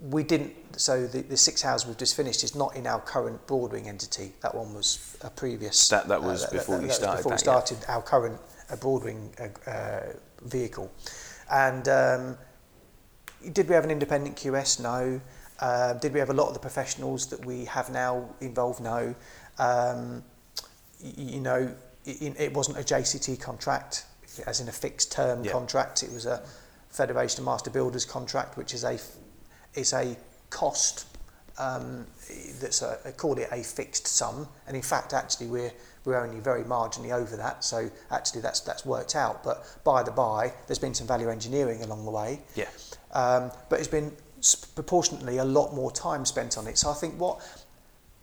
we 0.00 0.22
didn't. 0.22 0.54
So 0.78 1.06
the, 1.06 1.22
the 1.22 1.36
six 1.36 1.62
houses 1.62 1.86
we've 1.86 1.96
just 1.96 2.16
finished 2.16 2.44
is 2.44 2.54
not 2.54 2.76
in 2.76 2.86
our 2.86 3.00
current 3.00 3.46
Broadwing 3.46 3.86
entity. 3.86 4.32
That 4.42 4.54
one 4.54 4.74
was 4.74 5.16
a 5.22 5.30
previous. 5.30 5.88
That- 5.88 6.08
that 6.08 6.22
was 6.22 6.46
before 6.46 6.80
you 6.80 6.88
was 6.88 6.96
started 6.96 7.16
Before 7.18 7.30
we 7.30 7.36
that, 7.36 7.46
yeah. 7.46 7.60
started 7.62 7.78
our 7.88 8.02
current 8.02 8.40
uh, 8.70 8.76
Broadwing 8.76 9.30
uh, 9.40 9.70
uh, 9.70 10.12
vehicle, 10.44 10.90
and 11.50 11.88
um, 11.88 12.38
did 13.52 13.68
we 13.68 13.74
have 13.74 13.84
an 13.84 13.90
independent 13.90 14.36
QS? 14.36 14.80
No. 14.80 15.20
Uh, 15.58 15.94
did 15.94 16.12
we 16.12 16.20
have 16.20 16.28
a 16.28 16.34
lot 16.34 16.48
of 16.48 16.54
the 16.54 16.60
professionals 16.60 17.26
that 17.28 17.42
we 17.46 17.64
have 17.64 17.90
now 17.90 18.28
involved? 18.40 18.82
No. 18.82 19.14
Um, 19.58 20.22
you 21.02 21.40
know, 21.40 21.72
it, 22.06 22.40
it 22.40 22.54
wasn't 22.54 22.78
a 22.78 22.82
JCT 22.82 23.40
contract, 23.40 24.06
as 24.46 24.60
in 24.60 24.68
a 24.68 24.72
fixed 24.72 25.12
term 25.12 25.44
Yeah. 25.44 25.52
contract. 25.52 26.02
It 26.02 26.12
was 26.12 26.26
a 26.26 26.42
Federation 26.90 27.40
of 27.40 27.46
Master 27.46 27.70
Builders 27.70 28.04
contract, 28.04 28.56
which 28.56 28.72
is 28.72 28.84
a 28.84 28.98
is 29.74 29.92
a 29.92 30.16
cost 30.48 31.04
um, 31.58 32.06
that's 32.60 32.80
a, 32.82 32.98
I 33.04 33.10
call 33.12 33.38
it 33.38 33.48
a 33.50 33.62
fixed 33.62 34.06
sum, 34.06 34.48
and 34.66 34.76
in 34.76 34.82
fact, 34.82 35.12
actually, 35.12 35.48
we're 35.48 35.72
we're 36.04 36.18
only 36.22 36.38
very 36.40 36.62
marginally 36.62 37.12
over 37.12 37.36
that. 37.36 37.64
So 37.64 37.90
actually, 38.10 38.40
that's 38.42 38.60
that's 38.60 38.86
worked 38.86 39.16
out. 39.16 39.42
But 39.42 39.64
by 39.84 40.02
the 40.02 40.10
by, 40.12 40.52
there's 40.66 40.78
been 40.78 40.94
some 40.94 41.06
value 41.06 41.28
engineering 41.28 41.82
along 41.82 42.04
the 42.04 42.10
way. 42.10 42.40
Yeah. 42.54 42.68
Um, 43.12 43.50
but 43.68 43.78
it's 43.80 43.88
been 43.88 44.12
proportionately 44.74 45.38
a 45.38 45.44
lot 45.44 45.74
more 45.74 45.90
time 45.90 46.24
spent 46.24 46.56
on 46.56 46.66
it. 46.66 46.78
So 46.78 46.90
I 46.90 46.94
think 46.94 47.18
what 47.18 47.40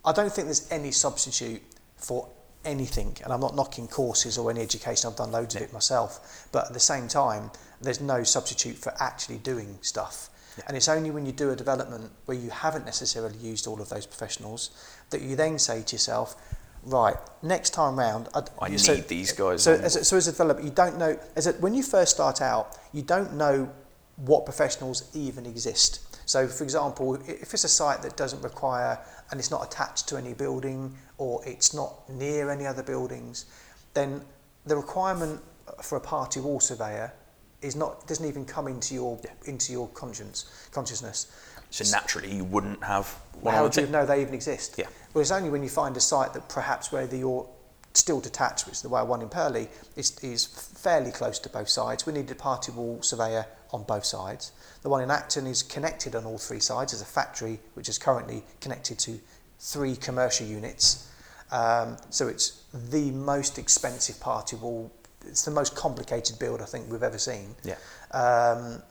I 0.06 0.12
don't 0.14 0.32
think 0.32 0.48
there's 0.48 0.72
any 0.72 0.92
substitute 0.92 1.62
for 1.98 2.28
anything, 2.66 3.18
and 3.24 3.34
I'm 3.34 3.40
not 3.40 3.56
knocking 3.56 3.88
courses 3.88 4.38
or 4.38 4.50
any 4.50 4.62
education. 4.62 5.10
I've 5.10 5.18
done 5.18 5.32
loads 5.32 5.56
of 5.56 5.62
it 5.62 5.74
myself, 5.74 6.48
but 6.52 6.68
at 6.68 6.74
the 6.74 6.80
same 6.80 7.08
time, 7.08 7.52
there's 7.82 8.02
no 8.02 8.24
substitute 8.24 8.78
for 8.78 8.94
actually 9.00 9.38
doing 9.38 9.78
stuff. 9.82 10.30
And 10.68 10.78
it's 10.78 10.88
only 10.88 11.12
when 11.12 11.26
you 11.26 11.32
do 11.32 11.50
a 11.50 11.56
development 11.56 12.12
where 12.26 12.38
you 12.38 12.50
haven't 12.50 12.86
necessarily 12.86 13.38
used 13.38 13.68
all 13.68 13.82
of 13.82 13.90
those 13.90 14.06
professionals 14.06 14.70
that 15.10 15.22
you 15.22 15.36
then 15.36 15.58
say 15.58 15.82
to 15.82 15.96
yourself, 15.96 16.36
right, 16.84 17.16
next 17.42 17.72
time 17.72 17.98
round, 17.98 18.30
I, 18.34 18.44
I 18.62 18.70
need 18.70 19.08
these 19.08 19.32
guys 19.32 19.64
So 19.64 19.74
as, 19.74 19.96
a, 19.96 20.06
so 20.06 20.18
as 20.18 20.28
a 20.28 20.32
developer, 20.32 20.62
you 20.62 20.70
don't 20.70 20.98
know. 20.98 21.18
As 21.36 21.48
a, 21.48 21.54
when 21.54 21.74
you 21.74 21.84
first 21.84 22.12
start 22.12 22.42
out, 22.42 22.78
you 22.92 23.02
don't 23.02 23.34
know 23.34 23.70
what 24.18 24.46
professionals 24.46 25.10
even 25.16 25.46
exist. 25.46 26.13
So, 26.26 26.48
for 26.48 26.64
example, 26.64 27.16
if 27.28 27.54
it's 27.54 27.64
a 27.64 27.70
site 27.70 28.02
that 28.02 28.16
doesn't 28.16 28.42
require 28.42 29.00
and 29.32 29.40
it's 29.40 29.52
not 29.52 29.66
attached 29.66 30.08
to 30.10 30.18
any 30.18 30.34
building 30.34 30.96
or 31.18 31.42
it's 31.46 31.74
not 31.74 32.10
near 32.10 32.50
any 32.50 32.66
other 32.66 32.84
buildings, 32.84 33.46
then 33.94 34.22
the 34.66 34.76
requirement 34.76 35.42
for 35.82 35.98
a 35.98 36.02
party 36.02 36.40
wall 36.40 36.60
surveyor 36.60 37.14
is 37.62 37.76
not 37.76 38.06
doesn't 38.08 38.28
even 38.28 38.46
come 38.46 38.68
into 38.68 38.94
your 38.94 39.20
into 39.46 39.72
your 39.72 39.88
conscience 39.90 40.68
consciousness. 40.72 41.32
So 41.70 41.84
naturally, 41.92 42.36
you 42.36 42.44
wouldn't 42.44 42.84
have 42.84 43.08
one 43.42 43.56
How 43.56 43.68
do 43.68 43.82
you 43.82 43.88
know 43.88 44.06
they 44.06 44.22
even 44.22 44.36
exist? 44.36 44.76
Yeah. 44.78 44.86
Well, 45.14 45.22
it's 45.22 45.32
only 45.32 45.50
when 45.50 45.64
you 45.64 45.70
find 45.70 45.98
a 45.98 46.00
site 46.00 46.34
that 46.34 46.48
perhaps 46.48 46.92
where 46.92 47.08
the, 47.08 47.18
you're 47.18 47.50
still 47.94 48.20
detached, 48.20 48.68
which 48.68 48.76
is 48.76 48.82
the 48.84 48.90
way 48.90 49.02
one 49.02 49.24
in 49.24 49.30
Purley, 49.30 49.70
is, 49.96 50.18
is 50.20 50.46
fairly 50.46 51.12
close 51.12 51.40
to 51.40 51.50
both 51.50 51.70
sides. 51.70 52.06
We 52.06 52.14
need 52.14 52.30
a 52.30 52.36
party 52.36 52.72
wall 52.72 53.02
surveyor 53.02 53.48
on 53.74 53.84
both 53.84 54.06
sides. 54.06 54.52
The 54.84 54.90
one 54.90 55.02
in 55.02 55.10
Acton 55.12 55.48
is 55.48 55.64
connected 55.64 56.16
on 56.16 56.26
all 56.26 56.38
three 56.38 56.60
sides. 56.60 56.92
There's 56.92 57.02
a 57.02 57.06
factory 57.06 57.60
which 57.74 57.90
is 57.90 57.98
currently 57.98 58.44
connected 58.62 59.00
to 59.00 59.20
three 59.60 59.96
commercial 59.96 60.46
units. 60.46 61.10
Um, 61.52 61.98
so 62.10 62.28
it's 62.28 62.64
the 62.74 63.12
most 63.12 63.58
expensive 63.58 64.20
party 64.20 64.56
wall. 64.56 64.92
It's 65.26 65.44
the 65.44 65.52
most 65.52 65.76
complicated 65.76 66.38
build 66.40 66.62
I 66.62 66.66
think 66.66 66.92
we've 66.92 67.04
ever 67.04 67.18
seen. 67.18 67.56
Yeah. 67.64 67.76
Um, 68.12 68.82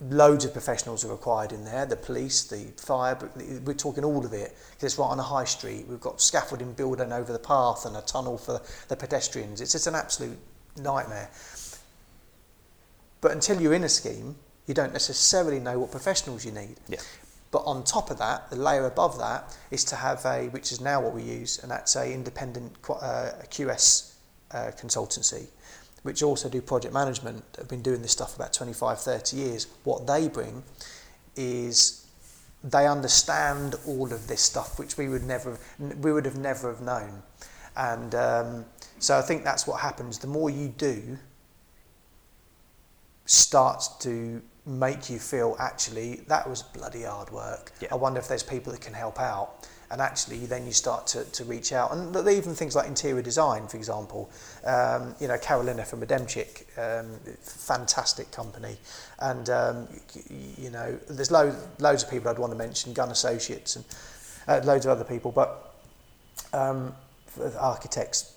loads 0.00 0.44
of 0.44 0.52
professionals 0.52 1.04
are 1.04 1.10
required 1.10 1.50
in 1.50 1.64
there 1.64 1.84
the 1.84 1.96
police 1.96 2.44
the 2.44 2.66
fire 2.76 3.18
we're 3.64 3.74
talking 3.74 4.04
all 4.04 4.24
of 4.24 4.32
it 4.32 4.50
'cause 4.74 4.84
it's 4.84 4.98
right 4.98 5.08
on 5.08 5.18
a 5.18 5.24
high 5.24 5.44
street 5.44 5.86
we've 5.88 6.00
got 6.00 6.20
scaffolding 6.20 6.72
building 6.72 7.12
over 7.12 7.32
the 7.32 7.38
path 7.38 7.84
and 7.84 7.96
a 7.96 8.00
tunnel 8.02 8.38
for 8.38 8.60
the 8.86 8.94
pedestrians 8.94 9.60
it's 9.60 9.72
just 9.72 9.88
an 9.88 9.96
absolute 9.96 10.38
nightmare 10.76 11.28
but 13.20 13.32
until 13.32 13.60
you're 13.60 13.74
in 13.74 13.84
a 13.84 13.88
scheme 13.88 14.36
you 14.66 14.74
don't 14.74 14.92
necessarily 14.92 15.58
know 15.58 15.78
what 15.78 15.90
professionals 15.90 16.44
you 16.44 16.52
need 16.52 16.76
Yeah. 16.88 17.00
but 17.50 17.60
on 17.60 17.84
top 17.84 18.10
of 18.10 18.18
that 18.18 18.50
the 18.50 18.56
layer 18.56 18.86
above 18.86 19.18
that 19.18 19.56
is 19.70 19.84
to 19.84 19.96
have 19.96 20.24
a 20.24 20.48
which 20.48 20.72
is 20.72 20.80
now 20.80 21.00
what 21.00 21.14
we 21.14 21.22
use 21.22 21.58
and 21.60 21.70
that's 21.70 21.96
a 21.96 22.12
independent 22.12 22.72
uh, 22.88 23.30
QS 23.50 24.12
uh, 24.50 24.70
consultancy 24.80 25.46
which 26.02 26.22
also 26.22 26.48
do 26.48 26.60
project 26.62 26.94
management, 26.94 27.44
have 27.56 27.68
been 27.68 27.82
doing 27.82 28.02
this 28.02 28.12
stuff 28.12 28.36
about 28.36 28.52
25, 28.52 29.00
30 29.00 29.36
years. 29.36 29.66
What 29.84 30.06
they 30.06 30.28
bring 30.28 30.62
is 31.36 32.06
they 32.64 32.86
understand 32.86 33.74
all 33.86 34.12
of 34.12 34.26
this 34.26 34.40
stuff, 34.40 34.78
which 34.78 34.96
we 34.96 35.08
would 35.08 35.24
never, 35.24 35.58
we 36.00 36.12
would 36.12 36.24
have 36.24 36.38
never 36.38 36.72
have 36.72 36.80
known. 36.80 37.22
And 37.76 38.14
um, 38.14 38.64
so 38.98 39.18
I 39.18 39.22
think 39.22 39.44
that's 39.44 39.66
what 39.66 39.80
happens. 39.80 40.18
The 40.18 40.26
more 40.26 40.50
you 40.50 40.68
do, 40.68 41.18
starts 43.28 43.88
to 43.98 44.42
make 44.64 45.08
you 45.08 45.18
feel 45.18 45.54
actually 45.58 46.16
that 46.28 46.48
was 46.48 46.62
bloody 46.62 47.02
hard 47.02 47.30
work. 47.30 47.72
Yeah. 47.80 47.88
I 47.92 47.94
wonder 47.94 48.18
if 48.18 48.26
there's 48.26 48.42
people 48.42 48.72
that 48.72 48.80
can 48.80 48.94
help 48.94 49.20
out. 49.20 49.68
And 49.90 50.02
actually, 50.02 50.44
then 50.44 50.66
you 50.66 50.72
start 50.72 51.06
to, 51.08 51.24
to 51.24 51.44
reach 51.44 51.72
out. 51.72 51.92
And 51.92 52.14
even 52.28 52.54
things 52.54 52.76
like 52.76 52.86
interior 52.86 53.22
design, 53.22 53.66
for 53.68 53.78
example. 53.78 54.30
Um, 54.66 55.14
you 55.18 55.28
know, 55.28 55.38
Carolina 55.38 55.82
from 55.82 56.02
Ademchik, 56.02 56.66
um, 56.76 57.18
fantastic 57.40 58.30
company. 58.30 58.76
And, 59.20 59.48
um, 59.48 59.88
y- 60.14 60.22
y- 60.30 60.36
you 60.58 60.70
know, 60.70 60.98
there's 61.08 61.30
lo- 61.30 61.56
loads 61.78 62.02
of 62.02 62.10
people 62.10 62.28
I'd 62.28 62.38
want 62.38 62.52
to 62.52 62.58
mention, 62.58 62.92
Gun 62.92 63.10
Associates 63.10 63.76
and 63.76 63.84
uh, 64.46 64.60
loads 64.62 64.84
of 64.84 64.90
other 64.92 65.04
people. 65.04 65.32
But 65.32 65.74
um, 66.52 66.94
architects. 67.58 68.34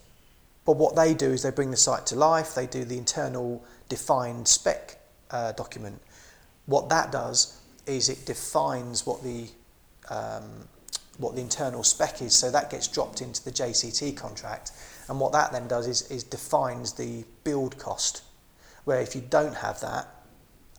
But 0.65 0.77
what 0.77 0.95
they 0.95 1.13
do 1.13 1.31
is 1.31 1.43
they 1.43 1.51
bring 1.51 1.71
the 1.71 1.77
site 1.77 2.05
to 2.07 2.15
life. 2.15 2.53
They 2.53 2.67
do 2.67 2.85
the 2.85 2.97
internal 2.97 3.63
defined 3.89 4.47
spec 4.47 4.97
uh, 5.31 5.53
document. 5.53 5.99
What 6.65 6.89
that 6.89 7.11
does 7.11 7.59
is 7.87 8.09
it 8.09 8.25
defines 8.25 9.05
what 9.05 9.23
the 9.23 9.47
um, 10.09 10.67
what 11.17 11.35
the 11.35 11.41
internal 11.41 11.83
spec 11.83 12.21
is. 12.21 12.35
So 12.35 12.51
that 12.51 12.69
gets 12.69 12.87
dropped 12.87 13.21
into 13.21 13.43
the 13.43 13.51
JCT 13.51 14.17
contract. 14.17 14.71
And 15.07 15.19
what 15.19 15.31
that 15.33 15.51
then 15.51 15.67
does 15.67 15.87
is, 15.87 16.09
is 16.09 16.23
defines 16.23 16.93
the 16.93 17.23
build 17.43 17.77
cost. 17.77 18.23
Where 18.85 19.01
if 19.01 19.15
you 19.15 19.21
don't 19.21 19.55
have 19.55 19.79
that, 19.81 20.07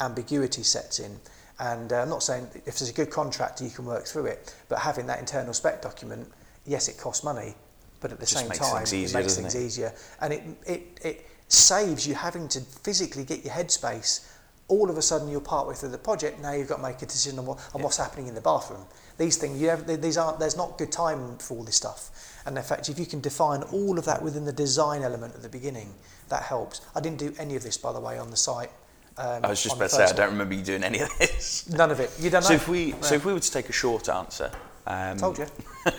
ambiguity 0.01 0.63
sets 0.63 0.99
in. 0.99 1.19
And 1.59 1.93
uh, 1.93 2.03
I'm 2.03 2.09
not 2.09 2.23
saying 2.23 2.49
if 2.67 2.79
there's 2.79 2.91
a 2.91 2.95
good 2.95 3.11
contractor, 3.11 3.65
you 3.65 3.71
can 3.71 3.85
work 3.85 4.07
through 4.07 4.27
it. 4.27 4.55
But 4.69 4.81
having 4.81 5.07
that 5.07 5.21
internal 5.21 5.55
spec 5.55 5.83
document, 5.83 6.31
yes, 6.67 6.89
it 6.89 6.99
costs 6.99 7.23
money, 7.23 7.55
but 8.03 8.13
at 8.13 8.19
the 8.21 8.27
Just 8.27 8.39
same 8.41 8.49
makes 8.49 8.59
time, 8.59 8.77
things 8.85 8.93
it 8.93 8.97
easier, 8.97 9.21
makes 9.21 9.37
things 9.37 9.55
it? 9.55 9.61
easier. 9.63 9.93
And 10.21 10.33
it, 10.33 10.43
it, 10.67 10.83
it 11.03 11.27
saves 11.49 12.07
you 12.07 12.15
having 12.15 12.49
to 12.49 12.61
physically 12.61 13.25
get 13.25 13.45
your 13.45 13.55
headspace. 13.55 14.29
All 14.69 14.91
of 14.91 14.97
a 14.99 15.03
sudden, 15.03 15.29
you're 15.29 15.41
partway 15.41 15.75
through 15.75 15.91
the 15.91 15.99
project. 15.99 16.41
Now 16.41 16.53
you've 16.53 16.69
got 16.69 16.77
to 16.77 16.83
make 16.83 17.01
a 17.03 17.07
decision 17.07 17.39
on, 17.39 17.47
what, 17.47 17.59
on 17.75 17.83
what's 17.83 17.97
happening 17.99 18.27
in 18.27 18.35
the 18.35 18.41
bathroom. 18.41 18.85
These 19.19 19.37
things, 19.37 19.61
you 19.61 19.69
have, 19.69 19.87
these 20.01 20.17
aren't. 20.17 20.39
There's 20.41 20.57
not 20.57 20.79
good 20.79 20.91
time 20.91 21.37
for 21.39 21.57
all 21.57 21.63
this 21.65 21.77
stuff. 21.77 22.41
And 22.47 22.57
in 22.57 22.65
fact, 22.65 22.89
if 22.89 22.99
you 22.99 23.07
can 23.07 23.21
define 23.21 23.63
all 23.65 23.99
of 23.99 24.05
that 24.07 24.23
within 24.23 24.45
the 24.45 24.53
design 24.53 25.03
element 25.03 25.35
at 25.35 25.43
the 25.43 25.49
beginning, 25.49 25.95
that 26.29 26.43
helps. 26.43 26.81
I 26.95 27.01
didn't 27.01 27.19
do 27.19 27.33
any 27.39 27.55
of 27.55 27.63
this, 27.63 27.77
by 27.77 27.93
the 27.93 28.01
way, 28.01 28.19
on 28.19 28.31
the 28.31 28.37
site. 28.37 28.71
Um, 29.19 29.45
I 29.45 29.49
was 29.49 29.63
just 29.63 29.77
about 29.77 29.91
to 29.91 29.97
say, 29.97 30.05
I 30.05 30.13
don't 30.13 30.31
remember 30.31 30.55
you 30.55 30.63
doing 30.63 30.83
any 30.83 31.01
of 31.01 31.11
this. 31.19 31.69
None 31.69 31.91
of 31.91 32.01
it. 32.01 32.11
You 32.19 32.31
don't 32.31 32.43
know. 32.43 32.49
So 32.49 32.55
if 32.55 32.67
we, 32.67 32.87
Yeah. 32.87 33.01
so 33.03 33.15
if 33.15 33.25
we 33.27 33.33
were 33.35 33.41
to 33.41 33.51
take 33.53 33.69
a 33.69 33.73
short 33.73 34.09
answer, 34.09 34.51
um, 34.87 35.19
told 35.19 35.39
you. 35.39 35.47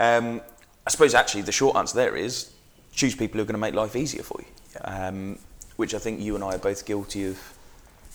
Um, 0.00 0.40
I 0.86 0.90
suppose 0.90 1.14
actually 1.14 1.42
the 1.42 1.52
short 1.52 1.76
answer 1.76 1.94
there 1.94 2.16
is 2.16 2.50
choose 2.92 3.14
people 3.14 3.38
who 3.38 3.42
are 3.42 3.46
going 3.46 3.54
to 3.54 3.60
make 3.60 3.74
life 3.74 3.94
easier 3.94 4.22
for 4.22 4.40
you. 4.40 4.48
Yeah. 4.74 5.08
Um, 5.08 5.38
which 5.76 5.94
I 5.94 5.98
think 5.98 6.20
you 6.20 6.34
and 6.34 6.42
I 6.42 6.54
are 6.54 6.58
both 6.58 6.84
guilty 6.84 7.26
of. 7.28 7.38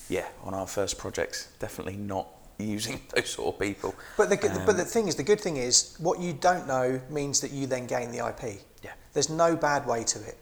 Yeah, 0.08 0.28
on 0.44 0.54
our 0.54 0.68
first 0.68 1.00
projects, 1.00 1.48
definitely 1.58 1.98
not 1.98 2.28
using 2.60 3.02
those 3.16 3.30
sort 3.30 3.56
of 3.56 3.60
people. 3.60 3.96
But 4.18 4.30
the, 4.30 4.52
Um, 4.52 4.66
but 4.66 4.78
the 4.78 4.86
thing 4.86 5.08
is, 5.08 5.16
the 5.16 5.24
good 5.24 5.42
thing 5.42 5.58
is, 5.58 5.96
what 5.98 6.20
you 6.20 6.34
don't 6.34 6.68
know 6.68 7.02
means 7.10 7.40
that 7.42 7.50
you 7.52 7.66
then 7.66 7.88
gain 7.88 8.12
the 8.12 8.20
IP. 8.28 8.62
Yeah. 8.84 8.92
There's 9.14 9.30
no 9.30 9.56
bad 9.56 9.88
way 9.88 10.04
to 10.04 10.20
it. 10.20 10.38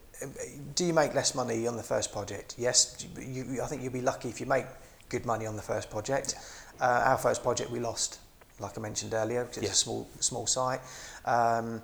Do 0.76 0.84
you 0.86 0.94
make 0.94 1.14
less 1.14 1.34
money 1.34 1.66
on 1.66 1.78
the 1.78 1.84
first 1.84 2.12
project? 2.12 2.56
Yes. 2.58 3.06
You, 3.18 3.62
I 3.64 3.68
think 3.68 3.82
you'll 3.82 3.94
be 3.94 4.02
lucky 4.02 4.28
if 4.30 4.42
you 4.42 4.46
make 4.46 4.66
good 5.08 5.26
money 5.26 5.46
on 5.46 5.56
the 5.56 5.62
first 5.62 5.90
project. 5.90 6.36
Uh, 6.82 7.04
our 7.06 7.18
first 7.18 7.42
project 7.42 7.72
we 7.72 7.80
lost, 7.80 8.20
like 8.60 8.78
I 8.78 8.82
mentioned 8.82 9.14
earlier, 9.14 9.44
it's 9.44 9.58
Yeah. 9.58 9.70
a 9.70 9.74
small 9.74 10.08
small 10.20 10.48
site. 10.48 10.82
Um, 11.26 11.82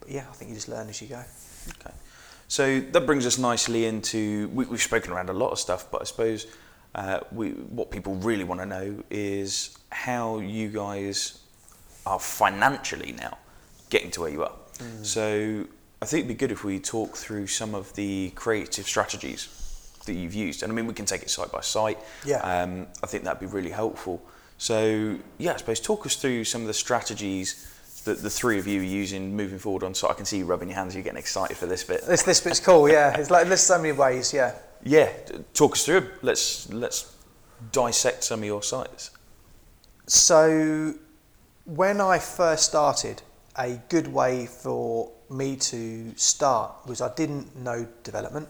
but 0.00 0.10
yeah, 0.10 0.26
I 0.28 0.32
think 0.34 0.50
you 0.50 0.54
just 0.54 0.68
learn 0.68 0.88
as 0.88 1.00
you 1.00 1.08
go. 1.08 1.22
Okay. 1.80 1.94
So 2.48 2.80
that 2.80 3.06
brings 3.06 3.26
us 3.26 3.38
nicely 3.38 3.86
into 3.86 4.48
we, 4.48 4.64
we've 4.66 4.82
spoken 4.82 5.12
around 5.12 5.30
a 5.30 5.32
lot 5.32 5.50
of 5.50 5.58
stuff, 5.58 5.90
but 5.90 6.00
I 6.02 6.04
suppose 6.04 6.46
uh, 6.94 7.20
we, 7.32 7.50
what 7.50 7.90
people 7.90 8.14
really 8.16 8.44
want 8.44 8.60
to 8.60 8.66
know 8.66 9.02
is 9.10 9.76
how 9.90 10.38
you 10.38 10.68
guys 10.68 11.38
are 12.06 12.20
financially 12.20 13.12
now 13.12 13.38
getting 13.90 14.10
to 14.12 14.20
where 14.20 14.30
you 14.30 14.42
are. 14.44 14.52
So 15.02 15.64
I 16.02 16.06
think 16.06 16.24
it'd 16.24 16.28
be 16.28 16.34
good 16.34 16.50
if 16.52 16.64
we 16.64 16.80
talk 16.80 17.16
through 17.16 17.46
some 17.46 17.74
of 17.74 17.92
the 17.94 18.30
creative 18.34 18.86
strategies 18.86 19.48
that 20.04 20.12
you've 20.14 20.34
used, 20.34 20.62
and 20.62 20.70
I 20.70 20.74
mean 20.74 20.86
we 20.86 20.92
can 20.94 21.06
take 21.06 21.22
it 21.22 21.30
site 21.30 21.50
by 21.50 21.60
site. 21.62 21.98
Yeah. 22.26 22.40
Um, 22.40 22.88
I 23.02 23.06
think 23.06 23.24
that'd 23.24 23.40
be 23.40 23.46
really 23.46 23.70
helpful. 23.70 24.20
So 24.64 25.18
yeah, 25.36 25.52
I 25.52 25.56
suppose 25.58 25.78
talk 25.78 26.06
us 26.06 26.16
through 26.16 26.44
some 26.44 26.62
of 26.62 26.68
the 26.68 26.72
strategies 26.72 27.70
that 28.06 28.22
the 28.22 28.30
three 28.30 28.58
of 28.58 28.66
you 28.66 28.80
are 28.80 28.82
using 28.82 29.36
moving 29.36 29.58
forward 29.58 29.82
on 29.82 29.94
site. 29.94 30.12
I 30.12 30.14
can 30.14 30.24
see 30.24 30.38
you 30.38 30.46
rubbing 30.46 30.70
your 30.70 30.78
hands. 30.78 30.94
You're 30.94 31.04
getting 31.04 31.18
excited 31.18 31.58
for 31.58 31.66
this 31.66 31.84
bit. 31.84 32.06
This 32.06 32.22
this 32.22 32.40
bit's 32.40 32.60
cool. 32.60 32.88
Yeah, 32.88 33.14
it's 33.14 33.30
like 33.30 33.46
there's 33.46 33.60
so 33.60 33.76
many 33.76 33.92
ways. 33.92 34.32
Yeah. 34.32 34.54
Yeah, 34.82 35.12
talk 35.52 35.72
us 35.72 35.84
through. 35.84 36.08
Let's 36.22 36.72
let's 36.72 37.14
dissect 37.72 38.24
some 38.24 38.40
of 38.40 38.46
your 38.46 38.62
sites. 38.62 39.10
So, 40.06 40.94
when 41.66 42.00
I 42.00 42.18
first 42.18 42.64
started, 42.64 43.20
a 43.58 43.78
good 43.90 44.08
way 44.08 44.46
for 44.46 45.12
me 45.28 45.56
to 45.56 46.16
start 46.16 46.72
was 46.86 47.02
I 47.02 47.12
didn't 47.14 47.54
know 47.54 47.86
development 48.02 48.48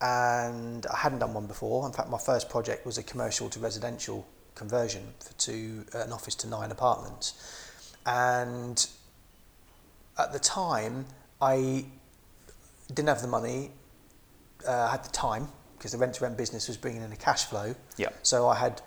and 0.00 0.86
I 0.86 0.98
hadn't 0.98 1.18
done 1.18 1.34
one 1.34 1.46
before. 1.46 1.84
In 1.84 1.92
fact, 1.92 2.10
my 2.10 2.18
first 2.18 2.48
project 2.48 2.86
was 2.86 2.96
a 2.96 3.02
commercial 3.02 3.48
to 3.48 3.58
residential 3.58 4.24
conversion 4.54 5.02
for 5.20 5.32
two, 5.34 5.84
an 5.94 6.12
office 6.12 6.34
to 6.36 6.48
nine 6.48 6.70
apartments. 6.70 7.94
And 8.06 8.86
at 10.18 10.32
the 10.32 10.38
time, 10.38 11.06
I 11.40 11.84
didn't 12.88 13.08
have 13.08 13.22
the 13.22 13.28
money, 13.28 13.70
uh, 14.66 14.72
I 14.72 14.90
had 14.92 15.04
the 15.04 15.10
time 15.10 15.48
because 15.76 15.92
the 15.92 15.98
rent 15.98 16.14
to 16.14 16.24
rent 16.24 16.36
business 16.36 16.68
was 16.68 16.76
bringing 16.76 17.02
in 17.02 17.12
a 17.12 17.16
cash 17.16 17.44
flow. 17.44 17.74
Yeah. 17.96 18.10
So 18.22 18.48
I 18.48 18.54
had 18.54 18.80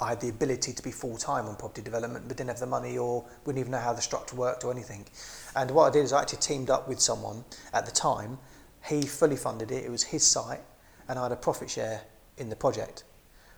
I 0.00 0.10
had 0.10 0.20
the 0.20 0.30
ability 0.30 0.72
to 0.72 0.82
be 0.82 0.90
full 0.90 1.16
time 1.16 1.46
on 1.46 1.56
property 1.56 1.82
development, 1.82 2.26
but 2.26 2.36
didn't 2.36 2.50
have 2.50 2.60
the 2.60 2.66
money 2.66 2.96
or 2.96 3.24
wouldn't 3.44 3.60
even 3.60 3.72
know 3.72 3.78
how 3.78 3.92
the 3.92 4.00
structure 4.00 4.36
worked 4.36 4.64
or 4.64 4.72
anything. 4.72 5.04
And 5.54 5.70
what 5.72 5.90
I 5.90 5.90
did 5.90 6.04
is 6.04 6.12
I 6.12 6.22
actually 6.22 6.38
teamed 6.38 6.70
up 6.70 6.88
with 6.88 7.00
someone 7.00 7.44
at 7.74 7.84
the 7.84 7.92
time. 7.92 8.38
He 8.88 9.02
fully 9.02 9.36
funded 9.36 9.70
it. 9.70 9.84
It 9.84 9.90
was 9.90 10.04
his 10.04 10.26
site, 10.26 10.62
and 11.08 11.18
I 11.18 11.24
had 11.24 11.32
a 11.32 11.36
profit 11.36 11.68
share 11.68 12.00
in 12.38 12.48
the 12.48 12.56
project 12.56 13.04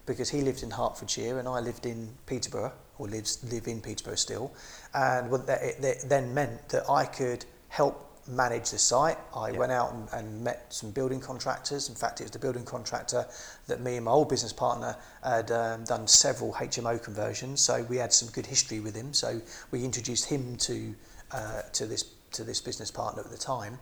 because 0.06 0.30
he 0.30 0.40
lived 0.40 0.62
in 0.62 0.70
Hertfordshire 0.70 1.38
and 1.38 1.48
I 1.48 1.60
lived 1.60 1.86
in 1.86 2.08
Peterborough 2.26 2.72
or 2.98 3.08
lives 3.08 3.42
live 3.50 3.66
in 3.68 3.80
Peterborough 3.80 4.16
still, 4.16 4.52
and 4.94 5.30
what 5.30 5.46
that, 5.46 5.62
it, 5.62 5.82
that 5.82 6.08
then 6.08 6.34
meant 6.34 6.68
that 6.70 6.88
I 6.90 7.04
could 7.04 7.44
help 7.68 8.08
manage 8.28 8.70
the 8.70 8.78
site. 8.78 9.18
I 9.34 9.50
Yeah. 9.50 9.58
went 9.58 9.72
out 9.72 9.92
and, 9.92 10.08
and 10.12 10.44
met 10.44 10.66
some 10.72 10.90
building 10.92 11.20
contractors. 11.20 11.88
In 11.88 11.94
fact, 11.94 12.20
it 12.20 12.24
was 12.24 12.30
the 12.30 12.38
building 12.38 12.64
contractor 12.64 13.26
that 13.66 13.80
me 13.80 13.96
and 13.96 14.04
my 14.04 14.12
old 14.12 14.28
business 14.28 14.52
partner 14.52 14.96
had 15.24 15.50
um, 15.50 15.84
done 15.84 16.06
several 16.06 16.52
HMO 16.52 17.02
conversions. 17.02 17.60
So 17.60 17.82
we 17.88 17.96
had 17.96 18.12
some 18.12 18.28
good 18.28 18.46
history 18.46 18.78
with 18.80 18.94
him. 18.94 19.12
So 19.12 19.40
we 19.72 19.84
introduced 19.84 20.26
him 20.26 20.56
to 20.58 20.94
uh, 21.32 21.62
to 21.72 21.86
this 21.86 22.04
to 22.32 22.44
this 22.44 22.60
business 22.60 22.90
partner 22.90 23.22
at 23.22 23.30
the 23.30 23.38
time. 23.38 23.78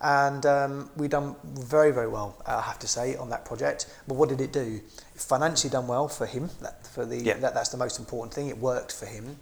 And 0.00 0.44
um, 0.44 0.90
we 0.96 1.08
done 1.08 1.36
very, 1.44 1.90
very 1.90 2.08
well, 2.08 2.42
I 2.46 2.60
have 2.60 2.78
to 2.80 2.86
say, 2.88 3.16
on 3.16 3.30
that 3.30 3.44
project. 3.44 3.86
But 4.06 4.14
what 4.14 4.28
did 4.28 4.40
it 4.40 4.52
do? 4.52 4.80
Financially 5.16 5.70
done 5.70 5.86
well 5.86 6.08
for 6.08 6.26
him. 6.26 6.50
That, 6.60 6.86
for 6.86 7.04
the 7.06 7.16
Yeah. 7.22 7.38
that, 7.38 7.54
that's 7.54 7.70
the 7.70 7.76
most 7.76 7.98
important 7.98 8.34
thing. 8.34 8.48
It 8.48 8.58
worked 8.58 8.92
for 8.92 9.06
him. 9.06 9.38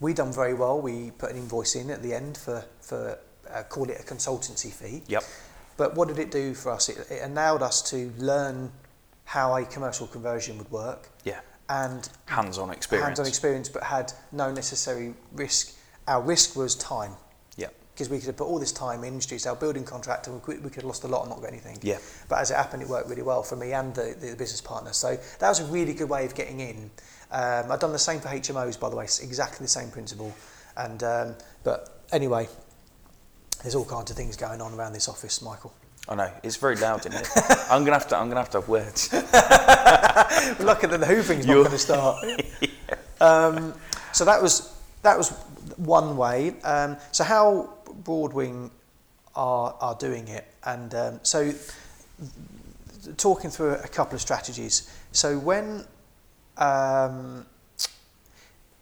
We 0.00 0.12
done 0.12 0.32
very 0.32 0.54
well. 0.54 0.80
We 0.80 1.12
put 1.12 1.30
an 1.30 1.36
invoice 1.36 1.74
in 1.76 1.90
at 1.90 2.02
the 2.02 2.12
end 2.14 2.36
for 2.36 2.64
for 2.80 3.18
uh, 3.50 3.62
call 3.64 3.88
it 3.90 4.00
a 4.00 4.02
consultancy 4.04 4.72
fee. 4.72 5.02
Yep. 5.06 5.24
But 5.76 5.94
what 5.96 6.08
did 6.08 6.18
it 6.18 6.30
do 6.30 6.54
for 6.54 6.72
us? 6.72 6.88
It, 6.88 6.98
it 7.10 7.22
allowed 7.24 7.62
us 7.62 7.82
to 7.90 8.12
learn 8.18 8.70
how 9.24 9.54
a 9.56 9.64
commercial 9.64 10.06
conversion 10.06 10.58
would 10.58 10.70
work 10.70 11.08
Yeah. 11.24 11.40
and 11.68 12.08
Hands-on 12.26 12.70
experience. 12.70 13.06
hands-on 13.06 13.26
experience, 13.26 13.68
but 13.68 13.82
had 13.82 14.12
no 14.32 14.52
necessary 14.52 15.14
risk. 15.32 15.74
Our 16.06 16.20
risk 16.22 16.56
was 16.56 16.74
time. 16.74 17.12
Because 17.94 18.08
we 18.08 18.18
could 18.18 18.26
have 18.26 18.36
put 18.36 18.46
all 18.46 18.58
this 18.58 18.72
time 18.72 19.04
in, 19.04 19.14
introduced 19.14 19.46
our 19.46 19.54
building 19.54 19.84
contractor, 19.84 20.32
we 20.32 20.40
could, 20.40 20.64
we 20.64 20.68
could 20.70 20.82
have 20.82 20.86
lost 20.86 21.04
a 21.04 21.06
lot 21.06 21.22
and 21.22 21.30
not 21.30 21.40
got 21.40 21.48
anything. 21.48 21.78
Yeah. 21.80 21.98
But 22.28 22.40
as 22.40 22.50
it 22.50 22.54
happened, 22.54 22.82
it 22.82 22.88
worked 22.88 23.08
really 23.08 23.22
well 23.22 23.44
for 23.44 23.54
me 23.54 23.72
and 23.72 23.94
the, 23.94 24.16
the 24.20 24.34
business 24.36 24.60
partner. 24.60 24.92
So 24.92 25.16
that 25.38 25.48
was 25.48 25.60
a 25.60 25.64
really 25.66 25.94
good 25.94 26.08
way 26.08 26.24
of 26.24 26.34
getting 26.34 26.58
in. 26.58 26.90
Um, 27.30 27.70
I've 27.70 27.78
done 27.80 27.92
the 27.92 27.98
same 27.98 28.18
for 28.20 28.28
HMOs, 28.28 28.78
by 28.78 28.90
the 28.90 28.96
way, 28.96 29.04
it's 29.04 29.20
exactly 29.20 29.64
the 29.64 29.68
same 29.68 29.90
principle. 29.90 30.34
And 30.76 31.02
um, 31.04 31.34
but 31.62 32.02
anyway, 32.10 32.48
there's 33.62 33.76
all 33.76 33.84
kinds 33.84 34.10
of 34.10 34.16
things 34.16 34.36
going 34.36 34.60
on 34.60 34.74
around 34.74 34.92
this 34.92 35.08
office, 35.08 35.40
Michael. 35.40 35.72
I 36.08 36.16
know 36.16 36.30
it's 36.42 36.56
very 36.56 36.76
loud 36.76 37.06
in 37.06 37.12
here. 37.12 37.22
I'm 37.70 37.84
gonna 37.84 37.92
have 37.98 38.08
to. 38.08 38.16
I'm 38.16 38.28
gonna 38.28 38.40
have 38.40 38.50
to 38.50 38.60
have 38.60 38.68
words. 38.68 39.10
Look 39.12 39.24
at 40.84 40.90
the 40.90 40.98
hooving's 41.06 41.46
not 41.46 41.52
You're- 41.52 41.64
going 41.64 41.70
to 41.70 41.78
start. 41.78 42.24
um, 43.20 43.72
so 44.12 44.24
that 44.24 44.42
was 44.42 44.76
that 45.02 45.16
was 45.16 45.30
one 45.76 46.16
way. 46.16 46.54
Um, 46.62 46.96
so 47.10 47.24
how 47.24 47.70
Broadwing 48.04 48.70
are 49.34 49.74
are 49.80 49.94
doing 49.96 50.28
it, 50.28 50.46
and 50.64 50.94
um, 50.94 51.20
so 51.22 51.52
talking 53.16 53.50
through 53.50 53.72
a 53.74 53.88
couple 53.88 54.14
of 54.14 54.20
strategies. 54.20 54.90
So 55.12 55.38
when 55.38 55.84
um, 56.58 57.46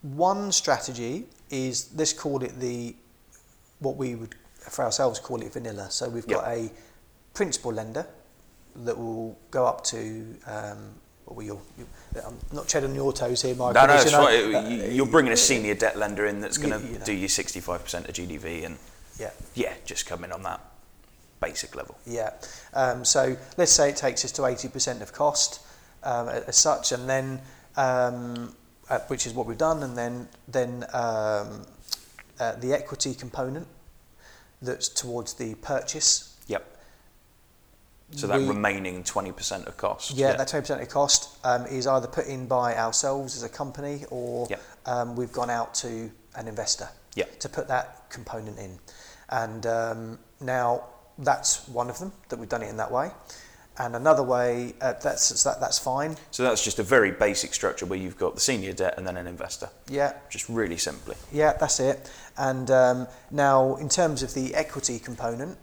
one 0.03 0.53
strategy 0.53 1.27
is 1.51 1.91
let's 1.97 2.13
call 2.13 2.43
it 2.43 2.59
the 2.59 2.95
what 3.81 3.97
we 3.97 4.15
would 4.15 4.35
for 4.71 4.85
ourselves 4.85 5.19
call 5.19 5.43
it 5.43 5.53
vanilla. 5.53 5.91
So 5.91 6.09
we've 6.09 6.27
got 6.27 6.47
a 6.47 6.71
principal 7.35 7.73
lender 7.73 8.07
that 8.85 8.97
will 8.97 9.37
go 9.51 9.67
up 9.67 9.85
to. 9.85 10.37
Um, 10.47 10.79
well, 11.27 11.43
you'll, 11.47 11.63
you, 11.79 11.87
I'm 12.27 12.37
not 12.53 12.69
treading 12.69 12.91
on 12.91 12.97
your 12.97 13.13
toes 13.13 13.41
here, 13.43 13.55
Michael. 13.55 13.73
no, 13.75 13.87
no, 13.87 13.95
it's 13.95 14.13
right. 14.13 14.55
Uh, 14.55 14.69
You- 14.69 14.91
You're 14.91 15.07
bringing 15.07 15.33
a 15.33 15.37
senior 15.37 15.75
debt 15.75 15.97
lender 15.97 16.27
in 16.27 16.41
that's 16.41 16.59
going 16.59 16.79
to 16.79 16.87
you 16.87 16.99
know. 16.99 17.05
do 17.05 17.13
you 17.13 17.27
65% 17.27 18.09
of 18.09 18.15
GDV, 18.15 18.67
and 18.67 18.77
yeah. 19.19 19.31
yeah, 19.55 19.75
just 19.85 20.07
come 20.07 20.25
in 20.25 20.33
on 20.33 20.43
that 20.43 20.61
basic 21.41 21.75
level. 21.75 21.97
Yeah. 22.07 22.31
Um, 22.73 23.05
so 23.05 23.37
let's 23.57 23.73
say 23.73 23.91
it 23.91 23.97
takes 23.97 24.25
us 24.25 24.33
to 24.33 24.43
80% 24.43 25.03
of 25.03 25.13
cost 25.13 25.61
um, 26.03 26.29
as 26.29 26.57
such, 26.57 26.93
and 26.93 27.09
then 27.09 27.41
um, 27.77 28.55
uh, 28.89 29.01
which 29.09 29.27
is 29.27 29.35
what 29.35 29.47
we've 29.47 29.59
done, 29.59 29.83
and 29.83 29.97
then 29.97 30.29
then 30.49 30.85
um, 30.93 31.67
uh, 32.41 32.53
the 32.61 32.73
equity 32.73 33.15
component 33.15 33.67
that's 34.61 34.89
towards 34.89 35.35
the 35.35 35.55
purchase. 35.57 36.37
Yep. 36.47 36.69
So 38.13 38.27
that 38.27 38.41
We- 38.41 38.49
remaining 38.49 39.03
20% 39.03 39.67
of 39.67 39.77
cost. 39.77 40.11
Yeah, 40.13 40.35
that 40.35 40.49
20% 40.49 40.83
of 40.83 40.89
cost 40.89 41.31
um, 41.45 41.67
is 41.67 41.87
either 41.87 42.07
put 42.07 42.27
in 42.27 42.47
by 42.47 42.77
ourselves 42.77 43.37
as 43.37 43.43
a 43.43 43.49
company 43.49 44.05
or 44.11 44.47
Yep. 44.51 44.63
um, 44.87 45.17
we've 45.17 45.33
gone 45.33 45.51
out 45.51 45.75
to 45.77 46.11
an 46.37 46.47
investor 46.47 46.89
Yep. 47.15 47.41
to 47.41 47.49
put 47.49 47.69
that 47.69 48.11
component 48.11 48.59
in. 48.59 48.79
And 49.29 49.67
um, 49.67 50.19
now 50.41 50.85
that's 51.19 51.69
one 51.69 51.91
of 51.91 51.99
them 51.99 52.13
that 52.29 52.39
we've 52.39 52.49
done 52.49 52.63
it 52.63 52.69
in 52.69 52.77
that 52.79 52.91
way. 52.91 53.11
And 53.79 53.97
another 53.97 54.23
way, 54.23 54.75
uh, 54.83 54.95
that's, 55.03 55.43
that, 55.45 55.59
that's 55.59 55.79
fine. 55.79 56.17
So 56.31 56.43
that's 56.43 56.63
just 56.63 56.79
a 56.79 56.83
very 56.83 57.11
basic 57.11 57.55
structure 57.55 57.87
where 57.87 57.99
you've 57.99 58.19
got 58.19 58.35
the 58.35 58.41
senior 58.41 58.75
debt 58.75 58.95
and 58.99 59.07
then 59.07 59.17
an 59.17 59.27
investor. 59.27 59.71
Yeah, 59.89 60.13
Just 60.29 60.49
really 60.51 60.77
simply. 60.77 61.17
Yeah, 61.33 61.55
that's 61.59 61.81
it. 61.81 62.11
And 62.37 62.71
um, 62.71 63.09
now, 63.31 63.77
in 63.77 63.89
terms 63.89 64.23
of 64.23 64.35
the 64.35 64.55
equity 64.55 64.99
component, 64.99 65.57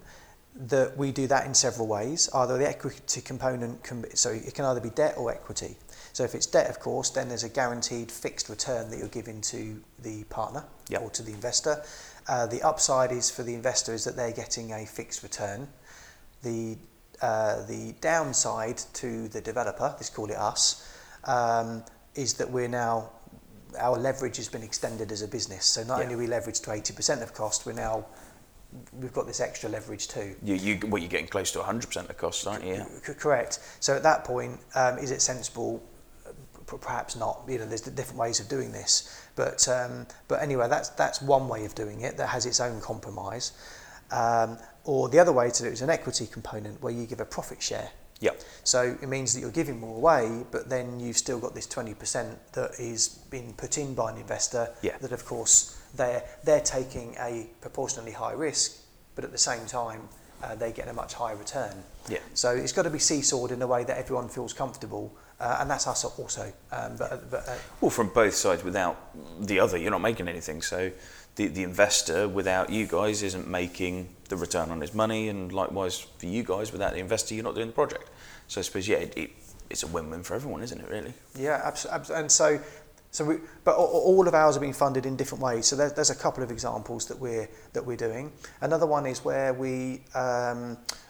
that 0.56 0.96
we 0.96 1.12
do 1.12 1.26
that 1.26 1.46
in 1.46 1.54
several 1.54 1.86
ways. 1.86 2.28
Either 2.34 2.58
the 2.58 2.68
equity 2.68 3.20
component 3.20 3.82
can 3.82 4.02
be, 4.02 4.08
so 4.14 4.30
it 4.30 4.54
can 4.54 4.64
either 4.64 4.80
be 4.80 4.90
debt 4.90 5.14
or 5.16 5.30
equity. 5.30 5.76
So 6.12 6.24
if 6.24 6.34
it's 6.34 6.46
debt, 6.46 6.68
of 6.68 6.80
course, 6.80 7.10
then 7.10 7.28
there's 7.28 7.44
a 7.44 7.48
guaranteed 7.48 8.10
fixed 8.10 8.48
return 8.48 8.90
that 8.90 8.98
you're 8.98 9.08
giving 9.08 9.40
to 9.42 9.82
the 10.02 10.24
partner 10.24 10.64
Yep. 10.88 11.02
or 11.02 11.10
to 11.10 11.22
the 11.22 11.32
investor. 11.32 11.82
Uh, 12.28 12.46
the 12.46 12.62
upside 12.62 13.12
is 13.12 13.30
for 13.30 13.42
the 13.42 13.54
investor 13.54 13.94
is 13.94 14.04
that 14.04 14.16
they're 14.16 14.32
getting 14.32 14.72
a 14.72 14.84
fixed 14.86 15.22
return. 15.22 15.68
The 16.42 16.76
uh, 17.22 17.66
the 17.66 17.92
downside 18.00 18.78
to 18.94 19.28
the 19.28 19.42
developer, 19.42 19.84
let's 19.98 20.08
call 20.08 20.30
it 20.30 20.36
us, 20.38 20.90
um, 21.24 21.84
is 22.14 22.32
that 22.34 22.50
we're 22.50 22.66
now 22.66 23.10
our 23.78 23.98
leverage 23.98 24.38
has 24.38 24.48
been 24.48 24.62
extended 24.62 25.12
as 25.12 25.20
a 25.20 25.28
business. 25.28 25.66
So 25.66 25.84
not 25.84 25.98
Yeah. 25.98 26.04
only 26.04 26.14
are 26.14 26.18
we 26.18 26.26
leveraged 26.26 26.64
to 26.64 26.70
80% 26.72 27.22
of 27.22 27.34
cost, 27.34 27.66
we're 27.66 27.72
now 27.74 28.06
we've 28.94 29.12
got 29.12 29.26
this 29.26 29.38
extra 29.40 29.68
leverage 29.68 30.08
too. 30.08 30.34
You, 30.42 30.54
you, 30.54 30.78
well, 30.86 31.00
you're 31.02 31.10
getting 31.10 31.26
close 31.28 31.50
to 31.52 31.58
100% 31.58 32.08
of 32.08 32.16
costs, 32.16 32.46
aren't 32.46 32.64
you? 32.64 32.74
Yeah. 32.74 32.86
C- 33.02 33.14
correct. 33.14 33.58
So 33.80 33.94
at 33.96 34.02
that 34.04 34.24
point, 34.24 34.58
um, 34.74 34.96
is 34.98 35.10
it 35.10 35.20
sensible? 35.20 35.82
Perhaps 36.78 37.16
not. 37.16 37.42
You 37.48 37.58
know, 37.58 37.66
there's 37.66 37.82
different 37.82 38.18
ways 38.18 38.40
of 38.40 38.48
doing 38.48 38.72
this, 38.72 39.26
but 39.36 39.66
um, 39.68 40.06
but 40.28 40.42
anyway, 40.42 40.68
that's 40.68 40.90
that's 40.90 41.20
one 41.22 41.48
way 41.48 41.64
of 41.64 41.74
doing 41.74 42.02
it 42.02 42.16
that 42.16 42.28
has 42.28 42.46
its 42.46 42.60
own 42.60 42.80
compromise. 42.80 43.52
Um, 44.10 44.58
or 44.84 45.08
the 45.08 45.18
other 45.18 45.32
way 45.32 45.50
to 45.50 45.62
do 45.62 45.68
it 45.68 45.72
is 45.72 45.82
an 45.82 45.90
equity 45.90 46.26
component 46.26 46.82
where 46.82 46.92
you 46.92 47.06
give 47.06 47.20
a 47.20 47.24
profit 47.24 47.62
share. 47.62 47.90
Yep. 48.20 48.40
So 48.64 48.96
it 49.00 49.08
means 49.08 49.32
that 49.34 49.40
you're 49.40 49.50
giving 49.50 49.80
more 49.80 49.96
away, 49.96 50.44
but 50.50 50.68
then 50.68 51.00
you've 51.00 51.16
still 51.16 51.38
got 51.38 51.54
this 51.54 51.66
20% 51.66 52.36
that 52.52 52.72
is 52.78 53.08
being 53.30 53.54
put 53.54 53.78
in 53.78 53.94
by 53.94 54.12
an 54.12 54.18
investor. 54.18 54.68
Yeah. 54.82 54.98
That 54.98 55.12
of 55.12 55.24
course 55.24 55.80
they're 55.94 56.22
they're 56.44 56.60
taking 56.60 57.16
a 57.18 57.48
proportionally 57.60 58.12
high 58.12 58.32
risk, 58.32 58.82
but 59.14 59.24
at 59.24 59.32
the 59.32 59.38
same 59.38 59.66
time 59.66 60.08
uh, 60.42 60.54
they 60.54 60.72
get 60.72 60.88
a 60.88 60.92
much 60.92 61.14
higher 61.14 61.36
return. 61.36 61.74
Yeah. 62.08 62.18
So 62.34 62.50
it's 62.50 62.72
got 62.72 62.82
to 62.82 62.90
be 62.90 62.98
seesawed 62.98 63.52
in 63.52 63.62
a 63.62 63.66
way 63.66 63.84
that 63.84 63.96
everyone 63.96 64.28
feels 64.28 64.52
comfortable, 64.52 65.12
uh, 65.40 65.58
and 65.60 65.70
that's 65.70 65.86
us 65.86 66.04
also. 66.04 66.52
Um, 66.70 66.96
but 66.96 67.30
but 67.30 67.48
uh, 67.48 67.54
Well, 67.80 67.90
from 67.90 68.08
both 68.08 68.34
sides, 68.34 68.62
without 68.62 68.96
the 69.40 69.58
other, 69.60 69.78
you're 69.78 69.90
not 69.90 70.02
making 70.02 70.28
anything. 70.28 70.62
So 70.62 70.92
the, 71.36 71.46
the 71.46 71.62
investor, 71.62 72.28
without 72.28 72.70
you 72.70 72.86
guys, 72.86 73.22
isn't 73.22 73.48
making 73.48 74.08
the 74.28 74.36
return 74.36 74.70
on 74.70 74.80
his 74.80 74.94
money, 74.94 75.28
and 75.28 75.52
likewise 75.52 75.98
for 75.98 76.26
you 76.26 76.42
guys, 76.42 76.72
without 76.72 76.92
the 76.92 76.98
investor, 76.98 77.34
you're 77.34 77.44
not 77.44 77.54
doing 77.54 77.68
the 77.68 77.72
project. 77.72 78.10
So 78.48 78.60
I 78.60 78.62
suppose, 78.62 78.86
yeah, 78.86 78.98
it, 78.98 79.14
it, 79.16 79.30
it's 79.70 79.82
a 79.82 79.86
win-win 79.86 80.22
for 80.22 80.34
everyone, 80.34 80.62
isn't 80.62 80.80
it? 80.80 80.88
Really? 80.90 81.14
Yeah, 81.38 81.60
absolutely. 81.64 82.16
And 82.16 82.30
so, 82.30 82.60
so 83.12 83.24
we, 83.24 83.36
but 83.64 83.76
all 83.76 84.28
of 84.28 84.34
ours 84.34 84.56
are 84.56 84.60
being 84.60 84.72
funded 84.72 85.06
in 85.06 85.16
different 85.16 85.42
ways. 85.42 85.66
So 85.66 85.76
there's, 85.76 85.92
there's 85.92 86.10
a 86.10 86.14
couple 86.14 86.44
of 86.44 86.50
examples 86.50 87.06
that 87.06 87.18
we're 87.18 87.48
that 87.72 87.84
we're 87.84 87.96
doing. 87.96 88.32
Another 88.60 88.86
one 88.86 89.06
is 89.06 89.24
where 89.24 89.54
we, 89.54 90.02
um, 90.14 90.76
we 90.80 91.09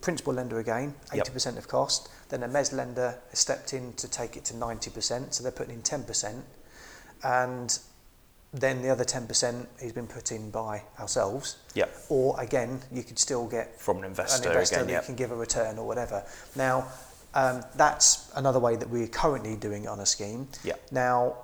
principal 0.00 0.32
lender 0.32 0.58
again, 0.58 0.94
80% 1.10 1.58
of 1.58 1.68
cost. 1.68 2.08
Then 2.28 2.42
a 2.42 2.48
mezz 2.48 2.72
lender 2.72 3.18
has 3.30 3.38
stepped 3.38 3.72
in 3.72 3.92
to 3.94 4.08
take 4.08 4.36
it 4.36 4.44
to 4.46 4.54
90%. 4.54 5.32
So 5.32 5.42
they're 5.42 5.52
putting 5.52 5.74
in 5.74 5.82
10%, 5.82 6.42
and 7.22 7.78
then 8.52 8.82
the 8.82 8.88
other 8.88 9.04
10% 9.04 9.66
has 9.80 9.92
been 9.92 10.06
put 10.06 10.32
in 10.32 10.50
by 10.50 10.82
ourselves. 10.98 11.56
Yep. 11.74 11.94
Or 12.08 12.40
again, 12.40 12.80
you 12.90 13.02
could 13.02 13.18
still 13.18 13.46
get 13.46 13.80
From 13.80 13.98
an 13.98 14.04
investor, 14.04 14.48
an 14.48 14.54
investor 14.54 14.76
again, 14.76 14.86
that 14.88 14.92
yeah. 14.92 15.00
can 15.02 15.14
give 15.14 15.30
a 15.30 15.36
return 15.36 15.78
or 15.78 15.86
whatever. 15.86 16.24
Now, 16.56 16.88
um, 17.34 17.62
that's 17.76 18.30
another 18.34 18.58
way 18.58 18.74
that 18.74 18.90
we're 18.90 19.06
currently 19.06 19.54
doing 19.54 19.84
it 19.84 19.88
on 19.88 20.00
a 20.00 20.06
scheme. 20.06 20.48
Yeah. 20.64 20.74
Now, 20.90 21.36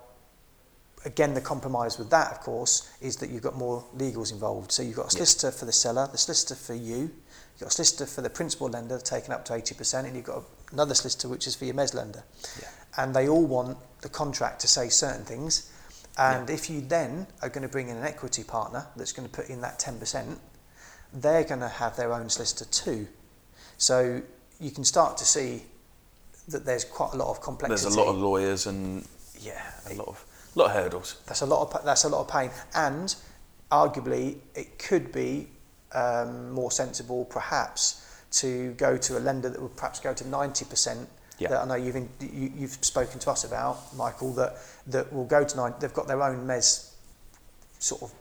again, 1.05 1.33
the 1.35 1.41
compromise 1.41 1.97
with 1.97 2.11
that, 2.11 2.33
of 2.33 2.41
course, 2.41 2.93
is 3.01 3.17
that 3.17 3.31
you've 3.31 3.43
got 3.43 3.55
more 3.55 3.85
legals 3.97 4.33
involved. 4.33 4.73
So 4.73 4.83
you've 4.83 4.97
got 4.97 5.07
a 5.07 5.11
solicitor 5.11 5.53
for 5.53 5.65
the 5.65 5.73
seller, 5.73 6.09
the 6.11 6.19
solicitor 6.19 6.57
for 6.57 6.75
you, 6.75 7.13
you've 7.57 7.63
got 7.63 7.69
a 7.69 7.71
solicitor 7.73 8.05
for 8.05 8.21
the 8.21 8.29
principal 8.29 8.69
lender 8.69 8.99
taken 8.99 9.33
up 9.33 9.47
to 9.47 9.55
80%, 9.55 10.05
and 10.05 10.15
you've 10.15 10.27
got 10.27 10.43
another 10.73 10.95
solicitor 10.95 11.29
which 11.29 11.47
is 11.47 11.55
for 11.55 11.65
your 11.65 11.75
mezz 11.75 11.95
lender. 11.95 12.23
Yeah. 12.61 12.69
And 12.99 13.17
they 13.17 13.29
all 13.29 13.47
want 13.47 13.79
the 14.03 14.11
contract 14.11 14.61
to 14.61 14.69
say 14.69 14.91
certain 14.91 15.25
things. 15.25 15.73
And 16.19 16.51
if 16.51 16.69
you 16.69 16.83
then 16.83 17.27
are 17.43 17.49
going 17.49 17.63
to 17.63 17.69
bring 17.69 17.89
in 17.89 17.97
an 17.97 18.05
equity 18.05 18.45
partner 18.45 18.87
that's 18.97 19.13
going 19.13 19.29
to 19.29 19.35
put 19.35 19.49
in 19.49 19.63
that 19.63 19.79
10%, 19.79 20.37
they're 21.15 21.45
going 21.45 21.61
to 21.61 21.69
have 21.69 21.97
their 21.97 22.13
own 22.13 22.29
solicitor 22.29 22.67
too. 22.67 23.07
So 23.79 24.23
you 24.61 24.71
can 24.71 24.85
start 24.85 25.17
to 25.19 25.25
see 25.25 25.63
that 26.49 26.65
there's 26.65 26.85
quite 26.85 27.13
a 27.15 27.17
lot 27.17 27.29
of 27.31 27.41
complexity. 27.41 27.83
There's 27.83 27.97
a 27.97 28.01
lot 28.01 28.09
of 28.09 28.19
lawyers 28.19 28.67
and 28.67 29.07
yeah, 29.41 29.63
a 29.91 29.95
lot 29.95 30.09
of 30.09 30.25
lot 30.55 30.67
of 30.67 30.73
hurdles. 30.73 31.21
that's 31.27 31.43
a 31.43 31.47
lot 31.47 31.63
of 31.63 31.85
that's 31.85 32.05
a 32.05 32.09
lot 32.09 32.21
of 32.21 32.29
pain, 32.29 32.51
and 32.75 33.15
arguably 33.71 34.39
it 34.55 34.79
could 34.79 35.13
be 35.13 35.49
um, 35.97 36.51
more 36.53 36.71
sensible, 36.71 37.25
perhaps, 37.25 38.05
to 38.43 38.73
go 38.73 38.97
to 38.97 39.19
a 39.19 39.21
lender 39.21 39.49
that 39.49 39.61
would 39.61 39.77
perhaps 39.77 39.99
go 40.01 40.13
to 40.15 40.29
ninety 40.29 40.65
percent. 40.65 41.09
Yeah. 41.39 41.49
That 41.49 41.63
I 41.63 41.65
know 41.67 41.75
you've 41.75 41.97
in, 41.97 42.09
you, 42.21 42.51
you've 42.57 42.79
spoken 42.83 43.21
to 43.21 43.31
us 43.31 43.45
about, 43.45 43.95
Michael. 43.95 44.33
That 44.35 44.57
that 44.87 45.13
will 45.13 45.27
go 45.27 45.45
to 45.45 45.57
nine. 45.57 45.75
They've 45.81 45.93
got 45.93 46.07
their 46.07 46.23
own 46.23 46.47
mezz 46.47 46.93
sort 47.79 48.03
of 48.03 48.13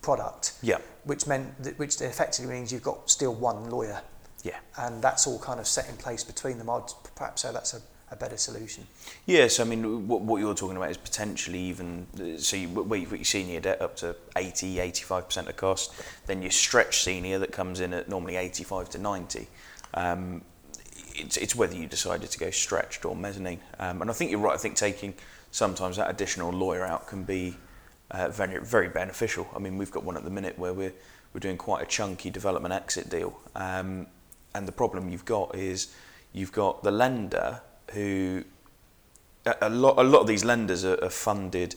product, 0.00 0.54
Yeah, 0.62 0.78
which 1.04 1.26
meant 1.26 1.62
that, 1.62 1.78
which 1.78 2.00
effectively 2.00 2.52
means 2.52 2.72
you've 2.72 2.82
got 2.82 3.10
still 3.10 3.34
one 3.34 3.70
lawyer, 3.70 4.00
yeah, 4.42 4.58
and 4.78 5.02
that's 5.02 5.26
all 5.26 5.38
kind 5.38 5.60
of 5.60 5.66
set 5.66 5.88
in 5.88 5.96
place 5.96 6.24
between 6.24 6.58
them. 6.58 6.70
I'd 6.70 6.90
perhaps 7.14 7.42
say 7.42 7.52
that's 7.52 7.74
a, 7.74 7.80
a 8.12 8.16
better 8.16 8.36
solution. 8.36 8.86
yes. 9.26 9.58
I 9.58 9.64
mean, 9.64 10.06
what, 10.06 10.20
what 10.20 10.40
you're 10.40 10.54
talking 10.54 10.76
about 10.76 10.90
is 10.90 10.96
potentially 10.96 11.58
even 11.58 12.06
so. 12.38 12.56
You, 12.56 12.68
where 12.68 12.98
you've 12.98 13.10
got 13.10 13.18
your 13.18 13.24
senior 13.24 13.60
debt 13.60 13.80
up 13.80 13.96
to 13.96 14.14
80, 14.36 14.80
85 14.80 15.26
percent 15.26 15.48
of 15.48 15.56
cost, 15.56 15.92
then 16.26 16.42
your 16.42 16.50
stretch 16.50 17.02
senior 17.02 17.38
that 17.38 17.52
comes 17.52 17.80
in 17.80 17.94
at 17.94 18.08
normally 18.08 18.36
85 18.36 18.90
to 18.90 18.98
90. 18.98 19.48
Um, 19.94 20.42
it's, 21.14 21.36
it's 21.36 21.54
whether 21.54 21.74
you 21.74 21.86
decided 21.86 22.30
to 22.30 22.38
go 22.38 22.50
stretched 22.50 23.04
or 23.04 23.16
mezzanine. 23.16 23.60
Um, 23.78 24.02
and 24.02 24.10
I 24.10 24.14
think 24.14 24.30
you're 24.30 24.40
right. 24.40 24.54
I 24.54 24.58
think 24.58 24.76
taking 24.76 25.14
sometimes 25.50 25.96
that 25.96 26.10
additional 26.10 26.50
lawyer 26.50 26.84
out 26.84 27.06
can 27.06 27.24
be 27.24 27.56
uh, 28.10 28.28
very 28.28 28.58
very 28.60 28.88
beneficial. 28.88 29.48
I 29.56 29.58
mean, 29.58 29.78
we've 29.78 29.90
got 29.90 30.04
one 30.04 30.16
at 30.16 30.24
the 30.24 30.30
minute 30.30 30.58
where 30.58 30.74
we're 30.74 30.92
we're 31.32 31.40
doing 31.40 31.56
quite 31.56 31.82
a 31.82 31.86
chunky 31.86 32.28
development 32.28 32.74
exit 32.74 33.08
deal, 33.08 33.40
um, 33.54 34.06
and 34.54 34.68
the 34.68 34.72
problem 34.72 35.08
you've 35.08 35.24
got 35.24 35.54
is 35.54 35.94
you've 36.34 36.52
got 36.52 36.82
the 36.82 36.90
lender 36.90 37.62
who 37.92 38.44
a, 39.46 39.68
lot 39.68 39.98
a 39.98 40.02
lot 40.02 40.20
of 40.20 40.26
these 40.26 40.44
lenders 40.44 40.84
are, 40.84 41.02
are 41.02 41.10
funded, 41.10 41.74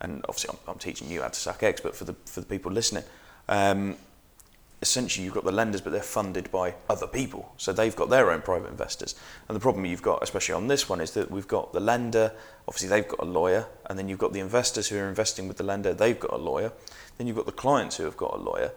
and 0.00 0.24
obviously 0.28 0.50
I'm, 0.50 0.72
I'm 0.72 0.78
teaching 0.78 1.10
you 1.10 1.22
how 1.22 1.28
to 1.28 1.38
suck 1.38 1.62
eggs, 1.62 1.80
but 1.80 1.94
for 1.94 2.04
the 2.04 2.14
for 2.26 2.40
the 2.40 2.46
people 2.46 2.72
listening. 2.72 3.04
Um, 3.48 3.96
essentially 4.80 5.24
you've 5.24 5.34
got 5.34 5.44
the 5.44 5.52
lenders, 5.52 5.80
but 5.80 5.92
they're 5.92 6.02
funded 6.02 6.50
by 6.50 6.74
other 6.88 7.06
people. 7.06 7.52
So 7.56 7.72
they've 7.72 7.94
got 7.94 8.10
their 8.10 8.30
own 8.30 8.42
private 8.42 8.70
investors. 8.70 9.14
And 9.48 9.56
the 9.56 9.60
problem 9.60 9.84
you've 9.84 10.02
got, 10.02 10.22
especially 10.22 10.54
on 10.54 10.68
this 10.68 10.88
one, 10.88 11.00
is 11.00 11.12
that 11.12 11.30
we've 11.30 11.48
got 11.48 11.72
the 11.72 11.80
lender, 11.80 12.32
obviously 12.66 12.88
they've 12.88 13.08
got 13.08 13.20
a 13.20 13.24
lawyer, 13.24 13.66
and 13.86 13.98
then 13.98 14.08
you've 14.08 14.18
got 14.18 14.32
the 14.32 14.40
investors 14.40 14.88
who 14.88 14.96
are 14.98 15.08
investing 15.08 15.48
with 15.48 15.56
the 15.56 15.64
lender, 15.64 15.92
they've 15.92 16.20
got 16.20 16.32
a 16.32 16.36
lawyer. 16.36 16.72
Then 17.16 17.26
you've 17.26 17.36
got 17.36 17.46
the 17.46 17.52
clients 17.52 17.96
who 17.96 18.04
have 18.04 18.16
got 18.16 18.34
a 18.34 18.40
lawyer. 18.40 18.72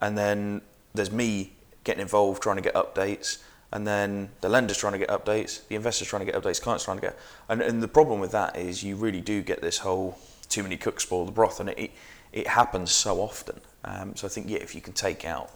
And 0.00 0.16
then 0.16 0.62
there's 0.94 1.12
me 1.12 1.52
getting 1.84 2.00
involved 2.00 2.42
trying 2.42 2.56
to 2.56 2.62
get 2.62 2.74
updates. 2.74 3.42
And 3.72 3.86
then 3.86 4.30
the 4.42 4.48
lender's 4.48 4.76
trying 4.76 4.92
to 4.92 4.98
get 4.98 5.08
updates, 5.08 5.66
the 5.68 5.76
investor's 5.76 6.08
trying 6.08 6.26
to 6.26 6.30
get 6.30 6.40
updates, 6.40 6.60
clients 6.60 6.84
trying 6.84 6.98
to 6.98 7.00
get. 7.00 7.18
And, 7.48 7.62
and 7.62 7.82
the 7.82 7.88
problem 7.88 8.20
with 8.20 8.32
that 8.32 8.56
is 8.56 8.82
you 8.82 8.96
really 8.96 9.22
do 9.22 9.40
get 9.42 9.62
this 9.62 9.78
whole 9.78 10.18
too 10.48 10.62
many 10.62 10.76
cooks 10.76 11.04
spoil 11.04 11.24
the 11.24 11.32
broth, 11.32 11.58
and 11.60 11.70
it, 11.70 11.78
it, 11.78 11.90
it 12.32 12.46
happens 12.48 12.92
so 12.92 13.20
often. 13.20 13.60
Um, 13.84 14.14
so 14.14 14.26
I 14.26 14.30
think, 14.30 14.50
yeah, 14.50 14.58
if 14.58 14.74
you 14.74 14.82
can 14.82 14.92
take 14.92 15.24
out 15.24 15.50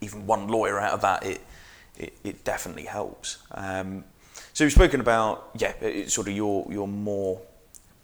even 0.00 0.26
one 0.26 0.46
lawyer 0.46 0.78
out 0.78 0.92
of 0.92 1.00
that, 1.00 1.26
it 1.26 1.40
it, 1.98 2.14
it 2.24 2.44
definitely 2.44 2.84
helps. 2.84 3.38
Um, 3.50 4.04
so 4.52 4.64
we've 4.64 4.72
spoken 4.72 5.00
about 5.00 5.50
yeah, 5.58 5.72
it's 5.80 6.14
sort 6.14 6.28
of 6.28 6.34
your 6.34 6.66
your 6.70 6.88
more 6.88 7.40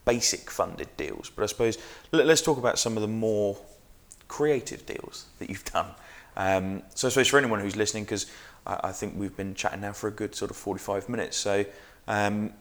basic 0.04 0.50
funded 0.50 0.94
deals, 0.96 1.30
but 1.34 1.44
I 1.44 1.46
suppose 1.46 1.78
let, 2.12 2.28
us 2.28 2.42
talk 2.42 2.58
about 2.58 2.78
some 2.78 2.96
of 2.96 3.00
the 3.00 3.08
more 3.08 3.56
creative 4.28 4.84
deals 4.84 5.26
that 5.38 5.48
you've 5.48 5.64
done. 5.64 5.86
Um, 6.36 6.82
so 6.94 7.08
I 7.08 7.10
suppose 7.10 7.28
for 7.28 7.38
anyone 7.38 7.60
who's 7.60 7.76
listening, 7.76 8.04
because 8.04 8.26
I, 8.66 8.80
I 8.84 8.92
think 8.92 9.14
we've 9.16 9.36
been 9.36 9.54
chatting 9.54 9.80
now 9.80 9.92
for 9.92 10.08
a 10.08 10.12
good 10.12 10.34
sort 10.34 10.50
of 10.50 10.56
forty 10.56 10.80
five 10.80 11.08
minutes. 11.08 11.36
So 11.36 11.64
um, 12.08 12.52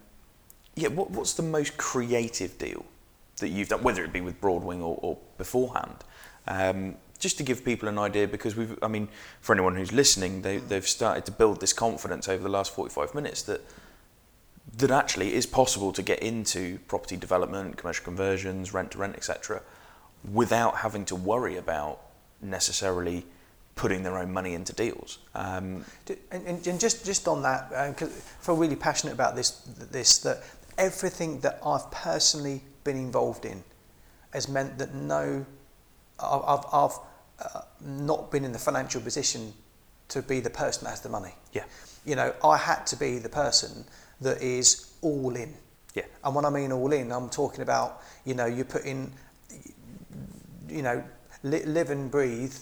yeah, 0.75 0.89
what, 0.89 1.11
what's 1.11 1.33
the 1.33 1.43
most 1.43 1.77
creative 1.77 2.57
deal 2.57 2.85
that 3.37 3.49
you've 3.49 3.69
done, 3.69 3.83
whether 3.83 4.03
it 4.03 4.13
be 4.13 4.21
with 4.21 4.39
Broadwing 4.41 4.79
or, 4.79 4.97
or 5.01 5.17
beforehand? 5.37 5.97
Um, 6.47 6.95
just 7.19 7.37
to 7.37 7.43
give 7.43 7.63
people 7.63 7.87
an 7.87 7.97
idea, 7.97 8.27
because 8.27 8.55
we've, 8.55 8.77
I 8.81 8.87
mean, 8.87 9.07
for 9.39 9.53
anyone 9.53 9.75
who's 9.75 9.93
listening, 9.93 10.41
they, 10.41 10.57
they've 10.57 10.87
started 10.87 11.25
to 11.25 11.31
build 11.31 11.61
this 11.61 11.71
confidence 11.71 12.27
over 12.27 12.43
the 12.43 12.49
last 12.49 12.73
45 12.73 13.15
minutes 13.15 13.43
that 13.43 13.61
that 14.77 14.91
actually 14.91 15.27
it 15.27 15.33
is 15.35 15.45
possible 15.45 15.91
to 15.91 16.01
get 16.01 16.19
into 16.19 16.79
property 16.87 17.17
development, 17.17 17.77
commercial 17.77 18.03
conversions, 18.03 18.73
rent 18.73 18.91
to 18.91 18.97
rent, 18.97 19.15
etc., 19.15 19.61
without 20.31 20.77
having 20.77 21.05
to 21.05 21.15
worry 21.15 21.57
about 21.57 21.99
necessarily 22.41 23.25
putting 23.75 24.03
their 24.03 24.17
own 24.17 24.31
money 24.31 24.53
into 24.53 24.73
deals. 24.73 25.19
Um, 25.35 25.85
And, 26.31 26.65
and, 26.67 26.79
just 26.79 27.05
just 27.05 27.27
on 27.27 27.41
that, 27.43 27.69
because 27.89 28.09
I 28.09 28.43
feel 28.45 28.55
really 28.55 28.75
passionate 28.75 29.13
about 29.13 29.35
this. 29.35 29.51
This 29.91 30.19
that 30.19 30.43
everything 30.77 31.39
that 31.41 31.59
I've 31.65 31.89
personally 31.91 32.61
been 32.83 32.97
involved 32.97 33.45
in 33.45 33.63
has 34.31 34.47
meant 34.47 34.77
that 34.77 34.93
no, 34.93 35.45
I've, 36.19 36.65
I've, 36.73 36.97
uh, 37.39 37.61
not 37.81 38.31
been 38.31 38.43
in 38.45 38.51
the 38.51 38.59
financial 38.59 39.01
position 39.01 39.53
to 40.09 40.21
be 40.21 40.39
the 40.39 40.49
person 40.49 40.83
that 40.85 40.91
has 40.91 41.01
the 41.01 41.09
money. 41.09 41.33
yeah, 41.53 41.63
You 42.05 42.15
know, 42.15 42.33
I 42.43 42.57
had 42.57 42.85
to 42.87 42.95
be 42.95 43.19
the 43.19 43.29
person 43.29 43.85
that 44.21 44.41
is 44.41 44.93
all 45.01 45.35
in. 45.35 45.53
yeah, 45.93 46.05
And 46.23 46.35
when 46.35 46.45
I 46.45 46.49
mean 46.49 46.71
all 46.71 46.91
in, 46.93 47.11
I'm 47.11 47.29
talking 47.29 47.61
about, 47.61 48.01
you 48.25 48.33
know, 48.33 48.45
you 48.45 48.63
put 48.63 48.85
in, 48.85 49.11
you 50.69 50.81
know, 50.81 51.03
li- 51.43 51.65
live 51.65 51.89
and 51.89 52.09
breathe 52.09 52.55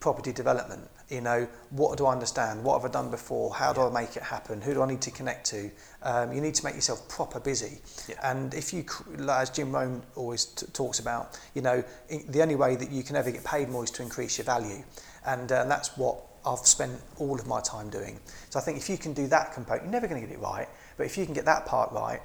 property 0.00 0.32
development. 0.32 0.88
You 1.08 1.22
know, 1.22 1.48
what 1.70 1.96
do 1.96 2.06
I 2.06 2.12
understand? 2.12 2.62
What 2.62 2.80
have 2.80 2.90
I 2.90 2.92
done 2.92 3.10
before? 3.10 3.54
How 3.54 3.72
do 3.72 3.80
I 3.80 3.90
make 3.90 4.16
it 4.16 4.22
happen? 4.22 4.60
Who 4.60 4.74
do 4.74 4.82
I 4.82 4.86
need 4.86 5.00
to 5.02 5.10
connect 5.10 5.46
to? 5.46 5.70
Um, 6.02 6.32
you 6.32 6.40
need 6.40 6.54
to 6.56 6.64
make 6.64 6.74
yourself 6.74 7.08
proper 7.08 7.40
busy. 7.40 7.78
Yeah. 8.08 8.16
And 8.22 8.52
if 8.52 8.72
you, 8.74 8.84
like, 9.16 9.42
as 9.42 9.50
Jim 9.50 9.72
Rohn 9.72 10.02
always 10.16 10.44
t- 10.44 10.66
talks 10.72 10.98
about, 11.00 11.38
you 11.54 11.62
know, 11.62 11.82
the 12.28 12.42
only 12.42 12.56
way 12.56 12.76
that 12.76 12.90
you 12.90 13.02
can 13.02 13.16
ever 13.16 13.30
get 13.30 13.42
paid 13.44 13.68
more 13.70 13.84
is 13.84 13.90
to 13.92 14.02
increase 14.02 14.38
your 14.38 14.44
value. 14.44 14.84
And 15.24 15.50
uh, 15.50 15.64
that's 15.64 15.96
what 15.96 16.18
I've 16.46 16.66
spent 16.66 17.00
all 17.18 17.38
of 17.38 17.46
my 17.46 17.60
time 17.60 17.90
doing. 17.90 18.20
So 18.50 18.58
I 18.58 18.62
think 18.62 18.78
if 18.78 18.88
you 18.88 18.98
can 18.98 19.12
do 19.12 19.26
that 19.28 19.52
component, 19.52 19.84
you're 19.84 19.92
never 19.92 20.06
going 20.06 20.20
to 20.20 20.26
get 20.26 20.34
it 20.36 20.40
right, 20.40 20.68
but 20.96 21.04
if 21.06 21.18
you 21.18 21.24
can 21.24 21.34
get 21.34 21.44
that 21.46 21.66
part 21.66 21.92
right, 21.92 22.20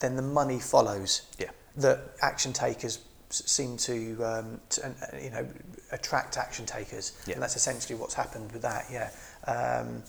then 0.00 0.16
the 0.16 0.22
money 0.22 0.58
follows. 0.60 1.22
yeah. 1.38 1.50
That 1.76 2.14
action 2.22 2.52
takers 2.52 3.00
seem 3.30 3.76
to, 3.78 4.24
um, 4.24 4.60
to 4.70 4.86
uh, 4.86 4.92
you 5.20 5.30
know, 5.30 5.48
attract 5.94 6.36
action 6.36 6.66
takers, 6.66 7.12
Yeah. 7.26 7.34
and 7.34 7.42
that's 7.42 7.56
essentially 7.56 7.98
what's 7.98 8.14
happened 8.14 8.52
with 8.52 8.62
that. 8.62 8.86
Yeah. 8.90 9.10
Um, 9.50 10.02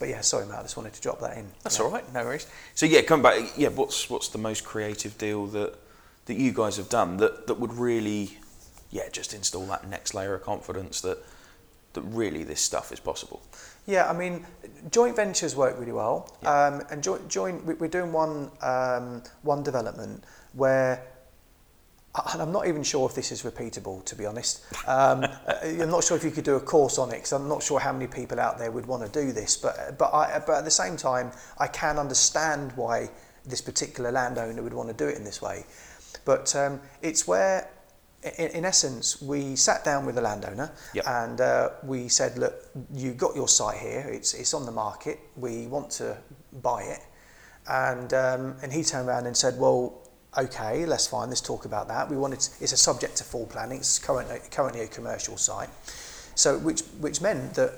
but 0.00 0.08
yeah, 0.08 0.20
sorry, 0.22 0.46
Matt. 0.46 0.60
I 0.60 0.62
just 0.62 0.76
wanted 0.76 0.94
to 0.94 1.00
drop 1.00 1.20
that 1.20 1.36
in. 1.36 1.46
That's 1.62 1.78
yeah. 1.78 1.84
all 1.84 1.90
right, 1.90 2.12
no 2.12 2.24
worries. 2.24 2.46
So 2.74 2.86
yeah, 2.86 3.02
come 3.02 3.22
back. 3.22 3.52
Yeah, 3.56 3.68
what's 3.68 4.08
what's 4.10 4.28
the 4.28 4.38
most 4.38 4.64
creative 4.64 5.18
deal 5.18 5.46
that 5.48 5.74
that 6.26 6.36
you 6.36 6.52
guys 6.52 6.76
have 6.76 6.88
done 6.88 7.16
that 7.18 7.46
that 7.46 7.54
would 7.58 7.74
really, 7.74 8.38
yeah, 8.90 9.08
just 9.10 9.34
install 9.34 9.66
that 9.66 9.88
next 9.88 10.14
layer 10.14 10.34
of 10.34 10.42
confidence 10.42 11.00
that 11.02 11.18
that 11.94 12.02
really 12.02 12.44
this 12.44 12.60
stuff 12.60 12.92
is 12.92 13.00
possible. 13.00 13.42
Yeah, 13.86 14.08
I 14.08 14.12
mean, 14.12 14.44
joint 14.90 15.16
ventures 15.16 15.56
work 15.56 15.78
really 15.78 15.92
well, 15.92 16.30
Yeah. 16.42 16.66
um, 16.66 16.82
and 16.90 17.02
joint, 17.02 17.26
joint 17.28 17.64
we- 17.64 17.74
we're 17.74 17.88
doing 17.88 18.12
one 18.12 18.50
um, 18.62 19.22
one 19.42 19.62
development 19.62 20.24
where. 20.54 21.02
And 22.32 22.42
I'm 22.42 22.52
not 22.52 22.66
even 22.66 22.82
sure 22.82 23.08
if 23.08 23.14
this 23.14 23.30
is 23.32 23.42
repeatable, 23.42 24.04
to 24.04 24.16
be 24.16 24.26
honest. 24.26 24.64
Um, 24.86 25.24
I'm 25.62 25.90
not 25.90 26.04
sure 26.04 26.16
if 26.16 26.24
you 26.24 26.30
could 26.30 26.44
do 26.44 26.56
a 26.56 26.60
course 26.60 26.98
on 26.98 27.10
it, 27.10 27.16
because 27.16 27.32
I'm 27.32 27.48
not 27.48 27.62
sure 27.62 27.78
how 27.80 27.92
many 27.92 28.06
people 28.06 28.40
out 28.40 28.58
there 28.58 28.70
would 28.70 28.86
want 28.86 29.04
to 29.04 29.08
do 29.20 29.32
this. 29.32 29.56
But 29.56 29.98
but 29.98 30.12
I, 30.14 30.40
but 30.46 30.56
at 30.56 30.64
the 30.64 30.70
same 30.70 30.96
time, 30.96 31.30
I 31.58 31.66
can 31.68 31.98
understand 31.98 32.72
why 32.76 33.10
this 33.44 33.60
particular 33.60 34.10
landowner 34.12 34.62
would 34.62 34.74
want 34.74 34.88
to 34.88 34.94
do 34.94 35.06
it 35.08 35.16
in 35.16 35.24
this 35.24 35.40
way. 35.40 35.64
But 36.24 36.54
um, 36.56 36.80
it's 37.02 37.26
where, 37.26 37.68
in, 38.22 38.48
in 38.48 38.64
essence, 38.64 39.22
we 39.22 39.56
sat 39.56 39.84
down 39.84 40.04
with 40.04 40.14
the 40.16 40.20
landowner 40.20 40.70
Yep. 40.94 41.04
and 41.06 41.40
uh, 41.40 41.70
we 41.82 42.08
said, 42.08 42.36
look, 42.36 42.54
you 42.94 43.12
got 43.12 43.34
your 43.36 43.48
site 43.48 43.78
here. 43.78 44.06
It's 44.10 44.34
it's 44.34 44.54
on 44.54 44.66
the 44.66 44.72
market. 44.72 45.20
We 45.36 45.66
want 45.66 45.90
to 45.92 46.16
buy 46.62 46.82
it. 46.82 47.00
And 47.68 48.12
um, 48.14 48.56
and 48.62 48.72
he 48.72 48.82
turned 48.82 49.08
around 49.08 49.26
and 49.26 49.36
said, 49.36 49.58
well, 49.58 50.02
okay, 50.36 50.84
let's 50.86 51.06
fine. 51.06 51.28
Let's 51.28 51.40
talk 51.40 51.64
about 51.64 51.88
that. 51.88 52.10
We 52.10 52.16
wanted 52.16 52.40
to, 52.40 52.62
it's 52.62 52.72
a 52.72 52.76
subject 52.76 53.16
to 53.16 53.24
full 53.24 53.46
planning. 53.46 53.78
It's 53.78 53.98
currently 53.98 54.38
currently 54.50 54.80
a 54.82 54.88
commercial 54.88 55.36
site, 55.36 55.70
so 56.34 56.58
which 56.58 56.80
which 57.00 57.20
meant 57.20 57.54
that 57.54 57.72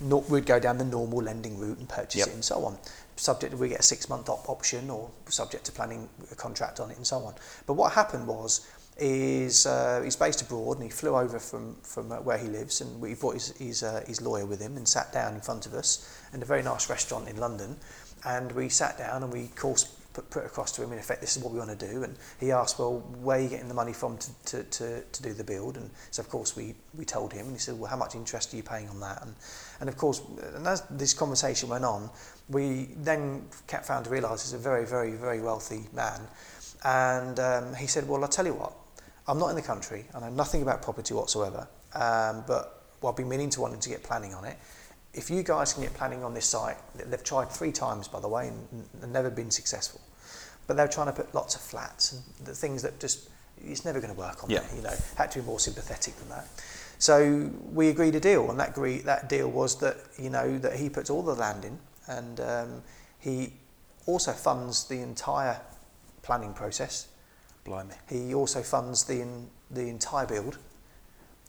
no, 0.00 0.18
we'd 0.28 0.46
go 0.46 0.60
down 0.60 0.78
the 0.78 0.84
normal 0.84 1.22
lending 1.22 1.58
route 1.58 1.78
and 1.78 1.88
purchase 1.88 2.20
Yep. 2.20 2.28
it 2.28 2.34
and 2.34 2.44
so 2.44 2.64
on. 2.64 2.78
Subject 3.16 3.52
to 3.52 3.56
we 3.58 3.68
get 3.68 3.80
a 3.80 3.82
six 3.82 4.08
month 4.08 4.28
op- 4.28 4.48
option 4.48 4.90
or 4.90 5.10
subject 5.28 5.64
to 5.66 5.72
planning 5.72 6.08
a 6.30 6.36
contract 6.36 6.78
on 6.78 6.90
it 6.90 6.96
and 6.96 7.06
so 7.06 7.18
on. 7.18 7.34
But 7.66 7.74
what 7.74 7.92
happened 7.92 8.26
was 8.28 8.66
is 9.00 9.66
uh, 9.66 10.00
he's 10.02 10.16
based 10.16 10.42
abroad 10.42 10.76
and 10.76 10.84
he 10.84 10.90
flew 10.90 11.16
over 11.16 11.38
from 11.38 11.76
from 11.82 12.10
uh, 12.12 12.16
where 12.16 12.38
he 12.38 12.48
lives 12.48 12.80
and 12.80 13.00
we 13.00 13.14
brought 13.14 13.34
his 13.34 13.56
his, 13.56 13.82
uh, 13.82 14.02
his 14.06 14.20
lawyer 14.20 14.46
with 14.46 14.60
him 14.60 14.76
and 14.76 14.88
sat 14.88 15.12
down 15.12 15.34
in 15.34 15.40
front 15.40 15.66
of 15.66 15.74
us 15.74 16.20
in 16.32 16.42
a 16.42 16.44
very 16.44 16.62
nice 16.62 16.88
restaurant 16.90 17.28
in 17.28 17.36
London 17.36 17.76
and 18.24 18.50
we 18.52 18.68
sat 18.68 18.98
down 18.98 19.22
and 19.22 19.32
we 19.32 19.44
of 19.44 19.56
course 19.56 19.97
put, 20.12 20.30
put 20.30 20.44
across 20.44 20.72
to 20.72 20.82
him 20.82 20.92
in 20.92 20.98
effect, 20.98 21.20
this 21.20 21.36
is 21.36 21.42
what 21.42 21.52
we 21.52 21.58
want 21.58 21.78
to 21.78 21.86
do. 21.86 22.02
And 22.02 22.16
he 22.40 22.50
asked, 22.50 22.78
well, 22.78 22.98
where 23.22 23.38
are 23.38 23.40
you 23.40 23.48
getting 23.48 23.68
the 23.68 23.74
money 23.74 23.92
from 23.92 24.18
to, 24.18 24.30
to, 24.46 24.62
to, 24.64 25.00
to 25.02 25.22
do 25.22 25.32
the 25.32 25.44
build? 25.44 25.76
And 25.76 25.90
so, 26.10 26.20
of 26.20 26.28
course, 26.28 26.56
we, 26.56 26.74
we 26.96 27.04
told 27.04 27.32
him 27.32 27.46
and 27.46 27.52
he 27.52 27.58
said, 27.58 27.78
well, 27.78 27.90
how 27.90 27.96
much 27.96 28.14
interest 28.14 28.52
are 28.52 28.56
you 28.56 28.62
paying 28.62 28.88
on 28.88 29.00
that? 29.00 29.22
And, 29.22 29.34
and 29.80 29.88
of 29.88 29.96
course, 29.96 30.22
and 30.54 30.66
as 30.66 30.82
this 30.90 31.14
conversation 31.14 31.68
went 31.68 31.84
on, 31.84 32.10
we 32.48 32.88
then 32.96 33.46
kept 33.66 33.86
found 33.86 34.06
to 34.06 34.10
realise 34.10 34.42
he's 34.42 34.54
a 34.54 34.58
very, 34.58 34.86
very, 34.86 35.12
very 35.12 35.40
wealthy 35.40 35.84
man. 35.92 36.20
And 36.84 37.38
um, 37.40 37.74
he 37.74 37.86
said, 37.86 38.08
well, 38.08 38.22
I'll 38.22 38.28
tell 38.28 38.46
you 38.46 38.54
what, 38.54 38.72
I'm 39.26 39.38
not 39.38 39.50
in 39.50 39.56
the 39.56 39.62
country. 39.62 40.06
I 40.14 40.20
know 40.20 40.30
nothing 40.30 40.62
about 40.62 40.82
property 40.82 41.14
whatsoever. 41.14 41.68
Um, 41.94 42.44
but 42.46 42.82
well, 43.00 43.12
I've 43.12 43.16
been 43.16 43.28
meaning 43.28 43.50
to 43.50 43.60
wanting 43.60 43.80
to 43.80 43.88
get 43.88 44.02
planning 44.02 44.34
on 44.34 44.44
it. 44.44 44.56
If 45.14 45.30
you 45.30 45.42
guys 45.42 45.72
can 45.72 45.82
get 45.82 45.94
planning 45.94 46.22
on 46.22 46.34
this 46.34 46.46
site, 46.46 46.76
they've 46.94 47.24
tried 47.24 47.50
three 47.50 47.72
times, 47.72 48.08
by 48.08 48.20
the 48.20 48.28
way, 48.28 48.48
and, 48.48 48.84
and 49.02 49.12
never 49.12 49.30
been 49.30 49.50
successful. 49.50 50.00
But 50.66 50.76
they're 50.76 50.88
trying 50.88 51.06
to 51.06 51.12
put 51.12 51.34
lots 51.34 51.54
of 51.54 51.60
flats 51.60 52.12
and 52.12 52.46
the 52.46 52.54
things 52.54 52.82
that 52.82 53.00
just 53.00 53.30
it's 53.64 53.84
never 53.84 54.00
going 54.00 54.12
to 54.12 54.18
work 54.18 54.44
on 54.44 54.50
Yeah. 54.50 54.60
there. 54.60 54.76
You 54.76 54.82
know, 54.82 54.94
had 55.16 55.32
to 55.32 55.40
be 55.40 55.44
more 55.44 55.58
sympathetic 55.58 56.16
than 56.18 56.28
that. 56.28 56.46
So 56.98 57.50
we 57.72 57.88
agreed 57.88 58.14
a 58.14 58.20
deal, 58.20 58.50
and 58.50 58.58
that 58.60 58.70
agree, 58.70 58.98
that 58.98 59.28
deal 59.28 59.50
was 59.50 59.78
that 59.80 59.96
you 60.18 60.30
know 60.30 60.58
that 60.58 60.76
he 60.76 60.88
puts 60.90 61.10
all 61.10 61.22
the 61.22 61.34
land 61.34 61.64
in, 61.64 61.78
and 62.06 62.40
um, 62.40 62.82
he 63.18 63.52
also 64.06 64.32
funds 64.32 64.84
the 64.84 65.00
entire 65.00 65.60
planning 66.22 66.54
process. 66.54 67.08
Blimey. 67.64 67.94
He 68.08 68.34
also 68.34 68.62
funds 68.62 69.04
the 69.04 69.20
in, 69.20 69.48
the 69.70 69.88
entire 69.88 70.26
build, 70.26 70.58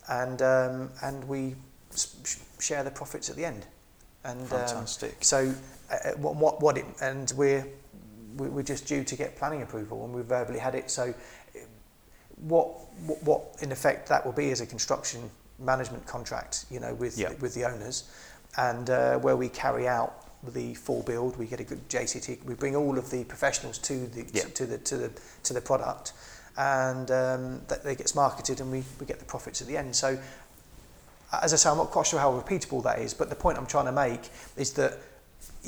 and 0.07 0.41
um, 0.41 0.89
and 1.01 1.27
we 1.27 1.55
share 2.59 2.83
the 2.83 2.91
profits 2.91 3.29
at 3.29 3.35
the 3.35 3.45
end. 3.45 3.65
And 4.23 4.41
um, 4.51 4.67
so 5.21 5.53
uh, 5.91 6.11
what 6.17 6.35
what 6.35 6.61
what 6.61 6.77
it 6.77 6.85
and 7.01 7.31
we're 7.37 7.65
we- 8.37 8.49
we're 8.49 8.63
just 8.63 8.85
due 8.85 9.03
to 9.03 9.15
get 9.15 9.35
planning 9.37 9.61
approval, 9.61 10.03
and 10.05 10.13
we've 10.13 10.25
verbally 10.25 10.59
had 10.59 10.75
it. 10.75 10.91
So 10.91 11.03
uh, 11.55 11.59
what 12.35 12.67
what, 13.05 13.23
what 13.23 13.41
in 13.61 13.71
effect 13.71 14.09
that 14.09 14.25
will 14.25 14.33
be 14.33 14.49
is 14.49 14.61
a 14.61 14.65
construction 14.65 15.29
management 15.57 16.05
contract, 16.05 16.65
you 16.69 16.79
know, 16.79 16.93
with 16.93 17.17
Yeah. 17.17 17.31
with 17.39 17.53
the 17.53 17.65
owners, 17.65 18.09
and 18.57 18.89
uh, 18.89 19.17
where 19.19 19.35
we 19.37 19.49
carry 19.49 19.87
out 19.87 20.25
the 20.53 20.73
full 20.73 21.01
build, 21.03 21.37
we 21.37 21.45
get 21.45 21.59
a 21.59 21.65
good 21.65 21.87
JCT. 21.89 22.43
We 22.45 22.53
bring 22.55 22.75
all 22.75 22.97
of 22.97 23.09
the 23.09 23.23
professionals 23.25 23.77
to 23.79 24.07
the 24.07 24.25
Yeah. 24.33 24.43
to 24.53 24.65
the 24.65 24.77
to 24.79 24.97
the 24.97 25.11
to 25.43 25.53
the 25.53 25.61
product, 25.61 26.11
and 26.57 27.09
um, 27.11 27.61
that 27.69 27.83
they 27.83 27.95
gets 27.95 28.15
marketed, 28.15 28.59
and 28.61 28.69
we, 28.71 28.83
we 28.99 29.05
get 29.05 29.19
the 29.19 29.25
profits 29.25 29.61
at 29.61 29.67
the 29.67 29.77
end. 29.77 29.95
So, 29.95 30.17
as 31.31 31.53
I 31.53 31.57
say, 31.57 31.69
I'm 31.69 31.77
not 31.77 31.91
quite 31.91 32.07
sure 32.07 32.19
how 32.19 32.31
repeatable 32.31 32.83
that 32.83 32.99
is, 32.99 33.13
but 33.13 33.29
the 33.29 33.35
point 33.35 33.57
I'm 33.57 33.67
trying 33.67 33.85
to 33.85 33.91
make 33.91 34.29
is 34.57 34.73
that 34.73 34.97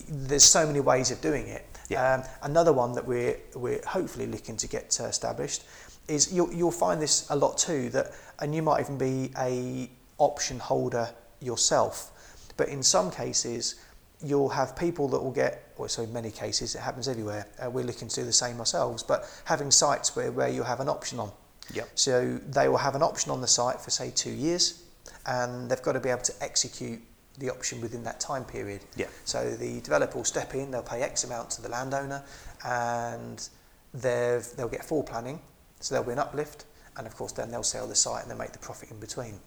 there's 0.10 0.44
so 0.44 0.66
many 0.66 0.80
ways 0.80 1.12
of 1.12 1.22
doing 1.22 1.48
it. 1.48 1.66
Yeah. 1.90 2.14
Um, 2.14 2.24
another 2.44 2.74
one 2.74 2.94
that 2.94 3.06
we're 3.06 3.38
we're 3.56 3.82
hopefully 3.86 4.26
looking 4.26 4.56
to 4.58 4.68
get 4.68 4.98
uh, 5.02 5.06
established 5.06 5.64
is 6.08 6.34
you'll 6.34 6.52
you'll 6.54 6.72
find 6.72 7.02
this 7.02 7.30
a 7.30 7.36
lot 7.36 7.58
too 7.58 7.90
that 7.90 8.12
and 8.40 8.56
you 8.56 8.62
might 8.62 8.80
even 8.80 8.98
be 8.98 9.32
a 9.38 9.90
option 10.18 10.60
holder 10.60 11.10
yourself, 11.42 12.54
but 12.58 12.70
in 12.70 12.82
some 12.82 13.12
cases 13.12 13.76
you'll 14.24 14.50
have 14.50 14.76
people 14.76 15.08
that 15.10 15.20
will 15.20 15.32
get, 15.32 15.74
or 15.78 15.90
so 15.90 16.04
in 16.04 16.14
many 16.14 16.32
cases 16.32 16.76
it 16.76 16.80
happens 16.80 17.08
everywhere. 17.08 17.48
Uh, 17.60 17.70
we're 17.70 17.84
looking 17.84 18.08
to 18.08 18.16
do 18.16 18.24
the 18.26 18.34
same 18.34 18.60
ourselves, 18.60 19.04
but 19.04 19.30
having 19.46 19.70
sites 19.70 20.16
where 20.16 20.32
where 20.32 20.50
you 20.50 20.64
have 20.64 20.80
an 20.80 20.88
option 20.88 21.20
on. 21.20 21.32
Yep. 21.74 21.90
So 21.96 22.40
they 22.50 22.68
will 22.70 22.78
have 22.78 22.96
an 22.96 23.04
option 23.04 23.32
on 23.32 23.42
the 23.42 23.48
site 23.48 23.82
for 23.82 23.90
say 23.90 24.12
two 24.12 24.32
years, 24.32 24.81
and 25.26 25.70
they've 25.70 25.82
got 25.82 25.94
to 25.94 26.00
be 26.00 26.10
able 26.10 26.24
to 26.24 26.34
execute 26.42 27.02
the 27.38 27.50
option 27.50 27.82
within 27.82 28.04
that 28.04 28.20
time 28.20 28.44
period. 28.44 28.82
Yeah. 28.96 29.08
So 29.26 29.52
the 29.56 29.80
developer 29.82 30.18
will 30.18 30.26
step 30.26 30.54
in, 30.54 30.72
they'll 30.72 30.84
pay 30.84 31.02
X 31.02 31.24
amount 31.24 31.50
to 31.52 31.62
the 31.62 31.70
landowner, 31.70 32.24
and 32.66 33.48
they've, 33.94 34.46
they'll 34.58 34.68
get 34.68 34.84
full 34.84 35.04
planning, 35.04 35.42
so 35.80 35.96
there'll 35.96 36.08
be 36.08 36.14
an 36.14 36.20
uplift, 36.20 36.66
and 36.98 37.08
of 37.08 37.16
course 37.16 37.32
then 37.32 37.52
they'll 37.52 37.64
sell 37.64 37.88
the 37.88 37.96
site 37.96 38.24
and 38.24 38.32
they 38.32 38.36
make 38.38 38.52
the 38.52 38.60
profit 38.60 38.92
in 38.92 39.00
between. 39.00 39.40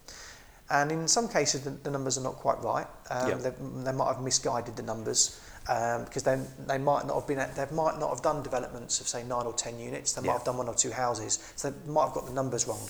And 0.71 0.91
in 0.91 1.07
some 1.07 1.29
cases 1.29 1.63
the, 1.63 1.71
the 1.71 1.91
numbers 1.91 2.17
are 2.17 2.23
not 2.23 2.37
quite 2.37 2.59
right. 2.63 2.87
Um, 3.11 3.29
Yeah. 3.29 3.35
they, 3.37 3.51
they 3.85 3.93
might 3.93 4.09
have 4.09 4.23
misguided 4.23 4.77
the 4.77 4.83
numbers 4.83 5.39
um, 5.69 6.05
because 6.05 6.23
then 6.23 6.47
they 6.67 6.79
might 6.79 7.07
not 7.07 7.15
have 7.15 7.27
been 7.27 7.39
they 7.39 7.75
might 7.75 7.99
not 7.99 8.11
have 8.11 8.23
done 8.23 8.43
developments 8.43 9.01
of 9.01 9.09
say 9.09 9.23
nine 9.25 9.47
or 9.47 9.53
ten 9.53 9.79
units. 9.79 10.13
They 10.13 10.27
might 10.27 10.35
have 10.35 10.45
done 10.45 10.57
one 10.59 10.69
or 10.69 10.75
two 10.75 10.91
houses, 10.91 11.53
so 11.57 11.71
they 11.71 11.91
might 11.91 12.05
have 12.05 12.15
got 12.15 12.27
the 12.27 12.33
numbers 12.33 12.67
wrong. 12.67 12.81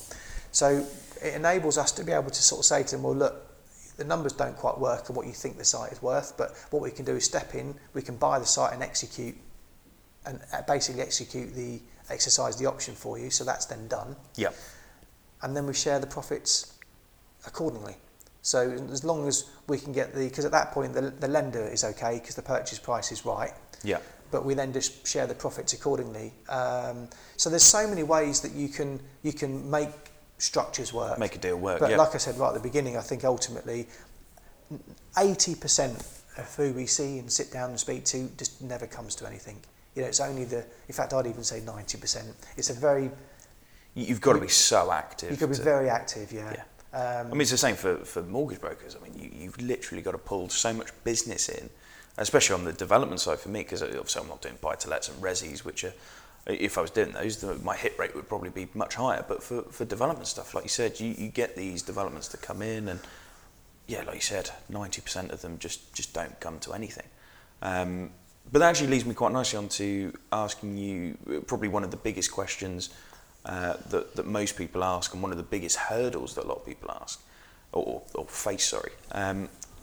So 0.50 0.84
it 1.24 1.34
enables 1.34 1.78
us 1.78 1.90
to 1.92 2.04
be 2.04 2.12
able 2.12 2.30
to 2.30 2.42
sort 2.42 2.60
of 2.60 2.66
say 2.66 2.82
to 2.82 2.90
them, 2.96 3.02
well, 3.02 3.14
look, 3.14 3.34
the 3.96 4.04
numbers 4.04 4.32
don't 4.32 4.56
quite 4.56 4.78
work 4.78 5.08
and 5.08 5.16
what 5.16 5.26
you 5.26 5.32
think 5.32 5.56
the 5.56 5.64
site 5.64 5.90
is 5.92 6.02
worth, 6.02 6.36
but 6.36 6.50
what 6.70 6.82
we 6.82 6.90
can 6.90 7.04
do 7.04 7.16
is 7.16 7.24
step 7.24 7.54
in, 7.54 7.74
we 7.94 8.02
can 8.02 8.16
buy 8.16 8.38
the 8.38 8.46
site 8.46 8.74
and 8.74 8.82
execute, 8.82 9.34
and 10.26 10.40
uh, 10.52 10.60
basically 10.62 11.00
execute 11.00 11.54
the 11.54 11.80
exercise 12.10 12.56
the 12.56 12.66
option 12.66 12.94
for 12.94 13.18
you. 13.18 13.30
So 13.30 13.44
that's 13.44 13.64
then 13.66 13.88
done, 13.88 14.16
Yeah. 14.36 14.50
and 15.42 15.56
then 15.56 15.66
we 15.66 15.72
share 15.74 15.98
the 15.98 16.06
profits 16.06 16.74
accordingly. 17.46 17.96
So 18.42 18.70
as 18.92 19.04
long 19.04 19.26
as 19.26 19.48
we 19.68 19.78
can 19.78 19.92
get 19.92 20.14
the, 20.14 20.28
because 20.28 20.44
at 20.44 20.52
that 20.52 20.72
point 20.72 20.92
the, 20.92 21.10
the 21.10 21.28
lender 21.28 21.66
is 21.66 21.84
okay 21.84 22.18
because 22.20 22.34
the 22.34 22.42
purchase 22.42 22.78
price 22.78 23.10
is 23.12 23.24
right, 23.24 23.52
Yeah. 23.82 24.00
but 24.30 24.44
we 24.44 24.52
then 24.52 24.72
just 24.74 25.06
share 25.06 25.26
the 25.26 25.34
profits 25.34 25.72
accordingly. 25.72 26.34
Um, 26.50 27.08
so 27.38 27.48
there's 27.48 27.62
so 27.62 27.86
many 27.88 28.02
ways 28.02 28.40
that 28.42 28.52
you 28.52 28.68
can 28.68 29.00
you 29.22 29.32
can 29.32 29.70
make 29.70 29.88
structures 30.38 30.92
work. 30.92 31.18
Make 31.18 31.36
a 31.36 31.38
deal 31.38 31.56
work. 31.56 31.80
But 31.80 31.90
yeah. 31.90 31.96
like 31.96 32.14
I 32.14 32.18
said 32.18 32.36
right 32.38 32.48
at 32.48 32.54
the 32.54 32.60
beginning, 32.60 32.96
I 32.96 33.00
think 33.00 33.24
ultimately 33.24 33.86
80% 35.16 36.20
of 36.38 36.54
who 36.56 36.72
we 36.72 36.86
see 36.86 37.18
and 37.18 37.30
sit 37.30 37.52
down 37.52 37.70
and 37.70 37.78
speak 37.78 38.04
to 38.06 38.28
just 38.36 38.60
never 38.60 38.86
comes 38.86 39.14
to 39.16 39.26
anything. 39.26 39.60
You 39.94 40.02
know, 40.02 40.08
it's 40.08 40.20
only 40.20 40.44
the, 40.44 40.64
in 40.88 40.94
fact, 40.94 41.12
I'd 41.12 41.26
even 41.26 41.44
say 41.44 41.60
90%. 41.60 42.32
It's 42.56 42.70
a 42.70 42.74
very, 42.74 43.04
You- 43.94 44.06
You've 44.06 44.20
got 44.20 44.32
to 44.32 44.40
be 44.40 44.48
so 44.48 44.90
active. 44.90 45.30
you've 45.30 45.38
got 45.40 45.52
to 45.52 45.58
be 45.58 45.64
very 45.64 45.88
active, 45.88 46.32
yeah. 46.32 46.52
Yeah. 46.52 46.62
Um, 46.98 47.26
I 47.28 47.30
mean, 47.30 47.40
it's 47.42 47.50
the 47.50 47.56
same 47.56 47.76
for, 47.76 47.96
for 47.98 48.22
mortgage 48.22 48.60
brokers. 48.60 48.96
I 48.96 49.02
mean, 49.02 49.18
you, 49.18 49.30
you've 49.32 49.60
literally 49.60 50.02
got 50.02 50.12
to 50.12 50.18
pull 50.18 50.48
so 50.48 50.72
much 50.72 50.90
business 51.02 51.48
in, 51.48 51.68
especially 52.18 52.54
on 52.54 52.64
the 52.64 52.72
development 52.72 53.20
side 53.20 53.38
for 53.40 53.48
me, 53.48 53.60
because 53.60 53.82
obviously 53.82 54.22
I'm 54.22 54.28
not 54.28 54.42
doing 54.42 54.56
buy 54.60 54.74
to 54.76 54.88
lets 54.88 55.08
and 55.08 55.20
resis, 55.22 55.64
which 55.64 55.84
are, 55.84 55.92
if 56.46 56.76
I 56.76 56.82
was 56.82 56.90
doing 56.90 57.12
those, 57.12 57.38
the, 57.38 57.54
my 57.56 57.76
hit 57.76 57.98
rate 57.98 58.14
would 58.14 58.28
probably 58.28 58.50
be 58.50 58.68
much 58.74 58.96
higher. 58.96 59.24
But 59.26 59.42
for, 59.42 59.62
for 59.62 59.84
development 59.84 60.26
stuff, 60.26 60.54
like 60.54 60.64
you 60.64 60.70
said, 60.70 61.00
you, 61.00 61.14
you 61.16 61.28
get 61.28 61.56
these 61.56 61.82
developments 61.82 62.28
to 62.28 62.36
come 62.36 62.60
in, 62.60 62.88
and 62.88 63.00
yeah, 63.86 64.02
like 64.02 64.16
you 64.16 64.20
said, 64.20 64.50
90% 64.70 65.30
of 65.30 65.40
them 65.40 65.58
just, 65.58 65.94
just 65.94 66.12
don't 66.12 66.38
come 66.40 66.58
to 66.60 66.72
anything. 66.72 67.06
Um, 67.62 68.10
but 68.52 68.58
that 68.58 68.68
actually 68.68 68.88
leads 68.88 69.06
me 69.06 69.14
quite 69.14 69.32
nicely 69.32 69.58
on 69.58 69.68
to 69.70 70.12
asking 70.32 70.76
you 70.76 71.16
uh, 71.28 71.40
probably 71.40 71.68
one 71.68 71.82
of 71.82 71.90
the 71.90 71.96
biggest 71.96 72.30
questions 72.30 72.90
uh, 73.46 73.74
that, 73.88 74.14
that 74.16 74.26
most 74.26 74.56
people 74.56 74.84
ask 74.84 75.14
and 75.14 75.22
one 75.22 75.30
of 75.30 75.38
the 75.38 75.42
biggest 75.42 75.76
hurdles 75.76 76.34
that 76.34 76.44
a 76.44 76.48
lot 76.48 76.58
of 76.58 76.66
people 76.66 76.90
ask 77.00 77.22
or, 77.72 78.02
or 78.14 78.24
face, 78.26 78.66
sorry. 78.66 78.92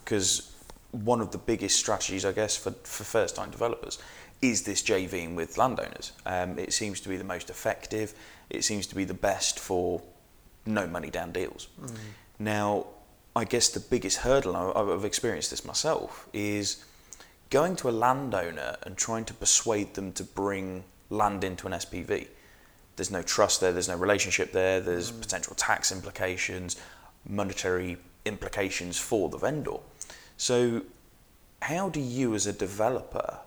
Because 0.04 0.52
one 0.92 1.22
of 1.22 1.32
the 1.32 1.38
biggest 1.38 1.78
strategies, 1.78 2.24
I 2.26 2.32
guess, 2.32 2.56
for, 2.56 2.72
for 2.72 3.04
first 3.04 3.36
time 3.36 3.50
developers 3.50 3.98
is 4.42 4.64
this 4.64 4.82
JVing 4.82 5.36
with 5.36 5.58
landowners. 5.58 6.14
Um, 6.26 6.58
it 6.58 6.74
seems 6.74 7.00
to 7.02 7.10
be 7.10 7.18
the 7.18 7.24
most 7.24 7.50
effective, 7.50 8.14
it 8.50 8.64
seems 8.64 8.88
to 8.88 8.96
be 8.96 9.04
the 9.04 9.14
best 9.14 9.60
for 9.60 10.02
no 10.66 10.88
money 10.88 11.10
down 11.10 11.32
deals. 11.32 11.68
Now, 12.40 12.88
I 13.36 13.46
guess 13.46 13.70
the 13.70 13.80
biggest 13.80 14.18
hurdle, 14.18 14.56
I've 14.56 15.06
experienced 15.06 15.52
this 15.52 15.64
myself, 15.64 16.28
is 16.34 16.84
going 17.50 17.76
to 17.78 17.90
a 17.90 17.92
landowner 17.92 18.78
and 18.84 18.98
trying 18.98 19.26
to 19.26 19.34
persuade 19.34 19.94
them 19.94 20.12
to 20.14 20.24
bring 20.24 20.84
land 21.10 21.44
into 21.44 21.68
an 21.68 21.74
SPV. 21.74 22.28
There's 22.96 23.12
no 23.12 23.22
trust 23.22 23.62
there, 23.62 23.72
there's 23.72 23.88
no 23.88 23.98
relationship 23.98 24.52
there, 24.52 24.82
there's 24.82 25.12
potential 25.12 25.56
tax 25.56 25.92
implications, 25.92 26.78
monetary 27.28 27.98
implications 28.26 28.98
for 28.98 29.30
the 29.30 29.38
vendor. 29.38 29.78
So, 30.38 30.82
how 31.62 31.90
do 31.90 32.00
you, 32.00 32.34
as 32.34 32.48
a 32.48 32.54
developer, 32.54 33.38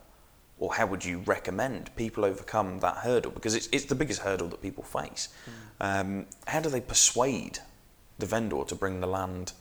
or 0.58 0.74
how 0.74 0.86
would 0.86 1.04
you 1.04 1.18
recommend 1.26 1.94
people 1.96 2.24
overcome 2.24 2.78
that 2.80 2.98
hurdle? 2.98 3.32
Because 3.32 3.54
it's, 3.54 3.68
it's 3.72 3.84
the 3.86 3.94
biggest 3.94 4.20
hurdle 4.20 4.48
that 4.48 4.62
people 4.62 4.84
face. 4.84 5.28
Um, 5.80 6.26
how 6.46 6.60
do 6.60 6.68
they 6.68 6.80
persuade 6.80 7.58
the 8.18 8.26
vendor 8.26 8.62
to 8.64 8.74
bring 8.74 9.00
the 9.00 9.06
land 9.08 9.52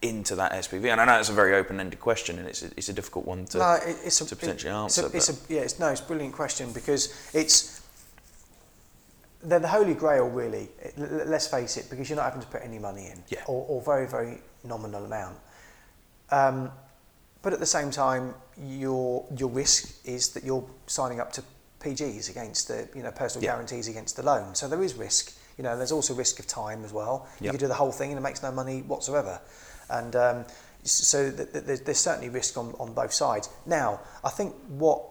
into 0.00 0.36
that 0.36 0.52
SPV? 0.52 0.92
And 0.92 1.00
I 1.00 1.04
know 1.04 1.18
it's 1.18 1.28
a 1.28 1.32
very 1.32 1.54
open-ended 1.56 1.98
question, 2.00 2.38
and 2.38 2.46
it's 2.46 2.62
a, 2.62 2.66
it's 2.76 2.88
a 2.88 2.92
difficult 2.92 3.24
one 3.26 3.46
to, 3.46 3.58
no, 3.58 3.78
it's 3.82 4.20
a, 4.20 4.26
to 4.26 4.36
potentially 4.36 4.70
it- 4.72 4.76
answer. 4.76 5.06
It's 5.06 5.28
a, 5.28 5.32
it's 5.32 5.50
a, 5.50 5.52
yeah, 5.52 5.60
it's, 5.62 5.78
no, 5.80 5.88
it's 5.88 6.00
a 6.00 6.04
brilliant 6.04 6.34
question 6.34 6.72
because 6.72 7.12
it's 7.34 7.80
they're 9.42 9.58
the 9.58 9.68
holy 9.68 9.94
grail, 9.94 10.28
really. 10.28 10.68
It- 10.80 10.94
l- 10.98 11.20
l- 11.20 11.26
let's 11.26 11.48
face 11.48 11.76
it, 11.76 11.90
because 11.90 12.08
you're 12.08 12.16
not 12.16 12.24
having 12.26 12.40
to 12.40 12.46
put 12.46 12.62
any 12.62 12.78
money 12.78 13.06
in, 13.06 13.22
Yeah. 13.28 13.40
or, 13.46 13.66
or 13.68 13.82
very, 13.82 14.06
very 14.06 14.40
nominal 14.62 15.04
amount. 15.04 15.36
Um, 16.30 16.70
but 17.42 17.52
at 17.52 17.60
the 17.60 17.66
same 17.66 17.90
time, 17.90 18.34
your 18.62 19.24
your 19.36 19.48
risk 19.50 19.94
is 20.06 20.28
that 20.30 20.44
you're 20.44 20.64
signing 20.86 21.20
up 21.20 21.32
to 21.32 21.42
PGs 21.80 22.30
against 22.30 22.68
the 22.68 22.88
you 22.94 23.02
know 23.02 23.10
personal 23.10 23.44
Yeah. 23.44 23.52
guarantees 23.52 23.88
against 23.88 24.16
the 24.16 24.22
loan. 24.22 24.54
So 24.54 24.68
there 24.68 24.82
is 24.82 24.94
risk. 24.94 25.32
You 25.58 25.62
know, 25.64 25.76
there's 25.76 25.92
also 25.92 26.14
risk 26.14 26.38
of 26.40 26.46
time 26.46 26.84
as 26.84 26.92
well. 26.92 27.26
You 27.40 27.44
Yep. 27.46 27.52
could 27.52 27.60
do 27.60 27.68
the 27.68 27.74
whole 27.74 27.92
thing 27.92 28.10
and 28.10 28.18
it 28.18 28.22
makes 28.22 28.42
no 28.42 28.50
money 28.50 28.82
whatsoever. 28.82 29.40
And 29.88 30.16
um, 30.16 30.44
so 30.82 31.30
th- 31.30 31.52
th- 31.52 31.64
there's, 31.64 31.80
there's 31.82 31.98
certainly 31.98 32.28
risk 32.28 32.56
on, 32.56 32.74
on 32.80 32.92
both 32.92 33.12
sides. 33.12 33.48
Now, 33.64 34.00
I 34.24 34.30
think 34.30 34.54
what 34.68 35.02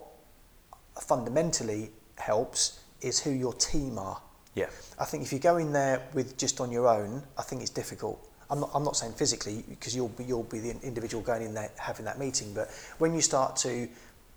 fundamentally 1.00 1.90
helps 2.18 2.80
is 3.00 3.20
who 3.20 3.30
your 3.30 3.52
team 3.54 3.98
are. 3.98 4.20
Yeah. 4.54 4.68
I 4.98 5.04
think 5.04 5.22
if 5.24 5.32
you 5.32 5.38
go 5.38 5.56
in 5.56 5.72
there 5.72 6.02
with 6.14 6.36
just 6.38 6.60
on 6.60 6.70
your 6.70 6.88
own, 6.88 7.22
I 7.38 7.42
think 7.42 7.60
it's 7.60 7.70
difficult. 7.70 8.30
I'm 8.50 8.60
not, 8.60 8.70
I'm 8.74 8.84
not 8.84 8.96
saying 8.96 9.14
physically 9.14 9.64
because 9.68 9.96
you'll 9.96 10.08
be, 10.08 10.24
you'll 10.24 10.44
be 10.44 10.58
the 10.60 10.76
individual 10.82 11.22
going 11.22 11.42
in 11.42 11.54
there 11.54 11.70
having 11.78 12.04
that 12.04 12.18
meeting, 12.18 12.54
but 12.54 12.70
when 12.98 13.14
you 13.14 13.20
start 13.20 13.56
to 13.56 13.88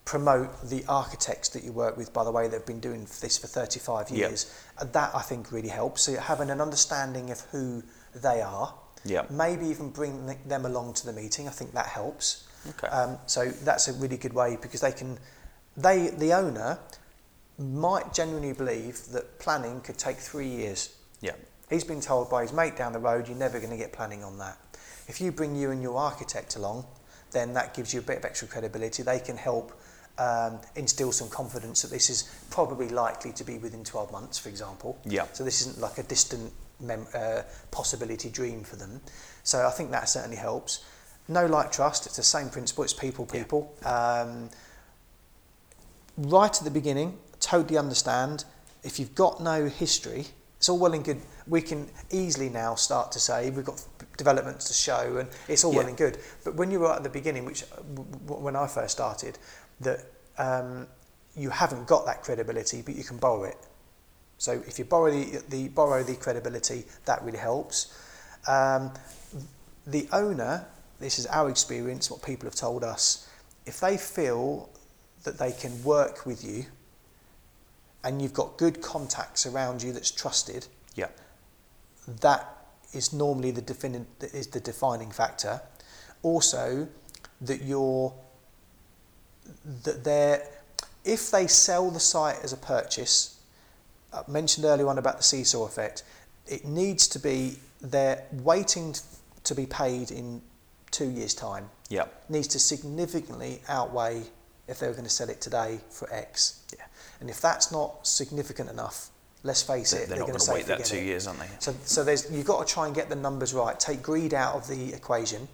promote 0.05 0.69
the 0.69 0.83
architects 0.87 1.49
that 1.49 1.63
you 1.63 1.73
work 1.73 1.97
with, 1.97 2.13
by 2.13 2.23
the 2.23 2.31
way, 2.31 2.47
they've 2.47 2.65
been 2.65 2.79
doing 2.79 3.05
this 3.21 3.37
for 3.37 3.47
35 3.47 4.09
years, 4.09 4.51
that 4.93 5.11
I 5.13 5.21
think 5.21 5.51
really 5.51 5.67
helps. 5.67 6.03
So 6.03 6.15
having 6.15 6.49
an 6.49 6.61
understanding 6.61 7.29
of 7.29 7.41
who 7.51 7.83
they 8.15 8.41
are, 8.41 8.73
Yep. 9.05 9.31
maybe 9.31 9.67
even 9.67 9.89
bring 9.89 10.35
them 10.45 10.65
along 10.65 10.93
to 10.95 11.05
the 11.05 11.13
meeting, 11.13 11.47
I 11.47 11.51
think 11.51 11.73
that 11.73 11.85
helps. 11.87 12.47
Okay. 12.69 12.87
Um, 12.87 13.17
so 13.25 13.49
that's 13.49 13.87
a 13.87 13.93
really 13.93 14.17
good 14.17 14.33
way 14.33 14.57
because 14.61 14.81
they 14.81 14.91
can, 14.91 15.17
they 15.75 16.07
the 16.09 16.33
owner 16.33 16.79
might 17.59 18.13
genuinely 18.13 18.53
believe 18.53 19.05
that 19.11 19.39
planning 19.39 19.81
could 19.81 19.97
take 19.97 20.17
three 20.17 20.47
years. 20.47 20.95
Yeah. 21.21 21.33
He's 21.69 21.83
been 21.83 22.01
told 22.01 22.29
by 22.29 22.43
his 22.43 22.53
mate 22.53 22.77
down 22.77 22.93
the 22.93 22.99
road, 22.99 23.27
you're 23.27 23.37
never 23.37 23.59
going 23.59 23.71
to 23.71 23.77
get 23.77 23.91
planning 23.91 24.23
on 24.23 24.37
that. 24.37 24.57
If 25.07 25.19
you 25.19 25.31
bring 25.31 25.55
you 25.55 25.71
and 25.71 25.81
your 25.81 25.97
architect 25.97 26.55
along, 26.55 26.85
then 27.31 27.53
that 27.53 27.73
gives 27.73 27.93
you 27.93 27.99
a 27.99 28.03
bit 28.03 28.17
of 28.17 28.25
extra 28.25 28.47
credibility. 28.47 29.03
They 29.03 29.19
can 29.19 29.37
help 29.37 29.77
um, 30.17 30.59
instill 30.75 31.11
some 31.11 31.29
confidence 31.29 31.81
that 31.81 31.91
this 31.91 32.09
is 32.09 32.23
probably 32.49 32.89
likely 32.89 33.31
to 33.33 33.43
be 33.43 33.57
within 33.57 33.83
12 33.83 34.11
months, 34.11 34.37
for 34.37 34.49
example. 34.49 34.97
Yeah. 35.05 35.25
So 35.33 35.43
this 35.43 35.61
isn't 35.61 35.79
like 35.79 35.97
a 35.97 36.03
distant 36.03 36.53
mem- 36.79 37.07
uh, 37.13 37.41
possibility 37.71 38.29
dream 38.29 38.63
for 38.63 38.75
them. 38.75 39.01
So 39.43 39.65
I 39.67 39.71
think 39.71 39.91
that 39.91 40.09
certainly 40.09 40.37
helps. 40.37 40.85
No 41.27 41.45
like 41.45 41.71
trust, 41.71 42.05
it's 42.05 42.15
the 42.15 42.23
same 42.23 42.49
principle, 42.49 42.83
it's 42.83 42.93
people, 42.93 43.27
Yeah. 43.33 43.43
people. 43.43 43.75
Um, 43.83 44.49
right 46.17 46.55
at 46.57 46.63
the 46.63 46.71
beginning, 46.71 47.17
totally 47.47 47.77
understand. 47.77 48.43
If 48.83 48.99
you've 48.99 49.15
got 49.15 49.41
no 49.41 49.67
history, 49.67 50.25
it's 50.57 50.67
all 50.69 50.77
well 50.77 50.93
and 50.93 51.03
good. 51.03 51.21
We 51.47 51.61
can 51.61 51.89
easily 52.11 52.49
now 52.49 52.75
start 52.75 53.11
to 53.13 53.19
say 53.19 53.49
we've 53.51 53.63
got 53.63 53.83
developments 54.17 54.67
to 54.67 54.73
show, 54.73 55.17
and 55.17 55.29
it's 55.47 55.63
all 55.63 55.73
well 55.73 55.87
and 55.87 55.97
good. 55.97 56.17
But 56.43 56.55
when 56.55 56.71
you 56.71 56.79
were 56.81 56.91
at 56.91 57.03
the 57.03 57.09
beginning, 57.09 57.45
which 57.45 57.61
when 58.25 58.55
I 58.55 58.67
first 58.67 58.91
started, 58.91 59.37
that 59.79 59.99
um, 60.37 60.87
you 61.35 61.49
haven't 61.49 61.87
got 61.87 62.05
that 62.05 62.21
credibility, 62.21 62.81
but 62.81 62.95
you 62.95 63.03
can 63.03 63.17
borrow 63.17 63.43
it. 63.43 63.57
So 64.39 64.51
if 64.67 64.77
you 64.77 64.85
borrow 64.85 65.11
the, 65.11 65.43
the 65.49 65.69
borrow 65.69 66.03
the 66.03 66.15
credibility, 66.15 66.83
that 67.05 67.23
really 67.23 67.39
helps. 67.39 67.97
Um, 68.47 68.91
the 69.85 70.07
owner, 70.11 70.65
this 70.99 71.17
is 71.17 71.25
our 71.27 71.49
experience, 71.49 72.11
what 72.11 72.21
people 72.21 72.45
have 72.47 72.55
told 72.55 72.83
us, 72.83 73.29
if 73.65 73.79
they 73.79 73.95
feel 73.97 74.69
that 75.23 75.39
they 75.39 75.51
can 75.51 75.83
work 75.83 76.25
with 76.25 76.43
you 76.43 76.65
and 78.07 78.21
you've 78.21 78.33
got 78.33 78.57
good 78.57 78.81
contacts 78.81 79.45
around 79.45 79.83
you 79.83 79.91
that's 79.91 80.11
trusted, 80.11 80.65
Yeah. 80.95 81.09
that 82.21 82.55
is 82.93 83.11
normally 83.11 83.51
the 83.51 83.61
that 84.19 84.33
is 84.33 84.47
the 84.47 84.61
defining 84.61 85.11
factor. 85.11 85.61
Also, 86.23 86.87
that 87.41 87.61
you're 87.63 88.13
that 89.83 90.05
they're 90.05 90.47
if 91.03 91.31
they 91.31 91.47
sell 91.47 91.91
the 91.91 91.99
site 91.99 92.39
as 92.43 92.53
a 92.53 92.57
purchase, 92.57 93.35
I 94.13 94.23
mentioned 94.27 94.65
earlier 94.65 94.87
on 94.87 94.97
about 94.97 95.17
the 95.17 95.23
seesaw 95.23 95.65
effect. 95.65 96.03
It 96.47 96.63
needs 96.63 97.07
to 97.09 97.19
be 97.19 97.59
they're 97.81 98.23
waiting 98.31 98.95
to 99.43 99.53
be 99.53 99.65
paid 99.65 100.11
in 100.11 100.41
two 100.91 101.09
years' 101.09 101.33
time. 101.33 101.69
Yeah. 101.89 102.05
Needs 102.29 102.47
to 102.49 102.59
significantly 102.59 103.61
outweigh 103.67 104.23
if 104.69 104.79
they 104.79 104.87
were 104.87 104.93
going 104.93 105.03
to 105.03 105.09
sell 105.09 105.29
it 105.29 105.41
today 105.41 105.79
for 105.89 106.11
X. 106.13 106.61
Yeah. 106.73 106.85
And 107.19 107.29
if 107.29 107.41
that's 107.41 107.71
not 107.71 108.05
significant 108.05 108.69
enough, 108.69 109.09
let's 109.43 109.61
face 109.61 109.91
They're, 109.91 110.03
it, 110.03 110.09
they're 110.09 110.19
not 110.19 110.27
going 110.27 110.39
to 110.39 110.51
wait 110.51 110.65
that 110.67 110.85
two 110.85 110.97
it. 110.97 111.05
years, 111.05 111.27
aren't 111.27 111.39
they? 111.39 111.47
So, 111.59 111.73
so 111.83 112.03
there's 112.03 112.31
you've 112.31 112.45
got 112.45 112.65
to 112.65 112.73
try 112.73 112.85
and 112.85 112.95
get 112.95 113.09
the 113.09 113.15
numbers 113.15 113.53
right. 113.53 113.79
Take 113.79 114.01
greed 114.01 114.33
out 114.33 114.55
of 114.55 114.67
the 114.67 114.93
equation. 114.93 115.47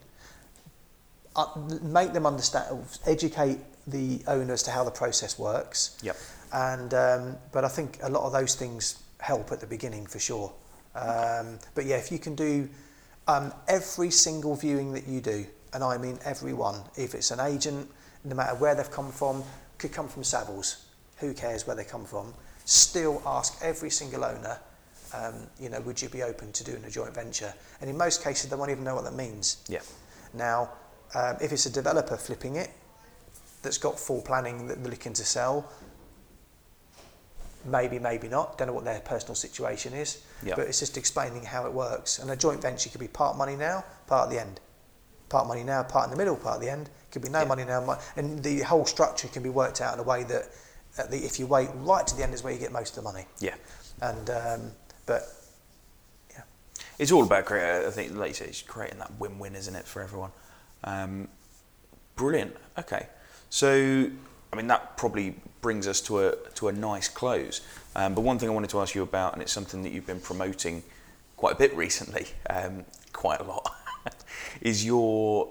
Uh, 1.36 1.46
make 1.82 2.14
them 2.14 2.26
understand. 2.26 2.86
Educate 3.06 3.60
the 3.88 4.22
owner 4.28 4.54
as 4.54 4.64
to 4.64 4.72
how 4.72 4.84
the 4.84 4.92
process 4.92 5.40
works. 5.40 5.98
Yep. 6.04 6.18
And 6.54 6.94
um, 6.94 7.38
but 7.52 7.66
I 7.66 7.70
think 7.70 8.00
a 8.04 8.10
lot 8.10 8.24
of 8.24 8.34
those 8.34 8.56
things 8.56 9.02
help 9.20 9.52
at 9.52 9.60
the 9.60 9.68
beginning 9.68 10.06
for 10.06 10.20
sure. 10.20 10.52
Um, 10.96 11.58
but 11.74 11.86
yeah, 11.86 11.96
if 11.96 12.12
you 12.12 12.20
can 12.20 12.36
do 12.36 12.70
um, 13.28 13.54
every 13.68 14.12
single 14.12 14.56
viewing 14.56 14.94
that 14.94 15.08
you 15.08 15.22
do, 15.22 15.46
and 15.74 15.84
I 15.84 15.98
mean 15.98 16.20
every 16.24 16.54
one, 16.54 16.82
if 16.96 17.16
it's 17.16 17.32
an 17.32 17.40
agent, 17.40 17.90
no 18.24 18.36
matter 18.36 18.56
where 18.56 18.76
they've 18.76 18.92
come 18.92 19.12
from, 19.12 19.44
could 19.78 19.92
come 19.92 20.08
from 20.08 20.24
Savills, 20.24 20.84
who 21.18 21.34
cares 21.34 21.66
where 21.68 21.76
they 21.76 21.84
come 21.84 22.06
from? 22.06 22.34
Still 22.66 23.22
ask 23.26 23.58
every 23.62 23.90
single 23.90 24.24
owner, 24.24 24.58
um, 25.14 25.36
you 25.60 25.70
know, 25.70 25.82
would 25.82 26.02
you 26.02 26.10
be 26.10 26.24
open 26.24 26.52
to 26.54 26.64
doing 26.64 26.84
a 26.86 26.90
joint 26.90 27.14
venture? 27.14 27.54
And 27.82 27.90
in 27.90 27.98
most 27.98 28.24
cases, 28.24 28.50
they 28.50 28.56
won't 28.56 28.72
even 28.72 28.84
know 28.84 28.96
what 28.96 29.04
that 29.04 29.16
means. 29.16 29.58
Yeah. 29.68 29.82
Now, 30.34 30.70
um, 31.14 31.38
if 31.42 31.52
it's 31.52 31.66
a 31.66 31.70
developer 31.72 32.18
flipping 32.18 32.56
it 32.56 32.72
that's 33.62 33.78
got 33.78 34.00
full 34.00 34.22
planning 34.22 34.68
that 34.68 34.82
they're 34.82 34.92
looking 34.92 35.14
to 35.14 35.24
sell, 35.24 35.70
maybe, 37.66 38.00
maybe 38.00 38.28
not. 38.28 38.58
Don't 38.58 38.68
know 38.68 38.74
what 38.74 38.84
their 38.84 39.00
personal 39.02 39.36
situation 39.36 39.94
is. 39.94 40.24
Yeah. 40.44 40.56
But 40.56 40.68
it's 40.68 40.80
just 40.80 40.98
explaining 40.98 41.44
how 41.44 41.66
it 41.66 41.74
works. 41.74 42.20
And 42.20 42.30
a 42.32 42.36
joint 42.36 42.62
venture 42.62 42.90
could 42.90 43.00
be 43.00 43.08
part 43.08 43.38
money 43.38 43.56
now, 43.56 43.86
part 44.08 44.26
at 44.28 44.34
the 44.34 44.42
end. 44.42 44.60
Part 45.30 45.48
money 45.48 45.64
now, 45.64 45.84
part 45.84 46.06
in 46.06 46.12
the 46.12 46.18
middle, 46.18 46.36
part 46.36 46.56
at 46.56 46.62
the 46.62 46.70
end. 46.70 46.90
Could 47.12 47.22
be 47.22 47.30
no 47.30 47.42
Yeah. 47.42 47.46
money 47.46 47.64
now, 47.64 48.00
and 48.16 48.44
the 48.44 48.62
whole 48.62 48.86
structure 48.86 49.28
can 49.28 49.44
be 49.44 49.50
worked 49.50 49.82
out 49.82 49.94
in 49.94 50.00
a 50.00 50.04
way 50.04 50.24
that, 50.24 50.42
at 50.42 50.52
the, 50.96 51.18
if 51.18 51.40
you 51.40 51.48
wait 51.48 51.70
right 51.76 52.06
to 52.06 52.16
the 52.16 52.24
end, 52.24 52.34
is 52.34 52.44
where 52.44 52.54
you 52.54 52.60
get 52.60 52.72
most 52.72 52.98
of 52.98 53.04
the 53.04 53.12
money. 53.12 53.26
Yeah. 53.40 53.56
And 54.02 54.30
um, 54.30 54.72
but 55.06 55.24
yeah, 56.32 56.44
It's 57.00 57.12
all 57.12 57.24
about 57.24 57.46
creating. 57.46 57.88
I 57.88 57.92
think, 57.92 58.16
like 58.16 58.30
you 58.30 58.34
say, 58.34 58.46
it's 58.46 58.62
creating 58.62 59.00
that 59.00 59.12
win-win, 59.20 59.56
isn't 59.56 59.76
it, 59.76 59.86
for 59.86 60.02
everyone? 60.02 60.32
Um, 60.84 61.28
brilliant. 62.16 62.56
Okay, 62.78 63.08
so 63.50 64.10
I 64.52 64.56
mean 64.56 64.68
that 64.68 64.98
probably 64.98 65.36
brings 65.62 65.88
us 65.88 66.02
to 66.02 66.20
a 66.20 66.36
to 66.56 66.68
a 66.68 66.72
nice 66.72 67.08
close. 67.08 67.62
Um, 67.96 68.14
but 68.14 68.22
one 68.22 68.40
thing 68.40 68.50
I 68.50 68.52
wanted 68.54 68.70
to 68.72 68.82
ask 68.82 68.96
you 68.96 69.04
about, 69.04 69.34
and 69.34 69.42
it's 69.42 69.52
something 69.52 69.84
that 69.84 69.92
you've 69.92 70.08
been 70.08 70.20
promoting 70.20 70.84
quite 71.38 71.54
a 71.54 71.58
bit 71.58 71.76
recently, 71.76 72.28
um, 72.50 72.86
quite 73.12 73.40
a 73.40 73.44
lot, 73.44 73.72
is 74.62 74.86
your 74.86 75.50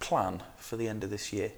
plan 0.00 0.42
for 0.56 0.76
the 0.76 0.88
end 0.88 1.02
of 1.04 1.10
this 1.10 1.32
year. 1.32 1.52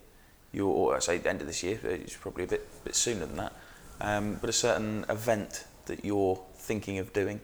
Your, 0.53 0.68
or 0.72 0.97
I 0.97 1.01
say 1.01 1.18
the 1.18 1.28
end 1.28 1.40
of 1.40 1.47
this 1.47 1.62
year, 1.62 1.78
it's 1.84 2.16
probably 2.16 2.44
a 2.44 2.47
bit 2.47 2.66
bit 2.84 2.94
sooner 2.94 3.26
than 3.26 3.36
that. 3.36 3.53
Um, 4.01 4.38
but 4.40 4.51
a 4.51 4.53
certain 4.53 5.05
event 5.09 5.64
that 5.86 6.05
you're 6.05 6.40
thinking 6.59 6.99
of 6.99 7.12
doing. 7.12 7.40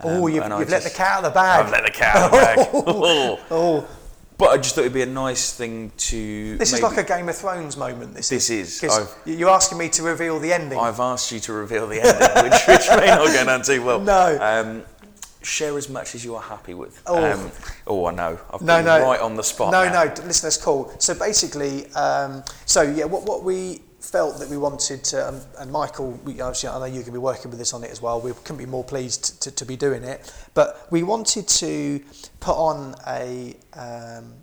oh, 0.00 0.26
Um, 0.26 0.34
you've, 0.34 0.44
you've 0.60 0.70
let 0.70 0.82
the 0.82 0.90
cat 0.90 1.18
out 1.18 1.18
of 1.18 1.24
the 1.24 1.30
bag. 1.30 1.64
I've 1.66 1.70
let 1.72 1.84
the 1.84 1.90
cat 1.90 2.16
out 2.16 2.24
of 2.24 2.30
the 2.32 2.36
bag. 2.38 2.68
Oh. 2.86 3.40
oh, 3.50 3.88
But 4.36 4.46
I 4.50 4.56
just 4.56 4.74
thought 4.74 4.80
it'd 4.82 4.92
be 4.92 5.02
a 5.02 5.06
nice 5.06 5.52
thing 5.52 5.92
to. 5.96 6.56
This 6.58 6.72
is 6.72 6.82
like 6.82 6.96
a 6.96 7.04
Game 7.04 7.28
of 7.28 7.36
Thrones 7.36 7.76
moment. 7.76 8.14
This, 8.14 8.28
This 8.30 8.50
is. 8.50 8.82
I've- 8.84 9.08
you're 9.32 9.50
asking 9.50 9.78
me 9.78 9.88
to 9.90 10.02
reveal 10.02 10.38
the 10.40 10.52
ending. 10.52 10.78
I've 10.78 10.98
asked 11.00 11.30
you 11.30 11.38
to 11.40 11.52
reveal 11.52 11.86
the 11.86 12.00
ending, 12.00 12.42
which, 12.50 12.66
which 12.66 12.88
may 12.98 13.06
not 13.06 13.26
go 13.28 13.44
down 13.44 13.62
too 13.62 13.82
well. 13.84 14.00
No. 14.00 14.38
Um, 14.40 14.82
share 15.44 15.76
as 15.76 15.88
much 15.88 16.14
as 16.14 16.24
you 16.24 16.34
are 16.34 16.42
happy 16.42 16.74
with. 16.74 17.00
Oh. 17.06 17.32
Um, 17.32 17.50
oh, 17.86 18.06
I 18.06 18.14
know. 18.14 18.38
I've 18.52 18.62
no, 18.62 18.76
been 18.78 18.86
no, 18.86 19.02
right 19.02 19.20
on 19.20 19.36
the 19.36 19.42
spot. 19.42 19.72
No, 19.72 19.84
now. 19.84 20.04
no. 20.04 20.10
Listen, 20.24 20.46
that's 20.46 20.56
cool. 20.56 20.92
So 20.98 21.14
basically, 21.14 21.86
um, 21.92 22.42
so 22.66 22.82
yeah, 22.82 23.04
what 23.04 23.24
what 23.24 23.44
we 23.44 23.82
felt 24.00 24.38
that 24.38 24.48
we 24.48 24.58
wanted 24.58 25.02
to, 25.02 25.28
um, 25.28 25.40
and 25.58 25.72
Michael, 25.72 26.12
we, 26.24 26.40
obviously, 26.40 26.68
I 26.68 26.78
know 26.78 26.84
you're 26.84 27.02
going 27.02 27.06
to 27.06 27.12
be 27.12 27.18
working 27.18 27.50
with 27.50 27.60
us 27.60 27.72
on 27.72 27.82
it 27.84 27.90
as 27.90 28.02
well. 28.02 28.20
We 28.20 28.32
couldn't 28.32 28.58
be 28.58 28.66
more 28.66 28.84
pleased 28.84 29.42
to, 29.42 29.50
to 29.50 29.64
be 29.64 29.76
doing 29.76 30.04
it, 30.04 30.32
but 30.54 30.86
we 30.90 31.02
wanted 31.02 31.48
to 31.48 32.00
put 32.40 32.54
on 32.54 32.94
a 33.06 33.56
um, 33.74 34.34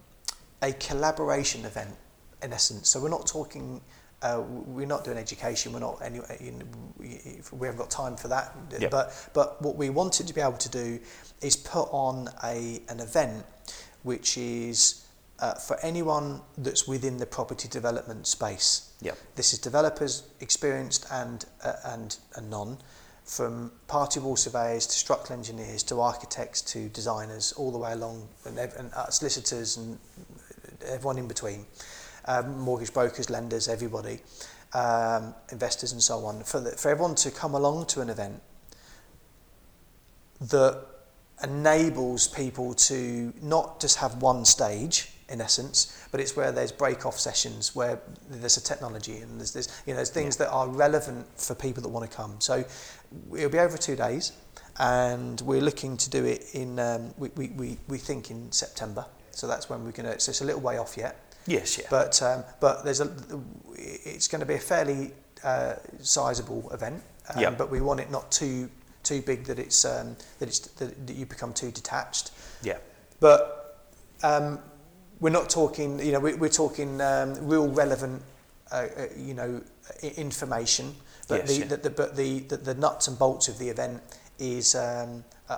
a 0.63 0.73
collaboration 0.73 1.65
event 1.65 1.95
in 2.43 2.53
essence. 2.53 2.89
So 2.89 2.99
we're 2.99 3.09
not 3.09 3.27
talking. 3.27 3.81
Uh, 4.21 4.41
we're 4.47 4.85
not 4.85 5.03
doing 5.03 5.17
education. 5.17 5.73
We're 5.73 5.79
not 5.79 5.99
any. 6.03 6.19
You 6.39 6.51
know, 6.51 6.65
we, 6.97 7.41
we 7.51 7.67
haven't 7.67 7.79
got 7.79 7.89
time 7.89 8.15
for 8.15 8.27
that. 8.27 8.55
Yeah. 8.79 8.89
But 8.89 9.29
but 9.33 9.61
what 9.61 9.75
we 9.75 9.89
wanted 9.89 10.27
to 10.27 10.33
be 10.33 10.41
able 10.41 10.57
to 10.57 10.69
do 10.69 10.99
is 11.41 11.55
put 11.55 11.89
on 11.91 12.29
a 12.43 12.81
an 12.89 12.99
event 12.99 13.45
which 14.03 14.37
is 14.37 15.05
uh, 15.39 15.55
for 15.55 15.77
anyone 15.81 16.41
that's 16.57 16.87
within 16.87 17.17
the 17.17 17.25
property 17.25 17.67
development 17.67 18.27
space. 18.27 18.93
Yep. 19.01 19.17
This 19.35 19.53
is 19.53 19.59
developers, 19.59 20.23
experienced 20.39 21.05
and 21.11 21.45
uh, 21.63 21.73
and, 21.85 22.17
and 22.35 22.49
non, 22.49 22.77
from 23.25 23.71
party 23.87 24.19
wall 24.19 24.35
surveyors 24.35 24.85
to 24.85 24.93
structural 24.93 25.37
engineers 25.37 25.83
to 25.83 25.99
architects 25.99 26.61
to 26.61 26.89
designers, 26.89 27.53
all 27.53 27.71
the 27.71 27.77
way 27.77 27.93
along, 27.93 28.27
and, 28.45 28.59
and 28.59 28.93
uh, 28.93 29.09
solicitors 29.09 29.77
and 29.77 29.97
everyone 30.85 31.17
in 31.17 31.27
between, 31.27 31.65
um, 32.25 32.59
mortgage 32.59 32.93
brokers, 32.93 33.29
lenders, 33.29 33.67
everybody. 33.67 34.19
um, 34.73 35.33
investors 35.51 35.91
and 35.91 36.01
so 36.01 36.25
on, 36.25 36.43
for, 36.43 36.59
the, 36.59 36.71
for 36.71 36.89
everyone 36.89 37.15
to 37.15 37.31
come 37.31 37.55
along 37.55 37.85
to 37.87 38.01
an 38.01 38.09
event 38.09 38.41
that 40.39 40.83
enables 41.43 42.27
people 42.27 42.73
to 42.73 43.33
not 43.41 43.79
just 43.81 43.97
have 43.97 44.21
one 44.21 44.45
stage 44.45 45.11
in 45.29 45.41
essence, 45.41 46.07
but 46.11 46.19
it's 46.19 46.35
where 46.35 46.51
there's 46.51 46.71
break-off 46.71 47.19
sessions 47.19 47.75
where 47.75 47.99
there's 48.29 48.57
a 48.57 48.63
technology 48.63 49.17
and 49.17 49.39
there's, 49.39 49.53
there's 49.53 49.81
you 49.85 49.93
know 49.93 49.97
there's 49.97 50.09
things 50.09 50.37
yeah. 50.37 50.45
that 50.45 50.51
are 50.51 50.67
relevant 50.67 51.25
for 51.39 51.55
people 51.55 51.81
that 51.81 51.89
want 51.89 52.09
to 52.09 52.15
come. 52.15 52.35
So 52.39 52.65
it'll 53.35 53.49
be 53.49 53.59
over 53.59 53.77
two 53.77 53.95
days, 53.95 54.33
and 54.77 55.39
we're 55.41 55.61
looking 55.61 55.95
to 55.97 56.09
do 56.09 56.25
it 56.25 56.45
in 56.53 56.79
um, 56.79 57.13
we, 57.17 57.29
we, 57.35 57.47
we, 57.49 57.77
we 57.87 57.97
think 57.97 58.29
in 58.29 58.51
September. 58.51 59.05
So 59.31 59.47
that's 59.47 59.69
when 59.69 59.85
we're 59.85 59.91
going 59.91 60.11
to. 60.11 60.19
So 60.19 60.31
it's 60.31 60.41
a 60.41 60.45
little 60.45 60.61
way 60.61 60.77
off 60.77 60.97
yet. 60.97 61.30
Yes, 61.47 61.77
yeah. 61.77 61.87
But 61.89 62.21
um, 62.21 62.43
but 62.59 62.83
there's 62.83 63.01
a 63.01 63.09
it's 63.75 64.27
going 64.27 64.41
to 64.41 64.45
be 64.45 64.55
a 64.55 64.59
fairly 64.59 65.11
uh, 65.43 65.75
sizable 65.99 66.69
event. 66.71 67.01
Um, 67.33 67.41
yeah. 67.41 67.49
But 67.49 67.71
we 67.71 67.81
want 67.81 67.99
it 67.99 68.11
not 68.11 68.31
too 68.31 68.69
too 69.03 69.21
big 69.21 69.45
that 69.45 69.59
it's 69.59 69.85
um, 69.85 70.15
that 70.39 70.47
it's 70.47 70.59
that, 70.59 71.07
that 71.07 71.15
you 71.15 71.25
become 71.25 71.53
too 71.53 71.71
detached. 71.71 72.31
Yeah. 72.61 72.77
But 73.19 73.83
um, 74.23 74.59
we're 75.19 75.29
not 75.29 75.49
talking. 75.49 75.99
You 75.99 76.13
know, 76.13 76.19
we, 76.19 76.35
we're 76.35 76.49
talking 76.49 77.01
um, 77.01 77.35
real 77.47 77.67
relevant. 77.67 78.21
Uh, 78.71 78.87
uh, 78.97 79.05
you 79.17 79.33
know, 79.33 79.61
information. 80.01 80.95
But 81.27 81.41
yes, 81.41 81.47
the, 81.49 81.59
yeah. 81.59 81.65
the, 81.65 81.77
the 81.77 81.89
but 81.89 82.15
the, 82.15 82.39
the 82.39 82.57
the 82.57 82.73
nuts 82.75 83.07
and 83.07 83.17
bolts 83.17 83.47
of 83.47 83.57
the 83.57 83.69
event 83.69 84.01
is. 84.39 84.75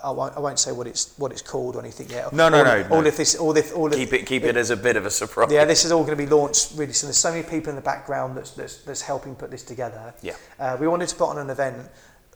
I 0.04 0.12
won't, 0.12 0.36
I 0.36 0.40
won't 0.40 0.60
say 0.60 0.72
what 0.72 0.88
it's 0.88 1.14
what 1.18 1.32
it's 1.32 1.42
called 1.42 1.76
or 1.76 1.80
anything 1.80 2.10
yet. 2.10 2.34
No, 2.34 2.50
no, 2.50 2.60
all, 2.60 2.64
no. 2.64 2.88
All 2.90 3.02
no. 3.02 3.08
of 3.08 3.18
this, 3.18 3.36
all 3.36 3.54
this, 3.54 3.72
all 3.72 3.90
keep 3.90 4.14
it, 4.14 4.26
keep 4.26 4.44
it, 4.44 4.50
it, 4.50 4.58
as 4.58 4.70
a 4.70 4.78
bit 4.78 4.96
of 4.96 5.06
a 5.06 5.12
surprise. 5.12 5.52
Yeah, 5.52 5.66
this 5.66 5.86
is 5.86 5.92
all 5.92 6.04
going 6.04 6.18
to 6.18 6.24
be 6.24 6.30
launched 6.30 6.74
really 6.76 6.94
soon. 6.94 7.10
There's 7.10 7.18
so 7.18 7.32
many 7.32 7.44
people 7.44 7.70
in 7.70 7.76
the 7.76 7.82
background 7.82 8.38
that's 8.38 8.52
that's, 8.52 8.78
that's 8.84 9.02
helping 9.02 9.36
put 9.36 9.52
this 9.52 9.64
together. 9.64 10.14
Yeah. 10.22 10.36
Uh, 10.60 10.78
we 10.80 10.88
wanted 10.88 11.10
to 11.10 11.16
put 11.16 11.30
on 11.30 11.38
an 11.38 11.50
event 11.50 11.90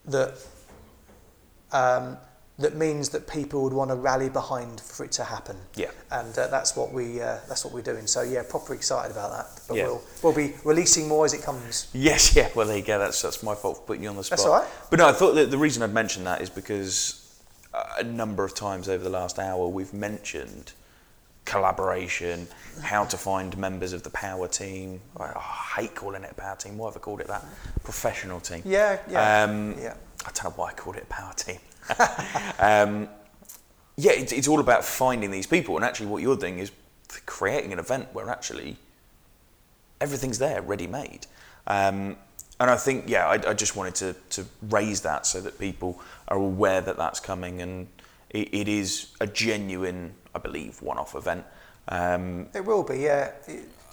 that 0.06 0.38
um, 1.72 2.18
that 2.60 2.76
means 2.76 3.10
that 3.10 3.28
people 3.28 3.64
would 3.64 3.74
want 3.74 3.92
to 3.92 3.96
rally 3.96 4.30
behind 4.30 4.82
for 4.82 5.04
it 5.06 5.12
to 5.14 5.24
happen. 5.24 5.58
Yeah. 5.76 5.92
And 6.12 6.38
uh, 6.38 6.48
that's 6.48 6.76
what 6.76 6.92
we 6.92 7.22
uh, 7.22 7.40
that's 7.48 7.64
what 7.64 7.74
we're 7.74 7.82
doing. 7.82 8.08
So 8.08 8.22
yeah, 8.22 8.44
proper 8.48 8.74
excited 8.74 9.12
about 9.12 9.32
that. 9.32 9.62
But 9.68 9.78
yeah. 9.78 9.84
we'll 9.84 10.04
we'll 10.24 10.36
be 10.36 10.54
releasing 10.64 11.08
more 11.08 11.26
as 11.26 11.34
it 11.34 11.44
comes. 11.44 11.90
Yes, 11.94 12.36
yeah. 12.36 12.50
Well, 12.56 12.68
there 12.68 12.78
you 12.78 12.84
go. 12.84 13.00
That's 13.00 13.22
that's 13.22 13.44
my 13.44 13.56
fault 13.56 13.78
for 13.78 13.84
putting 13.84 14.04
you 14.04 14.10
on 14.10 14.16
the 14.16 14.24
spot. 14.24 14.38
That's 14.38 14.48
all 14.48 14.60
right. 14.60 14.68
But 14.90 15.00
no, 15.00 15.08
I 15.08 15.12
thought 15.12 15.34
that 15.36 15.52
the 15.52 15.58
reason 15.58 15.84
I'd 15.84 15.94
mentioned 15.94 16.26
that 16.26 16.42
is 16.42 16.50
because 16.50 17.27
a 17.74 18.04
number 18.04 18.44
of 18.44 18.54
times 18.54 18.90
over 18.90 19.04
the 19.04 19.10
last 19.10 19.40
hour 19.40 19.68
we've 19.68 19.94
mentioned 19.94 20.74
collaboration, 21.48 22.48
how 22.84 23.06
to 23.06 23.18
find 23.18 23.58
members 23.58 23.94
of 23.94 24.04
the 24.04 24.10
power 24.10 24.48
team. 24.48 25.00
I 25.18 25.32
hate 25.76 25.96
calling 25.96 26.24
it 26.24 26.32
a 26.32 26.36
power 26.36 26.58
team. 26.58 26.78
Why 26.78 26.90
have 26.90 26.98
I 26.98 27.00
called 27.00 27.22
it 27.22 27.28
that? 27.28 27.44
Professional 27.84 28.40
team. 28.40 28.62
Yeah, 28.66 29.00
yeah. 29.10 29.44
Um, 29.44 29.76
yeah. 29.80 29.96
I 30.26 30.32
don't 30.32 30.44
know 30.44 30.50
why 30.58 30.70
I 30.70 30.74
called 30.74 30.98
it 30.98 31.04
a 31.04 31.06
power 31.06 31.34
team. 31.34 31.60
um, 32.60 33.10
yeah, 33.96 34.12
it's, 34.12 34.34
it's 34.34 34.48
all 34.48 34.60
about 34.60 34.84
finding 34.84 35.32
these 35.32 35.48
people, 35.48 35.78
and 35.78 35.86
actually, 35.86 36.08
what 36.08 36.22
you're 36.22 36.38
doing 36.38 36.60
is 36.60 36.72
creating 37.26 37.72
an 37.74 37.80
event 37.80 38.10
where 38.14 38.30
actually 38.30 38.76
everything's 40.02 40.38
there, 40.38 40.62
ready 40.62 40.86
made. 40.86 41.28
Um, 41.66 42.18
and 42.60 42.70
I 42.70 42.76
think, 42.76 43.06
yeah, 43.08 43.28
I, 43.28 43.34
I, 43.34 43.54
just 43.54 43.76
wanted 43.76 43.96
to, 43.96 44.16
to 44.32 44.46
raise 44.70 45.02
that 45.02 45.26
so 45.26 45.42
that 45.42 45.60
people 45.60 46.02
are 46.28 46.38
aware 46.38 46.82
that 46.82 46.98
that's 46.98 47.20
coming, 47.20 47.62
and 47.62 47.88
it, 48.30 48.54
it 48.54 48.68
is 48.68 49.14
a 49.20 49.28
genuine, 49.28 50.14
I 50.34 50.40
believe, 50.40 50.82
one-off 50.82 51.16
event. 51.16 51.46
Um, 51.88 52.48
it 52.54 52.66
will 52.66 52.84
be, 52.84 53.00
yeah. 53.00 53.32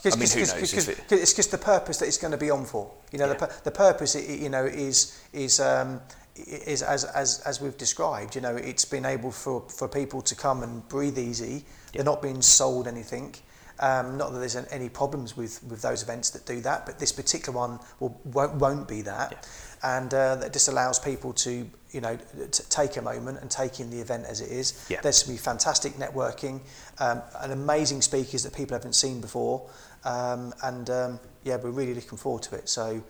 Cause, 0.03 0.17
I 0.17 0.19
mean, 0.19 0.29
cause, 0.29 0.35
who 0.35 0.41
knows? 0.41 0.73
Cause, 0.73 0.89
it... 0.89 1.05
it's 1.11 1.35
just 1.35 1.51
the 1.51 1.59
purpose 1.59 1.99
that 1.99 2.07
it's 2.07 2.19
going 2.19 2.33
to 2.33 2.39
be 2.39 2.51
on 2.51 2.65
for. 2.65 2.91
You 3.13 3.19
know, 3.19 3.27
yeah. 3.27 3.35
the, 3.35 3.53
the 3.65 3.71
purpose, 3.71 4.15
you 4.15 4.49
know, 4.49 4.65
is 4.65 5.23
is 5.33 5.61
um, 5.61 6.01
is 6.37 6.83
as, 6.83 7.05
as, 7.05 7.41
as 7.41 7.61
we've 7.61 7.77
described, 7.79 8.35
you 8.35 8.41
know, 8.41 8.57
it's 8.57 8.85
been 8.85 9.05
able 9.05 9.31
for, 9.31 9.63
for 9.69 9.89
people 9.89 10.21
to 10.23 10.35
come 10.35 10.63
and 10.63 10.87
breathe 10.89 11.19
easy. 11.19 11.65
They're 11.93 12.05
not 12.05 12.23
being 12.23 12.43
sold 12.43 12.89
anything. 12.89 13.35
Um, 13.81 14.17
not 14.17 14.33
that 14.33 14.39
there's 14.39 14.57
any 14.57 14.89
problems 14.89 15.37
with, 15.37 15.63
with 15.65 15.83
those 15.83 16.03
events 16.03 16.31
that 16.31 16.47
do 16.47 16.61
that, 16.61 16.87
but 16.87 16.99
this 16.99 17.13
particular 17.13 17.57
one 17.59 17.81
will, 18.01 18.21
won't, 18.25 18.55
won't 18.55 18.89
be 18.89 19.03
that. 19.03 19.33
Yeah. 19.33 19.97
And 19.97 20.15
uh, 20.15 20.37
that 20.37 20.53
just 20.53 20.69
allows 20.69 20.99
people 20.99 21.33
to, 21.35 21.69
you 21.91 22.01
know, 22.01 22.17
to 22.51 22.69
take 22.71 22.97
a 22.97 23.03
moment 23.03 23.41
and 23.41 23.51
take 23.51 23.81
in 23.81 23.91
the 23.91 24.01
event 24.01 24.25
as 24.27 24.41
it 24.41 24.51
is. 24.51 24.87
Yeah. 24.89 25.01
There's 25.03 25.25
some 25.25 25.37
fantastic 25.37 25.95
networking, 25.95 26.61
um, 27.01 27.21
and 27.41 27.53
amazing 27.53 28.01
speakers 28.01 28.45
that 28.45 28.55
people 28.55 28.77
haven't 28.77 28.95
seen 28.95 29.21
before. 29.21 29.69
Um, 30.05 30.55
and 30.63 30.89
um, 30.89 31.21
yeah, 31.43 31.57
we're 31.57 31.71
really 31.71 31.95
looking 31.95 32.17
forward 32.17 32.43
to 32.45 32.55
it. 32.55 32.69
So 32.69 33.03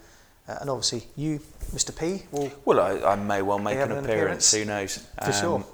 uh, 0.46 0.58
and 0.60 0.70
obviously, 0.70 1.04
you, 1.16 1.40
Mr. 1.72 1.96
P, 1.96 2.24
will. 2.30 2.52
Well, 2.64 2.80
I, 2.80 3.12
I 3.12 3.16
may 3.16 3.40
well 3.40 3.58
make 3.58 3.76
an 3.76 3.92
appearance, 3.92 4.04
an 4.04 4.10
appearance. 4.10 4.52
Who 4.52 4.64
knows? 4.64 5.06
For 5.22 5.26
um, 5.26 5.32
sure. 5.32 5.66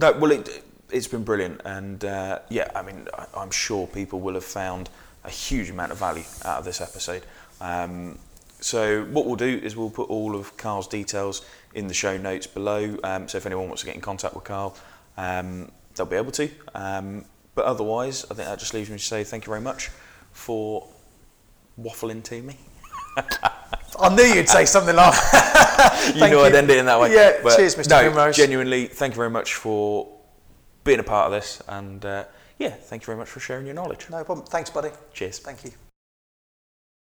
No, 0.00 0.12
well, 0.12 0.30
it, 0.30 0.64
it's 0.90 1.08
been 1.08 1.24
brilliant. 1.24 1.60
And 1.64 2.04
uh, 2.04 2.40
yeah, 2.48 2.70
I 2.74 2.82
mean, 2.82 3.08
I, 3.16 3.26
I'm 3.36 3.50
sure 3.50 3.86
people 3.86 4.20
will 4.20 4.34
have 4.34 4.44
found 4.44 4.90
a 5.24 5.30
huge 5.30 5.70
amount 5.70 5.92
of 5.92 5.98
value 5.98 6.24
out 6.44 6.58
of 6.58 6.64
this 6.64 6.80
episode. 6.80 7.22
Um, 7.60 8.18
so, 8.60 9.04
what 9.04 9.24
we'll 9.26 9.36
do 9.36 9.60
is 9.62 9.76
we'll 9.76 9.90
put 9.90 10.08
all 10.10 10.34
of 10.34 10.56
Karl's 10.56 10.88
details 10.88 11.44
in 11.74 11.86
the 11.86 11.94
show 11.94 12.16
notes 12.16 12.46
below. 12.46 12.98
Um, 13.04 13.28
so, 13.28 13.38
if 13.38 13.46
anyone 13.46 13.68
wants 13.68 13.82
to 13.82 13.86
get 13.86 13.94
in 13.94 14.00
contact 14.00 14.34
with 14.34 14.44
Karl, 14.44 14.76
um, 15.16 15.70
they'll 15.94 16.06
be 16.06 16.16
able 16.16 16.32
to. 16.32 16.50
Um, 16.74 17.24
but 17.54 17.64
otherwise, 17.64 18.24
I 18.24 18.34
think 18.34 18.48
that 18.48 18.58
just 18.58 18.74
leaves 18.74 18.90
me 18.90 18.98
to 18.98 19.04
say 19.04 19.24
thank 19.24 19.46
you 19.46 19.50
very 19.50 19.60
much 19.60 19.90
for 20.32 20.86
waffling 21.80 22.22
to 22.24 22.42
me. 22.42 22.56
I 24.00 24.14
knew 24.14 24.22
you'd 24.22 24.48
say 24.48 24.64
something 24.64 24.94
like 24.94 25.12
that. 25.12 26.12
you 26.14 26.20
know 26.20 26.26
you. 26.26 26.40
I'd 26.40 26.54
end 26.54 26.70
it 26.70 26.78
in 26.78 26.86
that 26.86 27.00
way. 27.00 27.12
Yeah, 27.12 27.40
but 27.42 27.56
cheers, 27.56 27.74
Mr. 27.74 27.90
No, 27.90 28.00
Primrose. 28.02 28.36
genuinely, 28.36 28.86
thank 28.86 29.14
you 29.14 29.16
very 29.16 29.30
much 29.30 29.54
for 29.54 30.08
being 30.88 31.00
a 31.00 31.04
part 31.04 31.26
of 31.26 31.32
this. 31.32 31.62
And 31.68 32.04
uh, 32.04 32.24
yeah, 32.58 32.70
thank 32.70 33.02
you 33.02 33.06
very 33.06 33.18
much 33.18 33.28
for 33.28 33.40
sharing 33.40 33.66
your 33.66 33.74
knowledge. 33.74 34.06
No 34.10 34.24
problem. 34.24 34.46
Thanks, 34.46 34.70
buddy. 34.70 34.90
Cheers. 35.12 35.38
Thank 35.38 35.64
you. 35.64 35.87